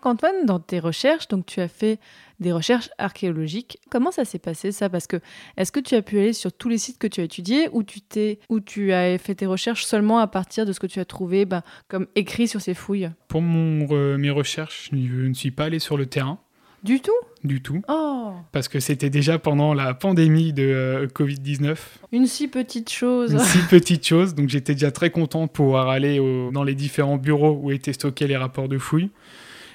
Marc-Antoine, 0.06 0.46
dans 0.46 0.60
tes 0.60 0.80
recherches, 0.80 1.28
donc 1.30 1.48
tu 1.48 1.62
as 1.62 1.68
fait 1.68 2.00
des 2.40 2.52
recherches 2.52 2.90
archéologiques. 3.00 3.80
Comment 3.90 4.12
ça 4.12 4.24
s'est 4.24 4.38
passé 4.40 4.72
ça? 4.72 4.88
Parce 4.88 5.08
que 5.08 5.18
est-ce 5.58 5.72
que 5.72 5.80
tu 5.80 5.96
as 5.96 6.04
pu 6.04 6.20
aller 6.20 6.34
sur 6.34 6.54
tous 6.54 6.70
les 6.70 6.78
sites 6.78 7.00
que 7.00 7.08
tu 7.08 7.22
as 7.22 7.24
étudiés 7.24 7.70
ou 7.72 7.82
tu 7.82 8.02
t'es 8.02 8.38
ou 8.50 8.60
tu 8.60 8.94
as 8.94 9.18
fait 9.18 9.34
tes 9.34 9.48
recherches 9.48 9.84
seulement 9.84 10.20
à 10.20 10.28
partir 10.28 10.66
de 10.68 10.74
ce 10.74 10.80
que 10.80 10.86
tu 10.86 11.00
as 11.00 11.06
trouvé 11.06 11.46
ben, 11.46 11.64
comme 11.88 12.06
écrit 12.16 12.48
sur 12.48 12.62
ces 12.62 12.76
fouilles? 12.76 13.10
Pour 13.30 13.42
mon, 13.42 13.88
euh, 13.96 14.18
mes 14.20 14.30
recherches, 14.30 14.90
je 14.94 14.98
ne 15.28 15.34
suis 15.34 15.50
pas 15.52 15.66
allé 15.66 15.80
sur 15.80 15.98
le 15.98 16.06
terrain 16.06 16.38
Du 16.84 17.00
tout? 17.02 17.12
Du 17.44 17.62
tout, 17.64 17.82
Oh, 17.88 18.34
parce 18.52 18.68
que 18.68 18.80
c'était 18.80 19.10
déjà 19.12 19.40
pendant 19.40 19.74
la 19.74 19.94
pandémie 19.96 20.52
de 20.54 20.64
euh, 20.64 21.08
Covid-19. 21.08 21.78
une 22.12 22.28
si 22.28 22.48
petite 22.48 22.92
chose. 22.92 23.32
une 23.34 23.40
si 23.40 23.58
petite 23.70 24.06
chose, 24.06 24.36
donc 24.36 24.50
j'étais 24.50 24.74
déjà 24.74 24.92
très 24.92 25.10
content 25.10 25.46
de 25.46 25.50
pouvoir 25.52 25.90
aller 25.90 26.20
au- 26.20 26.52
dans 26.52 26.64
les 26.64 26.76
différents 26.76 27.18
bureaux 27.18 27.60
où 27.62 27.72
étaient 27.72 27.94
stockés 27.94 28.28
les 28.28 28.38
rapports 28.38 28.68
de 28.68 28.78
fouilles. 28.78 29.10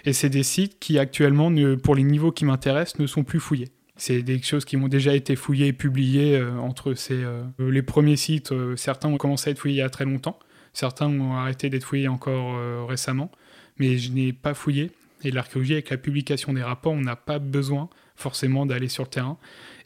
Et 0.05 0.13
c'est 0.13 0.31
des 0.31 0.43
sites 0.43 0.79
qui 0.79 0.99
actuellement, 0.99 1.53
pour 1.83 1.95
les 1.95 2.03
niveaux 2.03 2.33
qui 2.33 2.45
m'intéressent, 2.45 2.99
ne 2.99 3.07
sont 3.07 3.25
plus 3.25 3.41
fouillés. 3.41 3.69
C'est 4.01 4.23
des 4.23 4.41
choses 4.41 4.65
qui 4.65 4.79
ont 4.79 4.89
déjà 4.89 5.15
été 5.15 5.37
fouillées 5.37 5.67
et 5.67 5.73
publiées 5.75 6.35
euh, 6.35 6.57
entre 6.57 6.95
ces, 6.95 7.23
euh, 7.23 7.43
les 7.59 7.83
premiers 7.83 8.17
sites. 8.17 8.51
euh, 8.51 8.75
certains 8.75 9.11
ont 9.11 9.19
commencé 9.19 9.51
à 9.51 9.51
être 9.51 9.59
fouillés 9.59 9.75
il 9.75 9.79
y 9.79 9.83
a 9.83 9.91
très 9.91 10.07
longtemps, 10.07 10.39
certains 10.73 11.09
ont 11.09 11.35
arrêté 11.35 11.69
d'être 11.69 11.85
fouillés 11.85 12.09
encore 12.09 12.89
récemment, 12.89 13.31
mais 13.79 13.99
je 13.99 14.11
n'ai 14.13 14.33
pas 14.33 14.55
fouillé. 14.55 14.91
Et 15.23 15.31
l'archéologie, 15.31 15.75
avec 15.75 15.91
la 15.91 15.99
publication 15.99 16.55
des 16.55 16.63
rapports, 16.63 16.95
on 16.95 17.01
n'a 17.03 17.17
pas 17.17 17.39
besoin 17.39 17.91
forcément 18.17 18.65
d'aller 18.65 18.89
sur 18.89 19.05
le 19.05 19.11
terrain. 19.11 19.37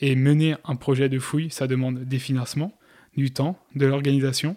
Et 0.00 0.14
mener 0.14 0.55
un 0.64 0.77
projet 0.77 1.09
de 1.09 1.18
fouille, 1.18 1.50
ça 1.50 1.66
demande 1.66 2.05
des 2.05 2.20
financements, 2.20 2.79
du 3.16 3.33
temps, 3.33 3.59
de 3.74 3.85
l'organisation. 3.87 4.57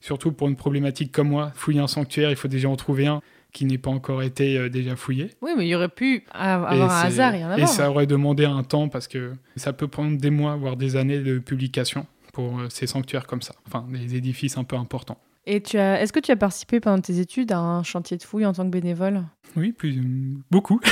Surtout 0.00 0.32
pour 0.32 0.48
une 0.48 0.56
problématique 0.56 1.12
comme 1.12 1.28
moi, 1.28 1.52
fouiller 1.54 1.80
un 1.80 1.86
sanctuaire, 1.86 2.30
il 2.30 2.36
faut 2.36 2.48
déjà 2.48 2.68
en 2.68 2.76
trouver 2.76 3.06
un 3.06 3.22
qui 3.56 3.64
n'ait 3.64 3.78
pas 3.78 3.90
encore 3.90 4.22
été 4.22 4.58
euh, 4.58 4.68
déjà 4.68 4.96
fouillé. 4.96 5.30
Oui, 5.40 5.52
mais 5.56 5.64
il 5.64 5.68
y 5.70 5.74
aurait 5.74 5.88
pu 5.88 6.24
avoir 6.30 6.74
Et 6.74 6.80
un 6.82 6.88
hasard 6.88 7.34
et 7.34 7.42
un 7.42 7.50
Et 7.52 7.54
avoir. 7.54 7.68
ça 7.68 7.90
aurait 7.90 8.06
demandé 8.06 8.44
un 8.44 8.62
temps 8.62 8.90
parce 8.90 9.08
que 9.08 9.32
ça 9.56 9.72
peut 9.72 9.88
prendre 9.88 10.18
des 10.18 10.28
mois, 10.28 10.56
voire 10.56 10.76
des 10.76 10.96
années 10.96 11.20
de 11.20 11.38
publication 11.38 12.06
pour 12.34 12.58
euh, 12.60 12.66
ces 12.68 12.86
sanctuaires 12.86 13.26
comme 13.26 13.40
ça. 13.40 13.54
Enfin, 13.66 13.86
des 13.90 14.14
édifices 14.14 14.58
un 14.58 14.64
peu 14.64 14.76
importants. 14.76 15.16
Et 15.46 15.62
tu 15.62 15.78
as, 15.78 16.02
est-ce 16.02 16.12
que 16.12 16.20
tu 16.20 16.32
as 16.32 16.36
participé 16.36 16.80
pendant 16.80 17.00
tes 17.00 17.18
études 17.18 17.50
à 17.52 17.58
un 17.58 17.82
chantier 17.82 18.18
de 18.18 18.22
fouilles 18.24 18.44
en 18.44 18.52
tant 18.52 18.64
que 18.64 18.70
bénévole? 18.70 19.22
Oui, 19.56 19.72
plus, 19.72 20.02
beaucoup. 20.50 20.78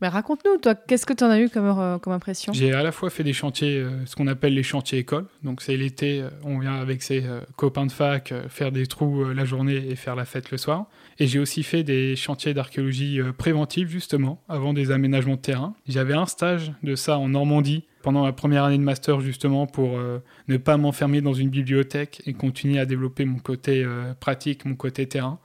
Mais 0.00 0.08
raconte-nous, 0.08 0.56
toi, 0.56 0.74
qu'est-ce 0.74 1.06
que 1.06 1.12
tu 1.12 1.22
en 1.22 1.30
as 1.30 1.38
eu 1.38 1.48
comme, 1.48 1.66
euh, 1.78 1.96
comme 1.98 2.12
impression? 2.12 2.52
J'ai 2.52 2.72
à 2.72 2.82
la 2.82 2.90
fois 2.90 3.08
fait 3.08 3.22
des 3.22 3.32
chantiers, 3.32 3.76
euh, 3.78 4.04
ce 4.04 4.16
qu'on 4.16 4.26
appelle 4.26 4.52
les 4.52 4.64
chantiers 4.64 4.98
écoles. 4.98 5.26
Donc 5.44 5.62
c'est 5.62 5.76
l'été, 5.76 6.22
euh, 6.22 6.28
on 6.42 6.58
vient 6.58 6.74
avec 6.74 7.04
ses 7.04 7.24
euh, 7.24 7.38
copains 7.54 7.86
de 7.86 7.92
fac 7.92 8.32
euh, 8.32 8.48
faire 8.48 8.72
des 8.72 8.88
trous 8.88 9.22
euh, 9.22 9.32
la 9.32 9.44
journée 9.44 9.76
et 9.76 9.94
faire 9.94 10.16
la 10.16 10.24
fête 10.24 10.50
le 10.50 10.58
soir. 10.58 10.86
Et 11.22 11.28
j'ai 11.28 11.38
aussi 11.38 11.62
fait 11.62 11.84
des 11.84 12.16
chantiers 12.16 12.52
d'archéologie 12.52 13.20
euh, 13.20 13.30
préventive 13.30 13.88
justement, 13.88 14.42
avant 14.48 14.72
des 14.72 14.90
aménagements 14.90 15.36
de 15.36 15.40
terrain. 15.40 15.72
J'avais 15.86 16.14
un 16.14 16.26
stage 16.26 16.72
de 16.82 16.96
ça 16.96 17.16
en 17.16 17.28
Normandie 17.28 17.84
pendant 18.02 18.24
ma 18.24 18.32
première 18.32 18.64
année 18.64 18.76
de 18.76 18.82
master 18.82 19.20
justement 19.20 19.68
pour 19.68 20.00
euh, 20.00 20.18
ne 20.48 20.56
pas 20.56 20.76
m'enfermer 20.78 21.20
dans 21.20 21.32
une 21.32 21.48
bibliothèque 21.48 22.22
et 22.26 22.32
continuer 22.32 22.80
à 22.80 22.86
développer 22.86 23.24
mon 23.24 23.38
côté 23.38 23.84
euh, 23.84 24.14
pratique, 24.14 24.64
mon 24.64 24.74
côté 24.74 25.06
terrain. 25.06 25.38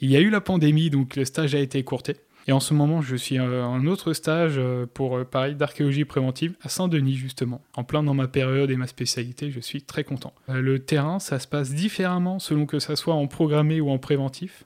Il 0.00 0.10
y 0.10 0.16
a 0.16 0.20
eu 0.20 0.28
la 0.28 0.40
pandémie, 0.40 0.90
donc 0.90 1.14
le 1.14 1.24
stage 1.24 1.54
a 1.54 1.60
été 1.60 1.78
écourté. 1.78 2.16
Et 2.48 2.52
en 2.52 2.58
ce 2.58 2.74
moment, 2.74 3.00
je 3.00 3.14
suis 3.14 3.38
un 3.38 3.86
autre 3.86 4.14
stage 4.14 4.60
pour, 4.94 5.24
pareil, 5.26 5.54
d'archéologie 5.54 6.04
préventive 6.04 6.56
à 6.62 6.68
Saint-Denis, 6.68 7.14
justement. 7.14 7.62
En 7.76 7.84
plein 7.84 8.02
dans 8.02 8.14
ma 8.14 8.26
période 8.26 8.68
et 8.72 8.76
ma 8.76 8.88
spécialité, 8.88 9.52
je 9.52 9.60
suis 9.60 9.82
très 9.82 10.02
content. 10.02 10.34
Le 10.48 10.80
terrain, 10.80 11.20
ça 11.20 11.38
se 11.38 11.46
passe 11.46 11.72
différemment 11.72 12.40
selon 12.40 12.66
que 12.66 12.80
ça 12.80 12.96
soit 12.96 13.14
en 13.14 13.28
programmé 13.28 13.80
ou 13.80 13.90
en 13.90 13.98
préventif. 13.98 14.64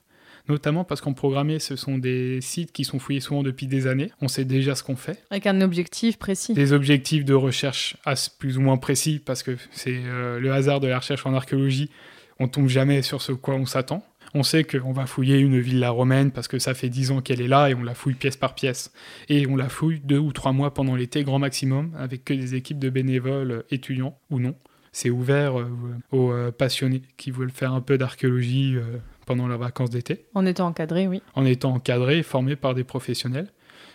Notamment 0.49 0.85
parce 0.85 1.01
qu'en 1.01 1.13
programmé, 1.13 1.59
ce 1.59 1.77
sont 1.77 1.99
des 1.99 2.41
sites 2.41 2.73
qui 2.73 2.85
sont 2.85 2.99
fouillés 2.99 3.21
souvent 3.21 3.43
depuis 3.43 3.67
des 3.67 3.87
années. 3.87 4.11
On 4.21 4.29
sait 4.29 4.45
déjà 4.45 4.75
ce 4.75 4.83
qu'on 4.83 4.97
fait. 4.97 5.23
Avec 5.31 5.47
un 5.47 5.61
objectif 5.61 6.19
précis. 6.19 6.55
Des 6.55 6.73
objectifs 6.73 7.25
de 7.25 7.35
recherche 7.35 7.97
plus 8.39 8.59
ou 8.59 8.61
moins 8.61 8.77
précis, 8.77 9.21
parce 9.25 9.43
que 9.43 9.57
c'est 9.73 10.01
euh, 10.05 10.39
le 10.39 10.53
hasard 10.53 10.81
de 10.81 10.87
la 10.87 10.99
recherche 10.99 11.27
en 11.27 11.35
archéologie. 11.35 11.91
On 12.39 12.49
tombe 12.49 12.69
jamais 12.69 13.03
sur 13.03 13.23
ce 13.23 13.33
quoi 13.33 13.55
on 13.55 13.67
s'attend. 13.67 14.05
On 14.35 14.43
sait 14.43 14.65
qu'on 14.65 14.93
va 14.93 15.07
fouiller 15.07 15.39
une 15.39 15.59
villa 15.59 15.91
romaine 15.91 16.31
parce 16.31 16.49
que 16.49 16.59
ça 16.59 16.75
fait 16.75 16.89
10 16.89 17.11
ans 17.11 17.21
qu'elle 17.23 17.41
est 17.41 17.49
là 17.49 17.71
et 17.71 17.75
on 17.75 17.83
la 17.83 17.95
fouille 17.95 18.15
pièce 18.15 18.37
par 18.37 18.55
pièce. 18.55 18.93
Et 19.29 19.47
on 19.47 19.57
la 19.57 19.69
fouille 19.69 20.01
deux 20.05 20.19
ou 20.19 20.33
trois 20.33 20.53
mois 20.53 20.75
pendant 20.75 20.95
l'été, 20.95 21.25
grand 21.25 21.39
maximum, 21.39 21.93
avec 21.99 22.25
que 22.25 22.35
des 22.35 22.55
équipes 22.55 22.79
de 22.79 22.91
bénévoles 22.91 23.51
euh, 23.51 23.63
étudiants 23.71 24.19
ou 24.31 24.39
non. 24.39 24.55
C'est 24.93 25.11
ouvert 25.11 25.61
euh, 25.61 25.69
aux 26.11 26.33
passionnés 26.53 27.03
qui 27.17 27.31
veulent 27.31 27.51
faire 27.51 27.73
un 27.75 27.83
peu 27.83 27.99
d'archéologie 27.99 28.77
euh, 28.77 28.99
pendant 29.27 29.47
leurs 29.47 29.59
vacances 29.59 29.91
d'été 29.91 30.25
En 30.35 30.47
étant 30.47 30.69
encadré, 30.69 31.07
oui. 31.07 31.21
en 31.35 31.45
étant 31.45 31.75
encadrés 31.75 32.19
et 32.19 32.23
formés 32.23 32.57
par 32.57 32.75
des 32.75 32.85
professionnels. 32.85 33.49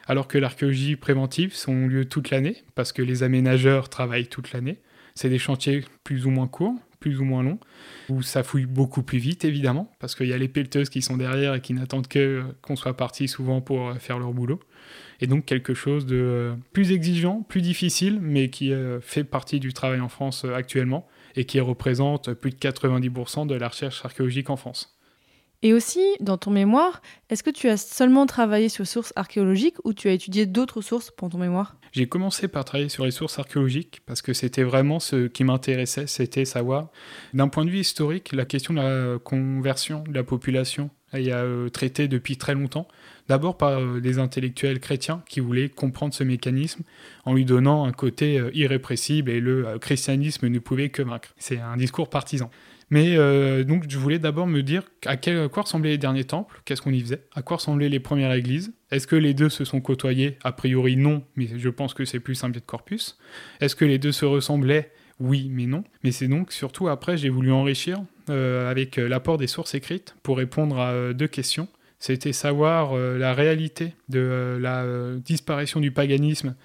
Alors 0.07 0.27
que 0.27 0.37
l'archéologie 0.37 0.95
préventive 0.95 1.55
sont 1.55 1.87
lieu 1.87 2.05
toute 2.05 2.29
l'année, 2.29 2.57
parce 2.75 2.91
que 2.91 3.01
les 3.01 3.23
aménageurs 3.23 3.89
travaillent 3.89 4.27
toute 4.27 4.51
l'année. 4.51 4.79
C'est 5.15 5.29
des 5.29 5.39
chantiers 5.39 5.83
plus 6.03 6.25
ou 6.25 6.29
moins 6.29 6.47
courts, 6.47 6.75
plus 6.99 7.19
ou 7.19 7.25
moins 7.25 7.43
longs, 7.43 7.59
où 8.09 8.21
ça 8.21 8.43
fouille 8.43 8.65
beaucoup 8.65 9.03
plus 9.03 9.17
vite, 9.17 9.43
évidemment, 9.43 9.91
parce 9.99 10.15
qu'il 10.15 10.27
y 10.27 10.33
a 10.33 10.37
les 10.37 10.47
pelleteuses 10.47 10.89
qui 10.89 11.01
sont 11.01 11.17
derrière 11.17 11.55
et 11.55 11.61
qui 11.61 11.73
n'attendent 11.73 12.07
que 12.07 12.19
euh, 12.19 12.43
qu'on 12.61 12.75
soit 12.75 12.95
parti 12.95 13.27
souvent 13.27 13.59
pour 13.59 13.89
euh, 13.89 13.95
faire 13.95 14.19
leur 14.19 14.31
boulot. 14.31 14.59
Et 15.19 15.27
donc 15.27 15.45
quelque 15.45 15.73
chose 15.73 16.05
de 16.05 16.15
euh, 16.15 16.53
plus 16.73 16.91
exigeant, 16.91 17.43
plus 17.47 17.61
difficile, 17.61 18.19
mais 18.21 18.49
qui 18.49 18.71
fait 19.01 19.23
partie 19.23 19.59
du 19.59 19.73
travail 19.73 19.99
en 19.99 20.09
France 20.09 20.45
actuellement 20.45 21.07
et 21.35 21.45
qui 21.45 21.59
représente 21.59 22.33
plus 22.33 22.51
de 22.51 22.55
90% 22.55 23.47
de 23.47 23.55
la 23.55 23.67
recherche 23.67 24.03
archéologique 24.03 24.49
en 24.49 24.57
France. 24.57 24.97
Et 25.63 25.73
aussi, 25.73 26.01
dans 26.19 26.37
ton 26.37 26.49
mémoire, 26.49 27.03
est-ce 27.29 27.43
que 27.43 27.51
tu 27.51 27.69
as 27.69 27.77
seulement 27.77 28.25
travaillé 28.25 28.67
sur 28.67 28.87
sources 28.87 29.13
archéologiques 29.15 29.75
ou 29.83 29.93
tu 29.93 30.09
as 30.09 30.13
étudié 30.13 30.47
d'autres 30.47 30.81
sources 30.81 31.11
pour 31.11 31.29
ton 31.29 31.37
mémoire? 31.37 31.77
J'ai 31.91 32.07
commencé 32.07 32.47
par 32.47 32.65
travailler 32.65 32.89
sur 32.89 33.05
les 33.05 33.11
sources 33.11 33.37
archéologiques 33.37 34.01
parce 34.07 34.23
que 34.23 34.33
c'était 34.33 34.63
vraiment 34.63 34.99
ce 34.99 35.27
qui 35.27 35.43
m'intéressait, 35.43 36.07
c'était 36.07 36.45
savoir, 36.45 36.89
d'un 37.33 37.47
point 37.47 37.65
de 37.65 37.69
vue 37.69 37.79
historique, 37.79 38.31
la 38.31 38.45
question 38.45 38.73
de 38.73 38.79
la 38.79 39.19
conversion 39.19 40.03
de 40.07 40.13
la 40.13 40.23
population 40.23 40.89
est 41.13 41.31
euh, 41.31 41.69
traitée 41.69 42.07
depuis 42.07 42.37
très 42.37 42.53
longtemps. 42.55 42.87
D'abord 43.27 43.57
par 43.57 43.79
euh, 43.79 43.99
des 43.99 44.17
intellectuels 44.17 44.79
chrétiens 44.79 45.21
qui 45.27 45.41
voulaient 45.41 45.69
comprendre 45.69 46.13
ce 46.13 46.23
mécanisme 46.23 46.83
en 47.25 47.33
lui 47.33 47.45
donnant 47.45 47.85
un 47.85 47.91
côté 47.91 48.39
euh, 48.39 48.49
irrépressible 48.53 49.29
et 49.29 49.39
le 49.39 49.77
christianisme 49.79 50.47
ne 50.47 50.59
pouvait 50.59 50.89
que 50.89 51.01
vaincre. 51.01 51.29
C'est 51.37 51.59
un 51.59 51.77
discours 51.77 52.09
partisan. 52.09 52.49
Mais 52.91 53.15
euh, 53.15 53.63
donc 53.63 53.85
je 53.89 53.97
voulais 53.97 54.19
d'abord 54.19 54.47
me 54.47 54.61
dire 54.61 54.83
à, 55.05 55.15
quoi 55.15 55.63
ressemblaient 55.63 55.91
les 55.91 55.97
derniers 55.97 56.25
temples, 56.25 56.61
qu'est-ce 56.65 56.81
qu'on 56.81 56.91
y 56.91 56.99
faisait, 56.99 57.23
à 57.33 57.41
quoi 57.41 57.55
ressemblaient 57.57 57.87
les 57.87 58.01
premières 58.01 58.33
églises, 58.33 58.73
est-ce 58.91 59.07
que 59.07 59.15
les 59.15 59.33
deux 59.33 59.49
se 59.49 59.63
sont 59.63 59.79
côtoyés? 59.79 60.37
A 60.43 60.51
priori 60.51 60.97
non, 60.97 61.23
mais 61.37 61.47
je 61.55 61.69
pense 61.69 61.93
que 61.93 62.03
c'est 62.03 62.19
plus 62.19 62.43
un 62.43 62.49
biais 62.49 62.59
de 62.59 62.65
corpus. 62.65 63.17
Est-ce 63.61 63.77
que 63.77 63.85
les 63.85 63.97
deux 63.97 64.11
se 64.11 64.25
ressemblaient? 64.25 64.91
Oui, 65.21 65.49
mais 65.49 65.67
non. 65.67 65.85
Mais 66.03 66.11
c'est 66.11 66.27
donc 66.27 66.51
surtout 66.51 66.89
après 66.89 67.15
j'ai 67.15 67.29
voulu 67.29 67.53
enrichir 67.53 68.03
euh, 68.29 68.69
avec 68.69 68.99
euh, 68.99 69.07
l'apport 69.07 69.37
des 69.37 69.47
sources 69.47 69.73
écrites 69.73 70.15
pour 70.21 70.37
répondre 70.37 70.77
à 70.77 71.13
deux 71.13 71.27
questions. 71.27 71.69
C'était 71.97 72.33
savoir 72.33 72.95
la 72.95 73.31
réalité 73.35 73.93
de 74.09 74.57
la 74.59 74.83
disparition 75.23 75.79
du 75.79 75.91
paganisme 75.91 76.55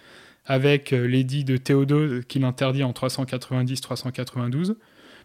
avec 0.47 0.93
l'édit 0.93 1.45
de 1.45 1.59
Théodose 1.59 2.25
qui 2.27 2.39
l'interdit 2.39 2.83
en 2.83 2.93
390-392. 2.93 4.77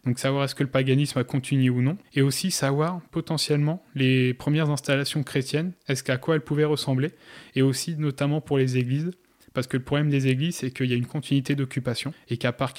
Donc 0.05 0.19
savoir 0.19 0.45
est-ce 0.45 0.55
que 0.55 0.63
le 0.63 0.69
paganisme 0.69 1.19
a 1.19 1.23
continué 1.23 1.69
ou 1.69 1.81
non. 1.81 1.97
Et 2.13 2.21
aussi 2.21 2.51
savoir 2.51 3.01
potentiellement 3.11 3.83
les 3.95 4.33
premières 4.33 4.69
installations 4.69 5.23
chrétiennes, 5.23 5.73
est-ce 5.87 6.03
qu'à 6.03 6.17
quoi 6.17 6.35
elles 6.35 6.41
pouvaient 6.41 6.65
ressembler. 6.65 7.11
Et 7.55 7.61
aussi 7.61 7.95
notamment 7.95 8.41
pour 8.41 8.57
les 8.57 8.77
églises. 8.77 9.11
Parce 9.53 9.67
que 9.67 9.77
le 9.77 9.83
problème 9.83 10.09
des 10.09 10.27
églises, 10.27 10.55
c'est 10.55 10.71
qu'il 10.71 10.89
y 10.89 10.93
a 10.93 10.95
une 10.95 11.05
continuité 11.05 11.55
d'occupation 11.55 12.13
et 12.29 12.37
qu'à 12.37 12.53
part, 12.53 12.73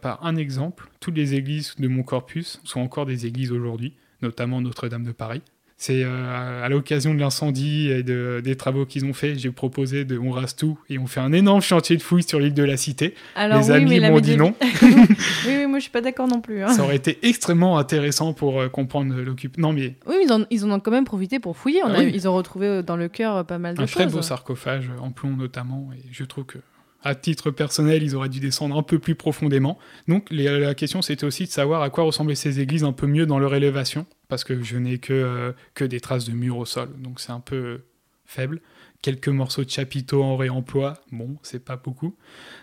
part 0.00 0.26
un 0.26 0.36
exemple, 0.36 0.90
toutes 0.98 1.16
les 1.16 1.34
églises 1.34 1.76
de 1.78 1.86
mon 1.86 2.02
corpus 2.02 2.60
sont 2.64 2.80
encore 2.80 3.06
des 3.06 3.26
églises 3.26 3.52
aujourd'hui, 3.52 3.94
notamment 4.20 4.60
Notre-Dame 4.60 5.04
de 5.04 5.12
Paris. 5.12 5.42
C'est 5.82 6.02
euh, 6.04 6.62
à 6.62 6.68
l'occasion 6.68 7.14
de 7.14 7.18
l'incendie 7.20 7.88
et 7.88 8.02
de- 8.02 8.42
des 8.44 8.54
travaux 8.54 8.84
qu'ils 8.84 9.06
ont 9.06 9.14
fait, 9.14 9.38
j'ai 9.38 9.50
proposé 9.50 10.04
de 10.04 10.18
on 10.18 10.30
rase 10.30 10.54
tout 10.54 10.78
et 10.90 10.98
on 10.98 11.06
fait 11.06 11.20
un 11.20 11.32
énorme 11.32 11.62
chantier 11.62 11.96
de 11.96 12.02
fouilles 12.02 12.22
sur 12.22 12.38
l'île 12.38 12.52
de 12.52 12.62
la 12.62 12.76
Cité. 12.76 13.14
Alors, 13.34 13.60
les 13.62 13.70
oui, 13.70 13.76
amis 13.96 14.00
m'ont 14.00 14.20
dit 14.20 14.36
non. 14.36 14.52
oui, 14.82 15.06
oui, 15.46 15.66
moi 15.66 15.78
je 15.78 15.84
suis 15.84 15.90
pas 15.90 16.02
d'accord 16.02 16.28
non 16.28 16.42
plus. 16.42 16.62
hein. 16.62 16.68
Ça 16.68 16.82
aurait 16.84 16.96
été 16.96 17.18
extrêmement 17.22 17.78
intéressant 17.78 18.34
pour 18.34 18.60
euh, 18.60 18.68
comprendre 18.68 19.14
l'occupation. 19.22 19.62
Non, 19.68 19.72
mais 19.72 19.94
Oui, 20.06 20.16
mais 20.18 20.24
ils 20.26 20.32
en, 20.34 20.44
ils 20.50 20.64
en 20.66 20.70
ont 20.72 20.80
quand 20.80 20.90
même 20.90 21.06
profité 21.06 21.38
pour 21.40 21.56
fouiller. 21.56 21.82
On 21.82 21.88
Ah 21.88 22.00
a- 22.00 22.00
oui. 22.00 22.12
Ils 22.14 22.28
ont 22.28 22.34
retrouvé 22.34 22.66
euh, 22.66 22.82
dans 22.82 22.96
le 22.96 23.08
cœur 23.08 23.46
pas 23.46 23.56
mal 23.58 23.74
de 23.74 23.80
un 23.80 23.86
choses. 23.86 23.94
très 23.94 24.06
beau 24.06 24.20
sarcophage 24.20 24.90
en 25.00 25.10
plomb 25.12 25.34
notamment, 25.34 25.88
et 25.96 26.02
je 26.12 26.24
trouve 26.24 26.44
que 26.44 26.58
à 27.02 27.14
titre 27.14 27.50
personnel, 27.50 28.02
ils 28.02 28.14
auraient 28.14 28.28
dû 28.28 28.40
descendre 28.40 28.76
un 28.76 28.82
peu 28.82 28.98
plus 28.98 29.14
profondément. 29.14 29.78
Donc 30.08 30.26
la 30.30 30.74
question 30.74 31.02
c'était 31.02 31.24
aussi 31.24 31.44
de 31.44 31.50
savoir 31.50 31.82
à 31.82 31.90
quoi 31.90 32.04
ressemblaient 32.04 32.34
ces 32.34 32.60
églises 32.60 32.84
un 32.84 32.92
peu 32.92 33.06
mieux 33.06 33.26
dans 33.26 33.38
leur 33.38 33.54
élévation, 33.54 34.06
parce 34.28 34.44
que 34.44 34.62
je 34.62 34.76
n'ai 34.76 34.98
que, 34.98 35.12
euh, 35.12 35.88
des 35.88 36.00
traces 36.00 36.26
de 36.26 36.32
murs 36.32 36.58
au 36.58 36.66
sol, 36.66 36.88
donc 36.98 37.20
c'est 37.20 37.32
un 37.32 37.40
peu 37.40 37.56
euh, 37.56 37.84
faible. 38.26 38.60
Quelques 39.02 39.28
morceaux 39.28 39.64
de 39.64 39.70
chapiteaux 39.70 40.22
en 40.22 40.36
réemploi, 40.36 41.00
bon, 41.10 41.38
c'est 41.42 41.64
pas 41.64 41.76
beaucoup. 41.76 42.14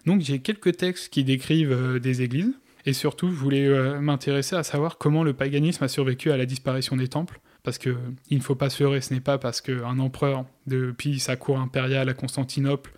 Donc 0.06 0.22
j'ai 0.22 0.40
quelques 0.40 0.78
textes 0.78 1.12
qui 1.12 1.24
décrivent 1.24 1.72
euh, 1.72 2.00
des 2.00 2.22
églises, 2.22 2.54
et 2.86 2.94
surtout 2.94 3.30
je 3.30 3.36
voulais 3.36 4.00
m'intéresser 4.00 4.56
à 4.56 4.64
savoir 4.64 4.98
comment 4.98 5.24
le 5.24 5.34
paganisme 5.34 5.84
a 5.84 5.88
survécu 5.88 6.32
à 6.32 6.38
la 6.38 6.46
disparition 6.46 6.96
des 6.96 7.08
temples, 7.08 7.42
parce 7.64 7.78
que 7.80 7.98
il 8.30 8.38
ne 8.38 8.44
faut 8.44 8.56
pas 8.56 8.70
se 8.70 8.82
leurrer, 8.82 9.02
ce 9.02 9.14
n'est 9.14 9.20
pas 9.20 9.38
parce 9.38 9.60
qu'un 9.60 10.00
empereur, 10.00 10.46
depuis 10.68 11.20
sa 11.20 11.36
cour 11.36 11.60
impériale 11.60 12.08
à 12.08 12.14
Constantinople, 12.14 12.94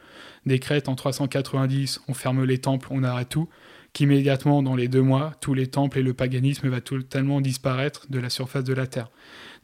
décrète 0.45 0.89
en 0.89 0.95
390, 0.95 2.01
on 2.07 2.13
ferme 2.13 2.43
les 2.43 2.57
temples, 2.57 2.87
on 2.91 3.03
arrête 3.03 3.29
tout, 3.29 3.49
qu'immédiatement, 3.93 4.61
dans 4.63 4.75
les 4.75 4.87
deux 4.87 5.01
mois, 5.01 5.33
tous 5.41 5.53
les 5.53 5.67
temples 5.67 5.99
et 5.99 6.03
le 6.03 6.13
paganisme 6.13 6.69
va 6.69 6.81
totalement 6.81 7.41
disparaître 7.41 8.07
de 8.09 8.19
la 8.19 8.29
surface 8.29 8.63
de 8.63 8.73
la 8.73 8.87
Terre. 8.87 9.09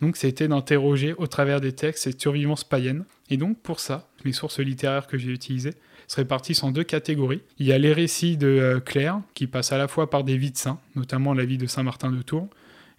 Donc 0.01 0.17
c'était 0.17 0.47
d'interroger 0.47 1.13
au 1.17 1.27
travers 1.27 1.61
des 1.61 1.71
textes 1.71 2.03
cette 2.03 2.19
survivance 2.19 2.63
païenne. 2.63 3.05
Et 3.29 3.37
donc 3.37 3.59
pour 3.61 3.79
ça, 3.79 4.09
mes 4.25 4.33
sources 4.33 4.59
littéraires 4.59 5.07
que 5.07 5.17
j'ai 5.17 5.31
utilisées 5.31 5.73
se 6.07 6.17
répartissent 6.17 6.63
en 6.63 6.71
deux 6.71 6.83
catégories. 6.83 7.41
Il 7.57 7.65
y 7.65 7.71
a 7.71 7.77
les 7.77 7.93
récits 7.93 8.37
de 8.37 8.47
euh, 8.47 8.79
Claire, 8.79 9.21
qui 9.33 9.47
passent 9.47 9.71
à 9.71 9.77
la 9.77 9.87
fois 9.87 10.09
par 10.09 10.23
des 10.23 10.37
vies 10.37 10.51
de 10.51 10.57
saints, 10.57 10.79
notamment 10.95 11.33
la 11.33 11.45
vie 11.45 11.57
de 11.57 11.65
Saint 11.65 11.83
Martin 11.83 12.11
de 12.11 12.21
Tours, 12.21 12.47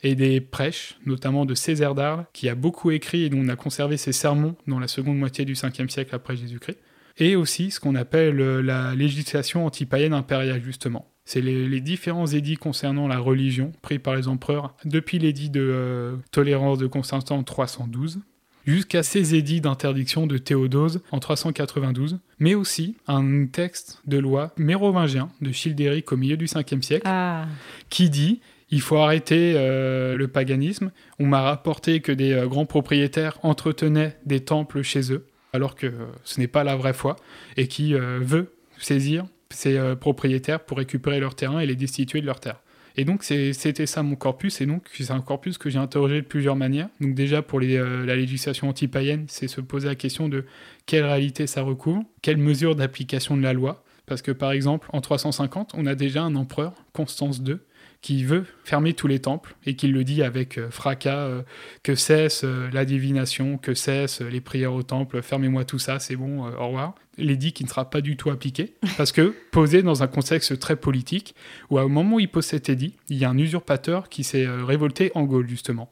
et 0.03 0.15
des 0.15 0.41
prêches, 0.41 0.99
notamment 1.07 1.45
de 1.47 1.55
Césaire 1.55 1.95
d'Arles, 1.95 2.27
qui 2.33 2.49
a 2.49 2.55
beaucoup 2.55 2.91
écrit 2.91 3.25
et 3.25 3.29
dont 3.31 3.41
on 3.41 3.49
a 3.49 3.57
conservé 3.57 3.97
ses 3.97 4.13
sermons 4.13 4.57
dans 4.67 4.79
la 4.79 4.89
seconde 4.89 5.19
moitié 5.19 5.45
du 5.45 5.55
5e 5.55 5.89
siècle 5.89 6.15
après 6.15 6.37
Jésus-Christ. 6.37 6.79
Et 7.19 7.37
aussi 7.37 7.71
ce 7.71 7.81
qu'on 7.81 7.95
appelle 7.95 8.41
euh, 8.41 8.63
la 8.63 8.95
législation 8.95 9.67
anti-païenne 9.67 10.13
impériale, 10.13 10.63
justement. 10.63 11.11
C'est 11.25 11.41
les, 11.41 11.69
les 11.69 11.81
différents 11.81 12.27
édits 12.27 12.57
concernant 12.57 13.09
la 13.09 13.19
religion 13.19 13.73
pris 13.83 13.99
par 13.99 14.15
les 14.15 14.29
empereurs 14.29 14.77
depuis 14.85 15.19
l'édit 15.19 15.51
de 15.51 15.61
euh, 15.61 16.17
tolérance 16.31 16.79
de 16.79 16.87
Constantin 16.87 17.35
en 17.37 17.43
312 17.43 18.21
jusqu'à 18.67 19.03
ces 19.03 19.35
édits 19.35 19.61
d'interdiction 19.61 20.27
de 20.27 20.39
Théodose 20.39 21.01
en 21.13 21.21
392, 21.21 22.19
mais 22.39 22.55
aussi 22.55 22.97
un 23.07 23.47
texte 23.47 24.03
de 24.07 24.19
loi 24.19 24.53
mérovingien 24.57 25.31
de 25.41 25.53
Childéric 25.53 26.13
au 26.13 26.17
milieu 26.17 26.37
du 26.37 26.47
5e 26.47 26.83
siècle 26.83 27.07
Ah, 27.07 27.47
qui 27.89 28.11
dit 28.11 28.41
il 28.71 28.81
faut 28.81 28.97
arrêter 28.97 29.55
euh, 29.57 30.17
le 30.17 30.27
paganisme. 30.27 30.91
On 31.21 31.27
m'a 31.27 31.43
rapporté 31.43 32.01
que 32.01 32.11
des 32.11 32.33
euh, 32.33 32.47
grands 32.49 32.67
propriétaires 32.67 33.39
entretenaient 33.43 34.17
des 34.27 34.41
temples 34.41 34.83
chez 34.83 35.13
eux, 35.13 35.27
alors 35.57 35.75
que 35.75 35.93
ce 36.25 36.41
n'est 36.41 36.47
pas 36.47 36.65
la 36.65 36.77
vraie 36.77 36.93
foi, 36.93 37.17
et 37.57 37.67
qui 37.67 37.95
euh, 37.95 38.21
veut 38.23 38.53
saisir 38.79 39.27
ces 39.51 39.77
euh, 39.77 39.97
propriétaires 39.97 40.61
pour 40.61 40.79
récupérer 40.79 41.19
leur 41.19 41.35
terrain 41.35 41.61
et 41.61 41.67
les 41.67 41.77
destituer 41.77 42.21
de 42.21 42.27
leurs 42.27 42.41
terres. 42.41 42.61
Et 42.99 43.05
donc 43.05 43.25
c'était 43.25 43.85
ça 43.85 44.03
mon 44.03 44.17
corpus, 44.17 44.61
et 44.63 44.67
donc 44.67 44.85
c'est 44.93 45.11
un 45.11 45.21
corpus 45.21 45.59
que 45.59 45.69
j'ai 45.69 45.79
interrogé 45.79 46.23
de 46.23 46.27
plusieurs 46.27 46.57
manières. 46.57 46.89
Donc 47.01 47.15
déjà 47.15 47.43
pour 47.43 47.61
euh, 47.63 48.07
la 48.07 48.17
législation 48.17 48.71
anti-païenne, 48.71 49.27
c'est 49.29 49.49
se 49.49 49.61
poser 49.61 49.89
la 49.89 49.95
question 49.95 50.29
de 50.29 50.47
quelle 50.87 51.05
réalité 51.05 51.47
ça 51.47 51.63
recouvre, 51.63 52.03
quelles 52.23 52.39
mesures 52.39 52.75
d'application 52.75 53.37
de 53.37 53.43
la 53.43 53.53
loi. 53.53 53.85
Parce 54.07 54.23
que 54.23 54.31
par 54.31 54.53
exemple, 54.53 54.89
en 54.93 55.01
350, 55.01 55.73
on 55.75 55.85
a 55.85 55.95
déjà 55.95 56.23
un 56.23 56.37
empereur, 56.37 56.73
Constance 56.95 57.43
II, 57.45 57.57
qui 58.03 58.25
veut 58.25 58.45
fermer 58.65 58.95
tous 58.95 59.07
les 59.07 59.19
temples 59.19 59.57
et 59.65 59.75
qui 59.75 59.89
le 59.89 60.05
dit 60.05 60.23
avec 60.23 60.59
euh, 60.59 60.71
fracas 60.71 61.27
euh, 61.27 61.43
que 61.83 61.95
cesse 61.95 62.43
euh, 62.45 62.69
la 62.73 62.85
divination, 62.85 63.59
que 63.59 63.75
cesse 63.75 64.21
les 64.21 64.41
prières 64.41 64.75
au 64.75 64.83
temple, 64.83 65.23
fermez-moi 65.23 65.65
tout 65.65 65.79
ça, 65.79 65.99
c'est 65.99 66.17
bon, 66.17 66.47
au 66.47 66.67
revoir. 66.67 66.95
L'édit 67.19 67.53
qui 67.53 67.65
ne 67.65 67.69
sera 67.69 67.89
pas 67.89 68.01
du 68.01 68.17
tout 68.17 68.31
appliqué 68.31 68.75
parce 68.97 69.13
que 69.13 69.35
posé 69.51 69.83
dans 69.83 70.03
un 70.03 70.07
contexte 70.07 70.59
très 70.59 70.77
politique 70.77 71.35
où 71.71 71.79
au 71.79 71.89
moment 71.89 72.17
où 72.17 72.21
il 72.21 72.29
pose 72.29 72.45
cet 72.45 72.69
édit, 72.69 72.95
il 73.09 73.17
y 73.17 73.25
a 73.25 73.31
un 73.31 73.39
usurpateur 73.39 74.09
qui 74.09 74.23
s'est 74.23 74.47
révolté 74.47 75.11
en 75.15 75.25
Gaule 75.25 75.49
justement. 75.49 75.91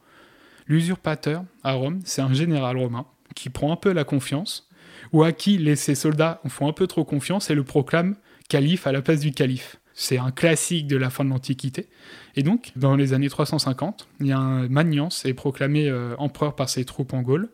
L'usurpateur 0.66 1.44
à 1.62 1.72
Rome, 1.72 2.00
c'est 2.04 2.22
un 2.22 2.32
général 2.32 2.76
romain 2.76 3.06
qui 3.34 3.50
prend 3.50 3.72
un 3.72 3.76
peu 3.76 3.92
la 3.92 4.04
confiance 4.04 4.68
ou 5.12 5.22
à 5.22 5.32
qui 5.32 5.58
les, 5.58 5.76
ses 5.76 5.94
soldats 5.94 6.40
font 6.48 6.68
un 6.68 6.72
peu 6.72 6.86
trop 6.86 7.04
confiance 7.04 7.50
et 7.50 7.54
le 7.54 7.64
proclame 7.64 8.16
calife 8.48 8.86
à 8.86 8.92
la 8.92 9.02
place 9.02 9.20
du 9.20 9.32
calife. 9.32 9.78
C'est 9.94 10.18
un 10.18 10.32
classique 10.32 10.86
de 10.86 10.96
la 10.96 11.08
fin 11.08 11.24
de 11.24 11.30
l'Antiquité. 11.30 11.88
Et 12.36 12.42
donc, 12.42 12.72
dans 12.76 12.96
les 12.96 13.12
années 13.12 13.28
350, 13.28 14.08
il 14.20 14.26
y 14.26 14.32
a 14.32 14.38
un 14.38 14.68
Magnance 14.68 15.24
est 15.24 15.34
proclamé 15.34 15.88
euh, 15.88 16.14
empereur 16.18 16.56
par 16.56 16.68
ses 16.68 16.84
troupes 16.84 17.12
en 17.12 17.22
Gaule. 17.22 17.48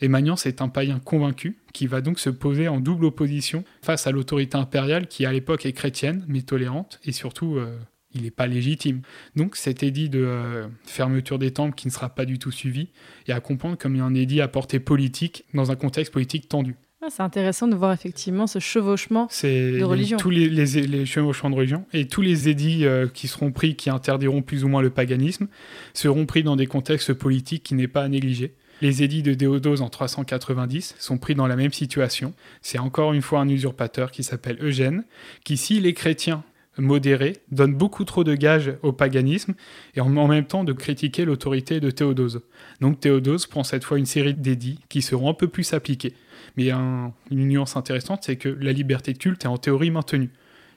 Et 0.00 0.08
Magnance 0.08 0.46
est 0.46 0.60
un 0.60 0.68
païen 0.68 0.98
convaincu 0.98 1.58
qui 1.72 1.86
va 1.86 2.00
donc 2.00 2.18
se 2.18 2.30
poser 2.30 2.68
en 2.68 2.80
double 2.80 3.04
opposition 3.04 3.64
face 3.82 4.06
à 4.06 4.10
l'autorité 4.10 4.56
impériale 4.56 5.06
qui 5.06 5.24
à 5.24 5.32
l'époque 5.32 5.66
est 5.66 5.72
chrétienne 5.72 6.24
mais 6.26 6.42
tolérante 6.42 6.98
et 7.04 7.12
surtout 7.12 7.56
euh, 7.56 7.78
il 8.12 8.22
n'est 8.22 8.30
pas 8.30 8.46
légitime. 8.46 9.02
Donc 9.36 9.54
cet 9.54 9.82
édit 9.82 10.08
de 10.08 10.24
euh, 10.24 10.66
fermeture 10.84 11.38
des 11.38 11.52
temples 11.52 11.74
qui 11.74 11.86
ne 11.86 11.92
sera 11.92 12.08
pas 12.08 12.24
du 12.24 12.38
tout 12.38 12.50
suivi 12.50 12.88
et 13.28 13.32
à 13.32 13.40
comprendre 13.40 13.76
comme 13.76 14.00
un 14.00 14.14
édit 14.14 14.40
à 14.40 14.48
portée 14.48 14.80
politique 14.80 15.44
dans 15.54 15.70
un 15.70 15.76
contexte 15.76 16.12
politique 16.12 16.48
tendu. 16.48 16.74
Ah, 17.04 17.08
c'est 17.10 17.22
intéressant 17.22 17.68
de 17.68 17.74
voir 17.74 17.92
effectivement 17.92 18.46
ce 18.46 18.58
chevauchement. 18.60 19.28
De 19.42 19.76
les- 19.76 19.82
religion. 19.82 20.16
tous 20.16 20.30
les, 20.30 20.48
les, 20.48 20.64
les 20.86 21.04
chevauchements 21.04 21.50
de 21.50 21.54
religion 21.56 21.84
et 21.92 22.06
tous 22.06 22.22
les 22.22 22.48
édits 22.48 22.86
euh, 22.86 23.08
qui 23.08 23.28
seront 23.28 23.52
pris, 23.52 23.76
qui 23.76 23.90
interdiront 23.90 24.40
plus 24.40 24.64
ou 24.64 24.68
moins 24.68 24.80
le 24.80 24.90
paganisme, 24.90 25.48
seront 25.92 26.24
pris 26.24 26.42
dans 26.42 26.56
des 26.56 26.66
contextes 26.66 27.12
politiques 27.12 27.62
qui 27.62 27.74
n'est 27.74 27.88
pas 27.88 28.02
à 28.04 28.08
négliger. 28.08 28.54
Les 28.80 29.02
édits 29.02 29.22
de 29.22 29.34
Théodose 29.34 29.82
en 29.82 29.88
390 29.90 30.94
sont 30.98 31.18
pris 31.18 31.34
dans 31.34 31.46
la 31.46 31.56
même 31.56 31.72
situation. 31.72 32.32
C'est 32.62 32.78
encore 32.78 33.12
une 33.12 33.22
fois 33.22 33.40
un 33.40 33.48
usurpateur 33.48 34.10
qui 34.10 34.22
s'appelle 34.24 34.56
Eugène, 34.62 35.04
qui, 35.44 35.56
s'il 35.56 35.86
est 35.86 35.92
chrétien 35.92 36.42
modéré, 36.76 37.34
donne 37.52 37.72
beaucoup 37.74 38.04
trop 38.04 38.24
de 38.24 38.34
gages 38.34 38.72
au 38.82 38.92
paganisme 38.92 39.54
et 39.94 40.00
en, 40.00 40.16
en 40.16 40.26
même 40.26 40.44
temps 40.46 40.64
de 40.64 40.72
critiquer 40.72 41.24
l'autorité 41.24 41.78
de 41.78 41.90
Théodose. 41.90 42.40
Donc 42.80 42.98
Théodose 42.98 43.46
prend 43.46 43.62
cette 43.62 43.84
fois 43.84 43.96
une 43.98 44.06
série 44.06 44.34
d'édits 44.34 44.80
qui 44.88 45.00
seront 45.02 45.30
un 45.30 45.34
peu 45.34 45.46
plus 45.46 45.72
appliqués. 45.72 46.14
Mais 46.56 46.70
un- 46.70 47.12
une 47.30 47.48
nuance 47.48 47.76
intéressante, 47.76 48.22
c'est 48.24 48.36
que 48.36 48.48
la 48.48 48.72
liberté 48.72 49.12
de 49.12 49.18
culte 49.18 49.44
est 49.44 49.48
en 49.48 49.56
théorie 49.58 49.90
maintenue. 49.90 50.30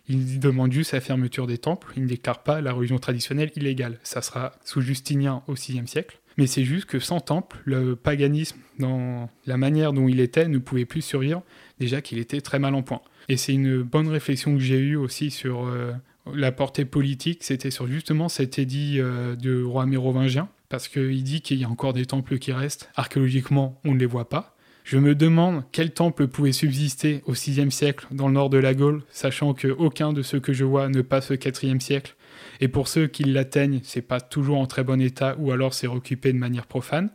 Il 0.10 0.40
demande 0.40 0.72
juste 0.72 0.94
la 0.94 1.02
fermeture 1.02 1.48
des 1.48 1.58
temples, 1.58 1.92
il 1.98 2.04
ne 2.04 2.08
déclare 2.08 2.42
pas 2.44 2.62
la 2.62 2.72
religion 2.72 2.98
traditionnelle 2.98 3.52
illégale. 3.56 4.00
Ça 4.04 4.22
sera 4.22 4.54
sous 4.64 4.82
Justinien 4.82 5.44
au 5.48 5.54
VIe 5.54 5.82
siècle. 5.86 6.20
Mais 6.38 6.48
c'est 6.48 6.64
juste 6.64 6.86
que 6.86 7.00
sans 7.00 7.20
temple, 7.20 7.58
le 7.66 7.96
paganisme, 7.96 8.58
dans 8.80 9.28
la 9.48 9.58
manière 9.58 9.92
dont 9.92 10.08
il 10.08 10.20
était, 10.20 10.48
ne 10.48 10.60
pouvait 10.60 10.86
plus 10.86 11.02
survivre, 11.02 11.42
déjà 11.80 12.00
qu'il 12.02 12.20
était 12.20 12.42
très 12.42 12.60
mal 12.60 12.76
en 12.76 12.84
point. 12.84 13.02
Et 13.28 13.38
c'est 13.38 13.54
une 13.54 13.82
bonne 13.82 14.08
réflexion 14.08 14.54
que 14.54 14.60
j'ai 14.62 14.78
eue 14.78 14.96
aussi 14.96 15.32
sur 15.32 15.66
euh, 15.66 15.94
la 16.34 16.52
portée 16.52 16.86
politique, 16.86 17.44
c'était 17.44 17.72
sur 17.72 17.88
justement 17.88 18.30
cet 18.30 18.60
édit 18.60 19.00
euh, 19.00 19.36
de 19.36 19.64
roi 19.64 19.88
mérovingien, 19.88 20.48
parce 20.70 20.88
qu'il 20.88 21.24
dit 21.24 21.42
qu'il 21.42 21.58
y 21.60 21.64
a 21.64 21.70
encore 21.70 21.94
des 21.94 22.06
temples 22.06 22.38
qui 22.38 22.52
restent. 22.54 22.90
Archéologiquement, 22.96 23.82
on 23.84 23.94
ne 23.96 24.00
les 24.00 24.06
voit 24.06 24.30
pas. 24.30 24.56
Je 24.88 24.98
me 24.98 25.16
demande 25.16 25.64
quel 25.74 25.92
temple 25.92 26.28
pouvait 26.28 26.54
subsister 26.54 27.22
au 27.26 27.34
VIe 27.34 27.70
siècle 27.72 28.08
dans 28.12 28.30
le 28.30 28.34
nord 28.34 28.50
de 28.50 28.58
la 28.58 28.74
Gaule, 28.74 29.04
sachant 29.10 29.54
que 29.54 29.68
aucun 29.68 30.14
de 30.14 30.22
ceux 30.22 30.40
que 30.40 30.54
je 30.54 30.64
vois 30.64 30.88
ne 30.88 31.02
passe 31.02 31.30
au 31.30 31.34
IVe 31.34 31.82
siècle. 31.82 32.16
Et 32.62 32.70
pour 32.70 32.88
ceux 32.88 33.08
qui 33.08 33.26
l'atteignent, 33.26 33.82
c'est 33.84 34.02
pas 34.02 34.22
toujours 34.22 34.60
en 34.60 34.66
très 34.66 34.86
bon 34.86 35.02
état 35.02 35.36
ou 35.40 35.52
alors 35.52 35.74
c'est 35.74 35.88
occupé 35.88 36.32
de 36.32 36.38
manière 36.38 36.66
profane. 36.66 37.10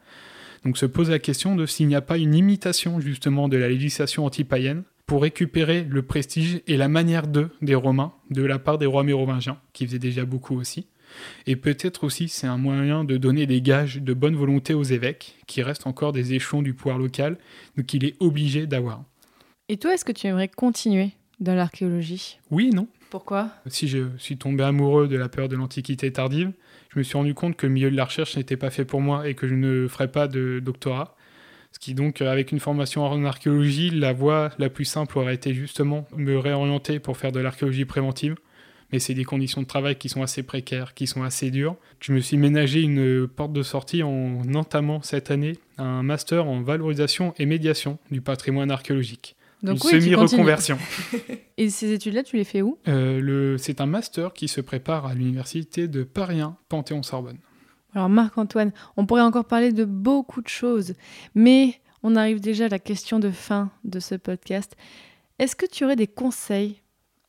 Donc 0.66 0.76
se 0.76 0.84
pose 0.84 1.08
la 1.08 1.18
question 1.18 1.56
de 1.56 1.64
s'il 1.64 1.88
n'y 1.88 1.94
a 1.94 2.02
pas 2.02 2.18
une 2.18 2.34
imitation 2.34 3.00
justement 3.00 3.48
de 3.48 3.56
la 3.56 3.70
législation 3.70 4.26
anti-païenne 4.26 4.82
pour 5.06 5.22
récupérer 5.22 5.86
le 5.88 6.02
prestige 6.02 6.60
et 6.66 6.76
la 6.76 6.88
manière 6.88 7.26
d'eux 7.26 7.48
des 7.62 7.74
Romains 7.74 8.12
de 8.28 8.42
la 8.42 8.58
part 8.58 8.76
des 8.76 8.84
rois 8.84 9.02
mérovingiens, 9.02 9.56
qui 9.72 9.86
faisaient 9.86 9.98
déjà 9.98 10.26
beaucoup 10.26 10.58
aussi. 10.60 10.88
Et 11.46 11.56
peut-être 11.56 12.04
aussi 12.04 12.28
c'est 12.28 12.46
un 12.46 12.58
moyen 12.58 13.04
de 13.04 13.16
donner 13.16 13.46
des 13.46 13.60
gages 13.60 13.96
de 14.00 14.14
bonne 14.14 14.36
volonté 14.36 14.74
aux 14.74 14.82
évêques, 14.82 15.36
qui 15.46 15.62
restent 15.62 15.86
encore 15.86 16.12
des 16.12 16.34
échelons 16.34 16.62
du 16.62 16.74
pouvoir 16.74 16.98
local, 16.98 17.38
donc 17.76 17.92
il 17.94 18.04
est 18.04 18.16
obligé 18.20 18.66
d'avoir. 18.66 19.04
Et 19.68 19.76
toi, 19.76 19.94
est-ce 19.94 20.04
que 20.04 20.12
tu 20.12 20.26
aimerais 20.26 20.48
continuer 20.48 21.12
dans 21.40 21.54
l'archéologie? 21.54 22.38
Oui, 22.50 22.70
non 22.70 22.88
Pourquoi? 23.10 23.50
Si 23.66 23.88
je 23.88 24.08
suis 24.18 24.36
tombé 24.36 24.64
amoureux 24.64 25.08
de 25.08 25.16
la 25.16 25.28
peur 25.28 25.48
de 25.48 25.56
l'Antiquité 25.56 26.12
tardive, 26.12 26.52
je 26.90 26.98
me 26.98 27.02
suis 27.02 27.16
rendu 27.16 27.34
compte 27.34 27.56
que 27.56 27.66
le 27.66 27.72
milieu 27.72 27.90
de 27.90 27.96
la 27.96 28.04
recherche 28.04 28.36
n'était 28.36 28.56
pas 28.56 28.70
fait 28.70 28.84
pour 28.84 29.00
moi 29.00 29.28
et 29.28 29.34
que 29.34 29.48
je 29.48 29.54
ne 29.54 29.88
ferais 29.88 30.10
pas 30.10 30.28
de 30.28 30.60
doctorat. 30.62 31.16
Ce 31.72 31.78
qui 31.78 31.94
donc, 31.94 32.20
avec 32.20 32.52
une 32.52 32.60
formation 32.60 33.02
en 33.04 33.24
archéologie, 33.24 33.88
la 33.88 34.12
voie 34.12 34.50
la 34.58 34.68
plus 34.68 34.84
simple 34.84 35.18
aurait 35.18 35.34
été 35.34 35.54
justement 35.54 36.06
me 36.14 36.36
réorienter 36.36 36.98
pour 36.98 37.16
faire 37.16 37.32
de 37.32 37.40
l'archéologie 37.40 37.86
préventive. 37.86 38.36
Mais 38.92 38.98
c'est 38.98 39.14
des 39.14 39.24
conditions 39.24 39.62
de 39.62 39.66
travail 39.66 39.96
qui 39.96 40.08
sont 40.08 40.22
assez 40.22 40.42
précaires, 40.42 40.94
qui 40.94 41.06
sont 41.06 41.22
assez 41.22 41.50
dures. 41.50 41.76
Je 42.00 42.12
me 42.12 42.20
suis 42.20 42.36
ménagé 42.36 42.82
une 42.82 43.26
porte 43.26 43.52
de 43.52 43.62
sortie 43.62 44.02
en 44.02 44.42
entamant 44.54 45.02
cette 45.02 45.30
année 45.30 45.58
un 45.78 46.02
master 46.02 46.46
en 46.46 46.60
valorisation 46.62 47.34
et 47.38 47.46
médiation 47.46 47.98
du 48.10 48.20
patrimoine 48.20 48.70
archéologique. 48.70 49.36
Donc 49.62 49.78
une 49.84 49.96
oui, 49.96 50.02
semi-reconversion. 50.02 50.78
Et 51.56 51.70
ces 51.70 51.92
études-là, 51.92 52.24
tu 52.24 52.36
les 52.36 52.44
fais 52.44 52.62
où? 52.62 52.78
Euh, 52.88 53.56
c'est 53.58 53.80
un 53.80 53.86
master 53.86 54.32
qui 54.32 54.48
se 54.48 54.60
prépare 54.60 55.06
à 55.06 55.14
l'université 55.14 55.86
de 55.86 56.02
Paris 56.02 56.40
1, 56.40 56.56
Panthéon-Sorbonne. 56.68 57.38
Alors 57.94 58.08
Marc-Antoine, 58.08 58.72
on 58.96 59.06
pourrait 59.06 59.22
encore 59.22 59.44
parler 59.44 59.72
de 59.72 59.84
beaucoup 59.84 60.42
de 60.42 60.48
choses, 60.48 60.94
mais 61.34 61.80
on 62.02 62.16
arrive 62.16 62.40
déjà 62.40 62.64
à 62.66 62.68
la 62.68 62.78
question 62.78 63.18
de 63.20 63.30
fin 63.30 63.70
de 63.84 64.00
ce 64.00 64.14
podcast. 64.14 64.76
Est-ce 65.38 65.54
que 65.54 65.66
tu 65.66 65.84
aurais 65.84 65.96
des 65.96 66.06
conseils 66.06 66.81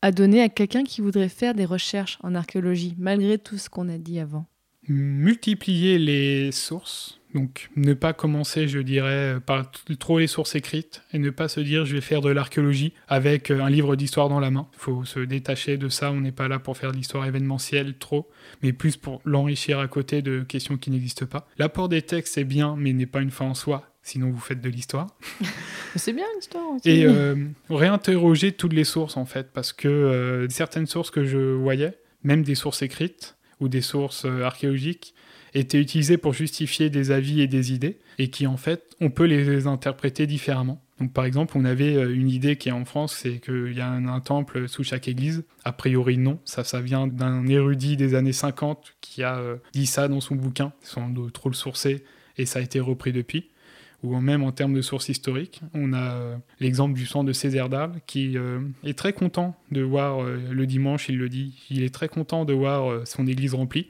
à 0.03 0.11
donner 0.11 0.41
à 0.41 0.49
quelqu'un 0.49 0.83
qui 0.83 0.99
voudrait 0.99 1.29
faire 1.29 1.53
des 1.53 1.63
recherches 1.63 2.19
en 2.23 2.35
archéologie, 2.35 2.93
malgré 2.97 3.37
tout 3.37 3.57
ce 3.57 3.69
qu'on 3.69 3.87
a 3.87 3.97
dit 3.97 4.19
avant 4.19 4.45
Multiplier 4.89 5.97
les 5.97 6.51
sources, 6.51 7.21
donc 7.33 7.69
ne 7.77 7.93
pas 7.93 8.11
commencer, 8.11 8.67
je 8.67 8.79
dirais, 8.79 9.37
par 9.45 9.71
trop 9.97 10.19
les 10.19 10.27
sources 10.27 10.55
écrites 10.55 11.03
et 11.13 11.19
ne 11.19 11.29
pas 11.29 11.47
se 11.47 11.61
dire 11.61 11.85
je 11.85 11.95
vais 11.95 12.01
faire 12.01 12.19
de 12.19 12.29
l'archéologie 12.29 12.91
avec 13.07 13.49
euh, 13.49 13.61
un 13.61 13.69
livre 13.69 13.95
d'histoire 13.95 14.27
dans 14.27 14.41
la 14.41 14.51
main. 14.51 14.67
Il 14.73 14.79
faut 14.79 15.05
se 15.05 15.21
détacher 15.21 15.77
de 15.77 15.87
ça, 15.87 16.11
on 16.11 16.19
n'est 16.19 16.33
pas 16.33 16.49
là 16.49 16.59
pour 16.59 16.75
faire 16.75 16.91
de 16.91 16.97
l'histoire 16.97 17.25
événementielle 17.25 17.97
trop, 17.97 18.29
mais 18.61 18.73
plus 18.73 18.97
pour 18.97 19.21
l'enrichir 19.23 19.79
à 19.79 19.87
côté 19.87 20.21
de 20.21 20.41
questions 20.41 20.75
qui 20.75 20.91
n'existent 20.91 21.27
pas. 21.27 21.47
L'apport 21.57 21.87
des 21.87 22.01
textes 22.01 22.37
est 22.37 22.43
bien, 22.43 22.75
mais 22.77 22.91
n'est 22.91 23.05
pas 23.05 23.21
une 23.21 23.31
fin 23.31 23.45
en 23.45 23.53
soi, 23.53 23.92
sinon 24.03 24.29
vous 24.29 24.39
faites 24.39 24.61
de 24.61 24.69
l'histoire. 24.69 25.07
C'est 25.95 26.13
bien 26.13 26.25
l'histoire 26.35 26.69
aussi. 26.69 26.89
Et 26.89 27.05
euh, 27.05 27.35
réinterroger 27.69 28.51
toutes 28.51 28.73
les 28.73 28.83
sources 28.83 29.17
en 29.17 29.25
fait, 29.25 29.51
parce 29.53 29.73
que 29.73 29.87
euh, 29.87 30.49
certaines 30.49 30.85
sources 30.85 31.09
que 31.09 31.23
je 31.23 31.37
voyais, 31.37 31.97
même 32.23 32.43
des 32.43 32.55
sources 32.55 32.81
écrites 32.81 33.37
ou 33.59 33.69
des 33.69 33.81
sources 33.81 34.25
euh, 34.25 34.43
archéologiques, 34.43 35.15
étaient 35.53 35.79
utilisées 35.79 36.17
pour 36.17 36.33
justifier 36.33 36.89
des 36.89 37.11
avis 37.11 37.41
et 37.41 37.47
des 37.47 37.73
idées, 37.73 37.99
et 38.17 38.29
qui 38.29 38.47
en 38.47 38.57
fait, 38.57 38.95
on 38.99 39.09
peut 39.09 39.25
les 39.25 39.67
interpréter 39.67 40.27
différemment. 40.27 40.81
Donc 40.99 41.13
par 41.13 41.25
exemple, 41.25 41.53
on 41.57 41.63
avait 41.63 41.93
une 42.11 42.29
idée 42.29 42.55
qui 42.55 42.69
est 42.69 42.73
en 42.73 42.85
France, 42.85 43.15
c'est 43.21 43.39
qu'il 43.39 43.73
y 43.73 43.81
a 43.81 43.87
un, 43.87 44.07
un 44.07 44.19
temple 44.19 44.67
sous 44.67 44.83
chaque 44.83 45.07
église. 45.07 45.43
A 45.63 45.71
priori 45.71 46.17
non, 46.17 46.39
ça, 46.43 46.63
ça 46.63 46.81
vient 46.81 47.07
d'un 47.07 47.45
érudit 47.45 47.97
des 47.97 48.15
années 48.15 48.33
50 48.33 48.95
qui 48.99 49.21
a 49.21 49.39
dit 49.73 49.85
ça 49.85 50.07
dans 50.07 50.21
son 50.21 50.35
bouquin, 50.35 50.73
sans 50.81 51.13
trop 51.31 51.49
le 51.49 51.55
sourcer, 51.55 52.03
et 52.37 52.45
ça 52.47 52.59
a 52.59 52.61
été 52.63 52.79
repris 52.79 53.11
depuis 53.11 53.51
ou 54.03 54.19
même 54.19 54.43
en 54.43 54.51
termes 54.51 54.73
de 54.73 54.81
sources 54.81 55.09
historiques. 55.09 55.61
On 55.73 55.93
a 55.93 56.13
euh, 56.13 56.35
l'exemple 56.59 56.93
du 56.93 57.05
sang 57.05 57.23
de 57.23 57.31
Césaire 57.31 57.69
d'Arles 57.69 57.95
qui 58.05 58.37
euh, 58.37 58.59
est 58.83 58.97
très 58.97 59.13
content 59.13 59.55
de 59.71 59.81
voir 59.81 60.21
euh, 60.21 60.39
le 60.51 60.67
dimanche, 60.67 61.07
il 61.09 61.17
le 61.17 61.29
dit, 61.29 61.53
il 61.69 61.83
est 61.83 61.93
très 61.93 62.09
content 62.09 62.45
de 62.45 62.53
voir 62.53 63.07
son 63.07 63.25
église 63.25 63.53
remplie. 63.53 63.87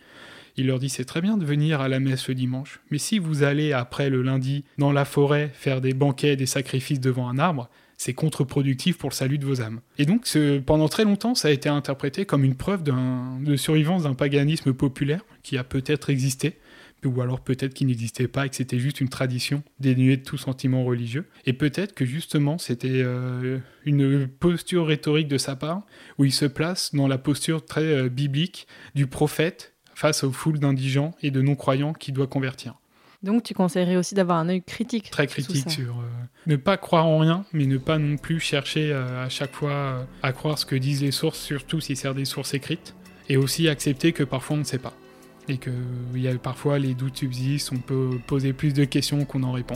Il 0.55 0.67
leur 0.67 0.77
dit 0.77 0.89
c'est 0.89 1.05
très 1.05 1.19
bien 1.19 1.35
de 1.37 1.45
venir 1.45 1.81
à 1.81 1.87
la 1.87 1.99
messe 1.99 2.27
le 2.27 2.35
dimanche, 2.35 2.79
mais 2.91 2.99
si 2.99 3.17
vous 3.17 3.41
allez 3.41 3.73
après 3.73 4.11
le 4.11 4.21
lundi 4.21 4.63
dans 4.77 4.91
la 4.91 5.03
forêt 5.03 5.49
faire 5.51 5.81
des 5.81 5.95
banquets, 5.95 6.35
des 6.35 6.45
sacrifices 6.45 6.99
devant 6.99 7.27
un 7.27 7.39
arbre, 7.39 7.69
c'est 7.97 8.13
contre-productif 8.13 8.99
pour 8.99 9.09
le 9.09 9.15
salut 9.15 9.39
de 9.39 9.45
vos 9.45 9.61
âmes. 9.61 9.79
Et 9.97 10.05
donc 10.05 10.27
pendant 10.67 10.87
très 10.89 11.05
longtemps, 11.05 11.33
ça 11.33 11.47
a 11.47 11.51
été 11.51 11.69
interprété 11.69 12.25
comme 12.25 12.43
une 12.43 12.55
preuve 12.55 12.83
de 12.83 13.55
survivance 13.55 14.03
d'un 14.03 14.13
paganisme 14.13 14.73
populaire 14.73 15.25
qui 15.41 15.57
a 15.57 15.63
peut-être 15.63 16.11
existé, 16.11 16.59
ou 17.05 17.21
alors 17.21 17.41
peut-être 17.41 17.73
qu'il 17.73 17.87
n'existait 17.87 18.27
pas 18.27 18.45
et 18.45 18.49
que 18.49 18.55
c'était 18.55 18.79
juste 18.79 19.01
une 19.01 19.09
tradition 19.09 19.63
dénuée 19.79 20.17
de 20.17 20.23
tout 20.23 20.37
sentiment 20.37 20.83
religieux. 20.83 21.25
Et 21.45 21.53
peut-être 21.53 21.93
que 21.93 22.05
justement 22.05 22.57
c'était 22.57 23.01
euh, 23.03 23.59
une 23.85 24.27
posture 24.27 24.87
rhétorique 24.87 25.27
de 25.27 25.37
sa 25.37 25.55
part, 25.55 25.85
où 26.17 26.25
il 26.25 26.33
se 26.33 26.45
place 26.45 26.93
dans 26.93 27.07
la 27.07 27.17
posture 27.17 27.65
très 27.65 27.83
euh, 27.83 28.09
biblique 28.09 28.67
du 28.95 29.07
prophète 29.07 29.73
face 29.95 30.23
aux 30.23 30.31
foules 30.31 30.59
d'indigents 30.59 31.11
et 31.21 31.31
de 31.31 31.41
non-croyants 31.41 31.93
qui 31.93 32.11
doit 32.11 32.27
convertir. 32.27 32.75
Donc 33.23 33.43
tu 33.43 33.53
conseillerais 33.53 33.95
aussi 33.95 34.15
d'avoir 34.15 34.37
un 34.37 34.49
œil 34.49 34.61
critique. 34.61 35.09
Très 35.09 35.27
critique 35.27 35.69
sur 35.71 35.99
euh, 35.99 36.09
ne 36.45 36.57
pas 36.57 36.75
croire 36.75 37.07
en 37.07 37.19
rien, 37.19 37.45
mais 37.53 37.65
ne 37.65 37.77
pas 37.77 37.97
non 37.97 38.17
plus 38.17 38.41
chercher 38.41 38.91
euh, 38.91 39.25
à 39.25 39.29
chaque 39.29 39.53
fois 39.53 39.71
euh, 39.71 40.03
à 40.21 40.33
croire 40.33 40.59
ce 40.59 40.65
que 40.65 40.75
disent 40.75 41.01
les 41.01 41.11
sources, 41.11 41.39
surtout 41.39 41.79
si 41.79 41.95
c'est 41.95 42.13
des 42.13 42.25
sources 42.25 42.53
écrites, 42.53 42.95
et 43.29 43.37
aussi 43.37 43.69
accepter 43.69 44.11
que 44.11 44.23
parfois 44.23 44.57
on 44.57 44.59
ne 44.59 44.65
sait 44.65 44.77
pas. 44.77 44.93
Et 45.49 45.57
que 45.57 45.71
y 46.15 46.27
a 46.27 46.37
parfois 46.37 46.79
les 46.79 46.93
doutes 46.93 47.17
subsistent, 47.17 47.73
on 47.73 47.79
peut 47.79 48.17
poser 48.27 48.53
plus 48.53 48.73
de 48.73 48.85
questions 48.85 49.25
qu'on 49.25 49.43
en 49.43 49.51
répond. 49.51 49.75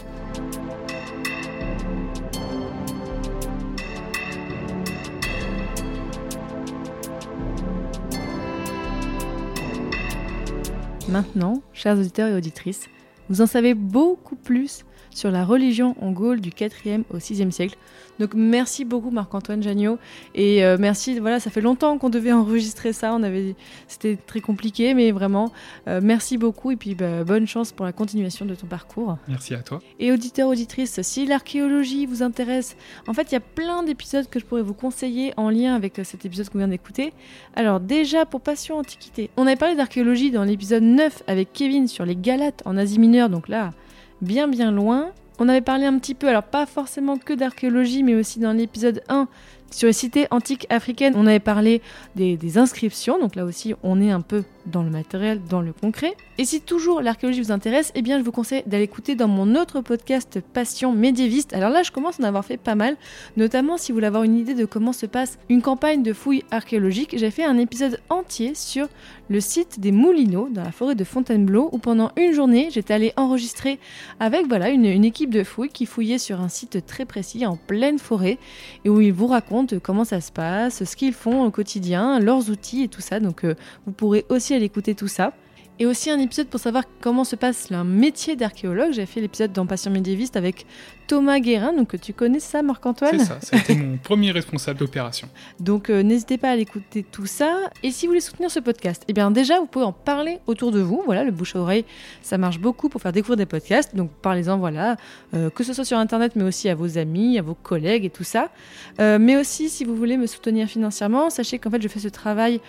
Maintenant, 11.09 11.61
chers 11.74 11.97
auditeurs 11.97 12.30
et 12.30 12.36
auditrices, 12.36 12.89
vous 13.30 13.41
en 13.41 13.45
savez 13.45 13.74
beaucoup 13.74 14.36
plus 14.36 14.84
sur 15.09 15.32
la 15.32 15.45
religion 15.45 15.95
en 16.01 16.11
Gaule 16.11 16.41
du 16.41 16.49
4e 16.49 17.03
au 17.09 17.18
6e 17.18 17.51
siècle. 17.51 17.78
Donc 18.20 18.34
merci 18.34 18.86
beaucoup 18.86 19.11
Marc-Antoine 19.11 19.61
Jagnot 19.61 19.97
et 20.36 20.63
euh, 20.63 20.78
merci 20.80 21.20
voilà 21.20 21.39
ça 21.39 21.49
fait 21.49 21.61
longtemps 21.61 21.97
qu'on 21.97 22.09
devait 22.09 22.32
enregistrer 22.32 22.93
ça 22.93 23.13
on 23.13 23.24
avait 23.24 23.55
c'était 23.88 24.15
très 24.15 24.41
compliqué 24.41 24.93
mais 24.93 25.11
vraiment 25.11 25.51
euh, 25.88 25.99
merci 26.03 26.38
beaucoup 26.38 26.72
et 26.72 26.76
puis 26.76 26.95
bah, 26.95 27.24
bonne 27.24 27.47
chance 27.47 27.72
pour 27.72 27.86
la 27.86 27.91
continuation 27.91 28.45
de 28.45 28.55
ton 28.55 28.68
parcours. 28.68 29.18
Merci 29.28 29.53
à 29.53 29.59
toi. 29.59 29.80
Et 29.99 30.11
auditeurs, 30.11 30.49
auditrices, 30.49 31.01
si 31.01 31.26
l'archéologie 31.26 32.05
vous 32.05 32.24
intéresse, 32.24 32.76
en 33.07 33.13
fait, 33.13 33.32
il 33.32 33.34
y 33.34 33.38
a 33.38 33.41
plein 33.41 33.84
d'épisodes 33.84 34.28
que 34.30 34.39
je 34.39 34.45
pourrais 34.45 34.61
vous 34.61 34.74
conseiller 34.74 35.34
en 35.38 35.49
lien 35.49 35.76
avec 35.76 35.99
euh, 35.99 36.03
cet 36.03 36.26
épisode 36.26 36.49
qu'on 36.49 36.59
vient 36.59 36.68
d'écouter. 36.68 37.13
Alors 37.55 37.80
déjà, 37.80 38.26
pour 38.26 38.41
Passion 38.41 38.78
Antiquité, 38.78 39.30
on 39.38 39.47
avait 39.47 39.55
parlé 39.55 39.76
d'archéologie 39.76 40.32
dans 40.32 40.43
l'épisode 40.43 40.84
9 40.84 41.24
avec 41.28 41.53
Kevin 41.53 41.88
sur 41.88 42.05
les 42.05 42.15
Galates 42.15 42.61
en 42.65 42.78
Asie 42.78 42.99
mineure, 42.99 43.30
donc 43.30 43.47
là, 43.47 43.72
bien 44.22 44.47
bien 44.47 44.72
loin. 44.72 45.11
On 45.39 45.49
avait 45.49 45.61
parlé 45.61 45.85
un 45.85 45.97
petit 45.99 46.15
peu, 46.15 46.27
alors 46.27 46.43
pas 46.43 46.65
forcément 46.65 47.17
que 47.17 47.33
d'archéologie, 47.33 48.03
mais 48.03 48.15
aussi 48.15 48.39
dans 48.39 48.53
l'épisode 48.53 49.03
1 49.09 49.27
sur 49.71 49.88
les 49.88 49.93
cités 49.93 50.27
antiques 50.31 50.65
africaines, 50.69 51.13
on 51.17 51.27
avait 51.27 51.39
parlé 51.39 51.81
des, 52.15 52.38
des 52.38 52.57
inscriptions, 52.57 53.19
donc 53.19 53.35
là 53.35 53.43
aussi 53.43 53.73
on 53.83 53.99
est 54.01 54.11
un 54.11 54.21
peu 54.21 54.43
dans 54.65 54.83
le 54.83 54.89
matériel, 54.89 55.41
dans 55.49 55.61
le 55.61 55.73
concret. 55.73 56.13
Et 56.38 56.45
si 56.45 56.61
toujours 56.61 57.01
l'archéologie 57.01 57.41
vous 57.41 57.51
intéresse, 57.51 57.91
eh 57.95 58.01
bien 58.01 58.17
je 58.17 58.23
vous 58.23 58.31
conseille 58.31 58.63
d'aller 58.65 58.83
écouter 58.83 59.15
dans 59.15 59.27
mon 59.27 59.55
autre 59.55 59.81
podcast 59.81 60.39
Passion 60.53 60.93
médiéviste. 60.93 61.53
Alors 61.53 61.69
là 61.69 61.83
je 61.83 61.91
commence 61.91 62.19
à 62.19 62.23
en 62.23 62.27
avoir 62.27 62.45
fait 62.45 62.57
pas 62.57 62.75
mal, 62.75 62.95
notamment 63.35 63.77
si 63.77 63.91
vous 63.91 63.97
voulez 63.97 64.07
avoir 64.07 64.23
une 64.23 64.38
idée 64.38 64.53
de 64.53 64.65
comment 64.65 64.93
se 64.93 65.05
passe 65.05 65.38
une 65.49 65.61
campagne 65.61 66.01
de 66.01 66.13
fouilles 66.13 66.43
archéologiques. 66.51 67.15
J'ai 67.17 67.31
fait 67.31 67.45
un 67.45 67.57
épisode 67.57 67.99
entier 68.09 68.55
sur 68.55 68.88
le 69.30 69.39
site 69.39 69.80
des 69.80 69.91
Moulineaux 69.91 70.49
dans 70.49 70.63
la 70.63 70.71
forêt 70.71 70.95
de 70.95 71.03
Fontainebleau 71.03 71.69
où 71.71 71.78
pendant 71.78 72.11
une 72.17 72.34
journée 72.34 72.69
j'étais 72.71 72.93
allée 72.93 73.13
enregistrer 73.17 73.80
avec 74.19 74.47
voilà 74.47 74.69
une, 74.69 74.86
équipe 74.86 75.30
de 75.30 75.43
fouilles 75.43 75.69
qui 75.69 75.86
fouillait 75.86 76.17
sur 76.17 76.41
un 76.41 76.49
site 76.49 76.86
très 76.86 77.05
précis 77.05 77.45
en 77.45 77.57
pleine 77.57 77.99
forêt 77.99 78.38
et 78.86 78.89
où 78.89 79.01
ils 79.01 79.13
vous 79.13 79.28
racontent 79.28 79.75
comment 79.82 80.05
ça 80.05 80.21
se 80.21 80.32
passe, 80.32 80.84
ce 80.84 80.95
qu'ils 80.95 81.13
font 81.13 81.43
au 81.43 81.51
quotidien, 81.51 82.19
leurs 82.19 82.49
outils 82.49 82.84
et 82.84 82.88
tout 82.88 83.01
ça. 83.01 83.19
Donc 83.19 83.43
euh, 83.43 83.55
vous 83.86 83.91
pourrez 83.91 84.25
aussi 84.30 84.53
aller 84.53 84.65
écouter 84.65 84.95
tout 84.95 85.07
ça. 85.07 85.34
Et 85.80 85.86
aussi 85.86 86.09
un 86.09 86.17
épisode 86.17 86.47
pour 86.47 86.59
savoir 86.59 86.86
comment 87.01 87.23
se 87.23 87.36
passe 87.36 87.71
un 87.71 87.84
métier 87.84 88.36
d'archéologue. 88.36 88.93
J'ai 88.93 89.05
fait 89.05 89.21
l'épisode 89.21 89.53
dans 89.53 89.67
Passion 89.67 89.91
médiéviste 89.91 90.36
avec 90.36 90.65
Thomas 91.08 91.39
Guérin, 91.39 91.74
donc 91.74 91.99
tu 91.99 92.14
connais 92.14 92.39
ça 92.39 92.62
Marc-Antoine 92.62 93.20
C'est 93.20 93.45
ça, 93.45 93.58
été 93.58 93.76
mon 93.76 93.97
premier 93.97 94.32
responsable 94.32 94.80
d'opération. 94.80 95.28
donc 95.60 95.89
euh, 95.89 96.03
n'hésitez 96.03 96.38
pas 96.38 96.49
à 96.49 96.51
aller 96.51 96.62
écouter 96.62 97.03
tout 97.03 97.26
ça. 97.26 97.70
Et 97.84 97.91
si 97.91 98.05
vous 98.05 98.12
voulez 98.12 98.22
soutenir 98.22 98.49
ce 98.49 98.60
podcast, 98.60 99.03
eh 99.08 99.14
bien 99.14 99.30
déjà 99.32 99.60
vous 99.60 99.66
pouvez 99.66 99.86
en 99.86 99.91
parler 99.91 100.39
autour 100.47 100.72
de 100.72 100.80
vous. 100.80 101.01
Voilà, 101.05 101.24
le 101.24 101.32
bouche 101.32 101.55
à 101.55 101.60
oreille, 101.60 101.86
ça 102.22 102.38
marche 102.38 102.60
beaucoup 102.60 102.88
pour 102.88 103.01
faire 103.01 103.12
découvrir 103.12 103.38
des 103.38 103.45
podcasts. 103.45 103.95
Donc 103.95 104.12
parlez-en, 104.22 104.58
voilà, 104.58 104.95
euh, 105.34 105.49
que 105.49 105.64
ce 105.64 105.74
soit 105.74 105.86
sur 105.86 105.97
internet, 105.97 106.34
mais 106.36 106.43
aussi 106.43 106.70
à 106.70 106.76
vos 106.76 106.97
amis, 106.97 107.38
à 107.38 107.41
vos 107.41 107.55
collègues 107.55 108.05
et 108.05 108.10
tout 108.10 108.24
ça. 108.24 108.49
Euh, 108.99 109.18
mais 109.20 109.38
aussi 109.38 109.70
si 109.70 109.84
vous 109.84 109.95
voulez 109.95 110.18
me 110.18 110.28
soutenir 110.28 110.68
financièrement, 110.68 111.30
sachez 111.30 111.60
qu'en 111.60 111.72
fait 111.72 111.82
je 111.82 111.88
fais 111.88 111.99
ce 111.99 112.10
travail 112.10 112.62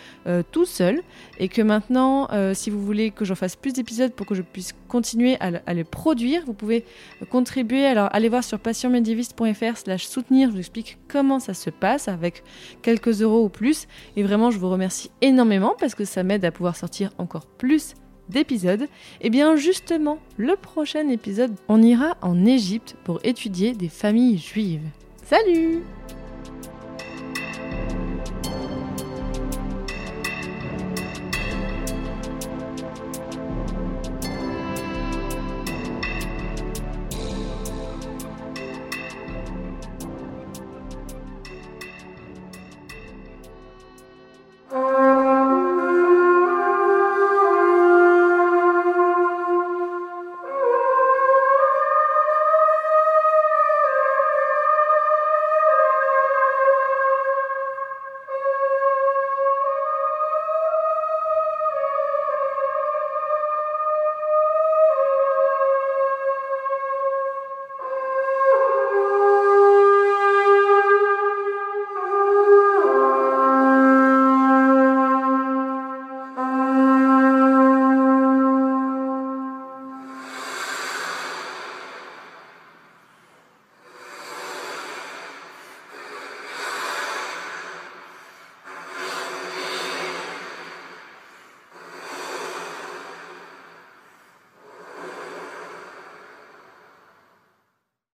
tout 0.51 0.66
seul 0.66 1.01
et 1.39 1.49
que 1.49 1.62
maintenant, 1.62 2.28
si 2.55 2.70
vous 2.70 2.84
voulez 2.84 2.89
voulez 2.89 3.11
que 3.11 3.26
j'en 3.26 3.34
fasse 3.34 3.55
plus 3.55 3.74
d'épisodes 3.74 4.12
pour 4.12 4.26
que 4.26 4.34
je 4.34 4.41
puisse 4.41 4.72
continuer 4.89 5.36
à, 5.41 5.51
le- 5.51 5.61
à 5.66 5.74
les 5.74 5.84
produire, 5.84 6.43
vous 6.47 6.55
pouvez 6.55 6.84
contribuer. 7.30 7.86
Alors 7.86 8.09
allez 8.12 8.28
voir 8.28 8.43
sur 8.43 8.59
passionmédiéviste.fr 8.59 9.76
slash 9.76 10.07
soutenir, 10.07 10.49
je 10.49 10.55
vous 10.55 10.59
explique 10.59 10.99
comment 11.09 11.39
ça 11.39 11.55
se 11.55 11.70
passe 11.70 12.09
avec 12.09 12.43
quelques 12.82 13.22
euros 13.22 13.45
ou 13.45 13.49
plus. 13.49 13.86
Et 14.16 14.22
vraiment, 14.22 14.51
je 14.51 14.59
vous 14.59 14.70
remercie 14.70 15.11
énormément 15.22 15.74
parce 15.78 15.95
que 15.95 16.05
ça 16.05 16.22
m'aide 16.22 16.45
à 16.45 16.51
pouvoir 16.51 16.74
sortir 16.76 17.11
encore 17.18 17.47
plus 17.47 17.95
d'épisodes. 18.28 18.86
Et 19.20 19.30
bien 19.30 19.57
justement, 19.57 20.18
le 20.36 20.57
prochain 20.57 21.09
épisode, 21.09 21.55
on 21.68 21.80
ira 21.82 22.16
en 22.20 22.45
Égypte 22.45 22.97
pour 23.05 23.20
étudier 23.24 23.72
des 23.72 23.89
familles 23.89 24.39
juives. 24.39 24.82
Salut 25.24 25.82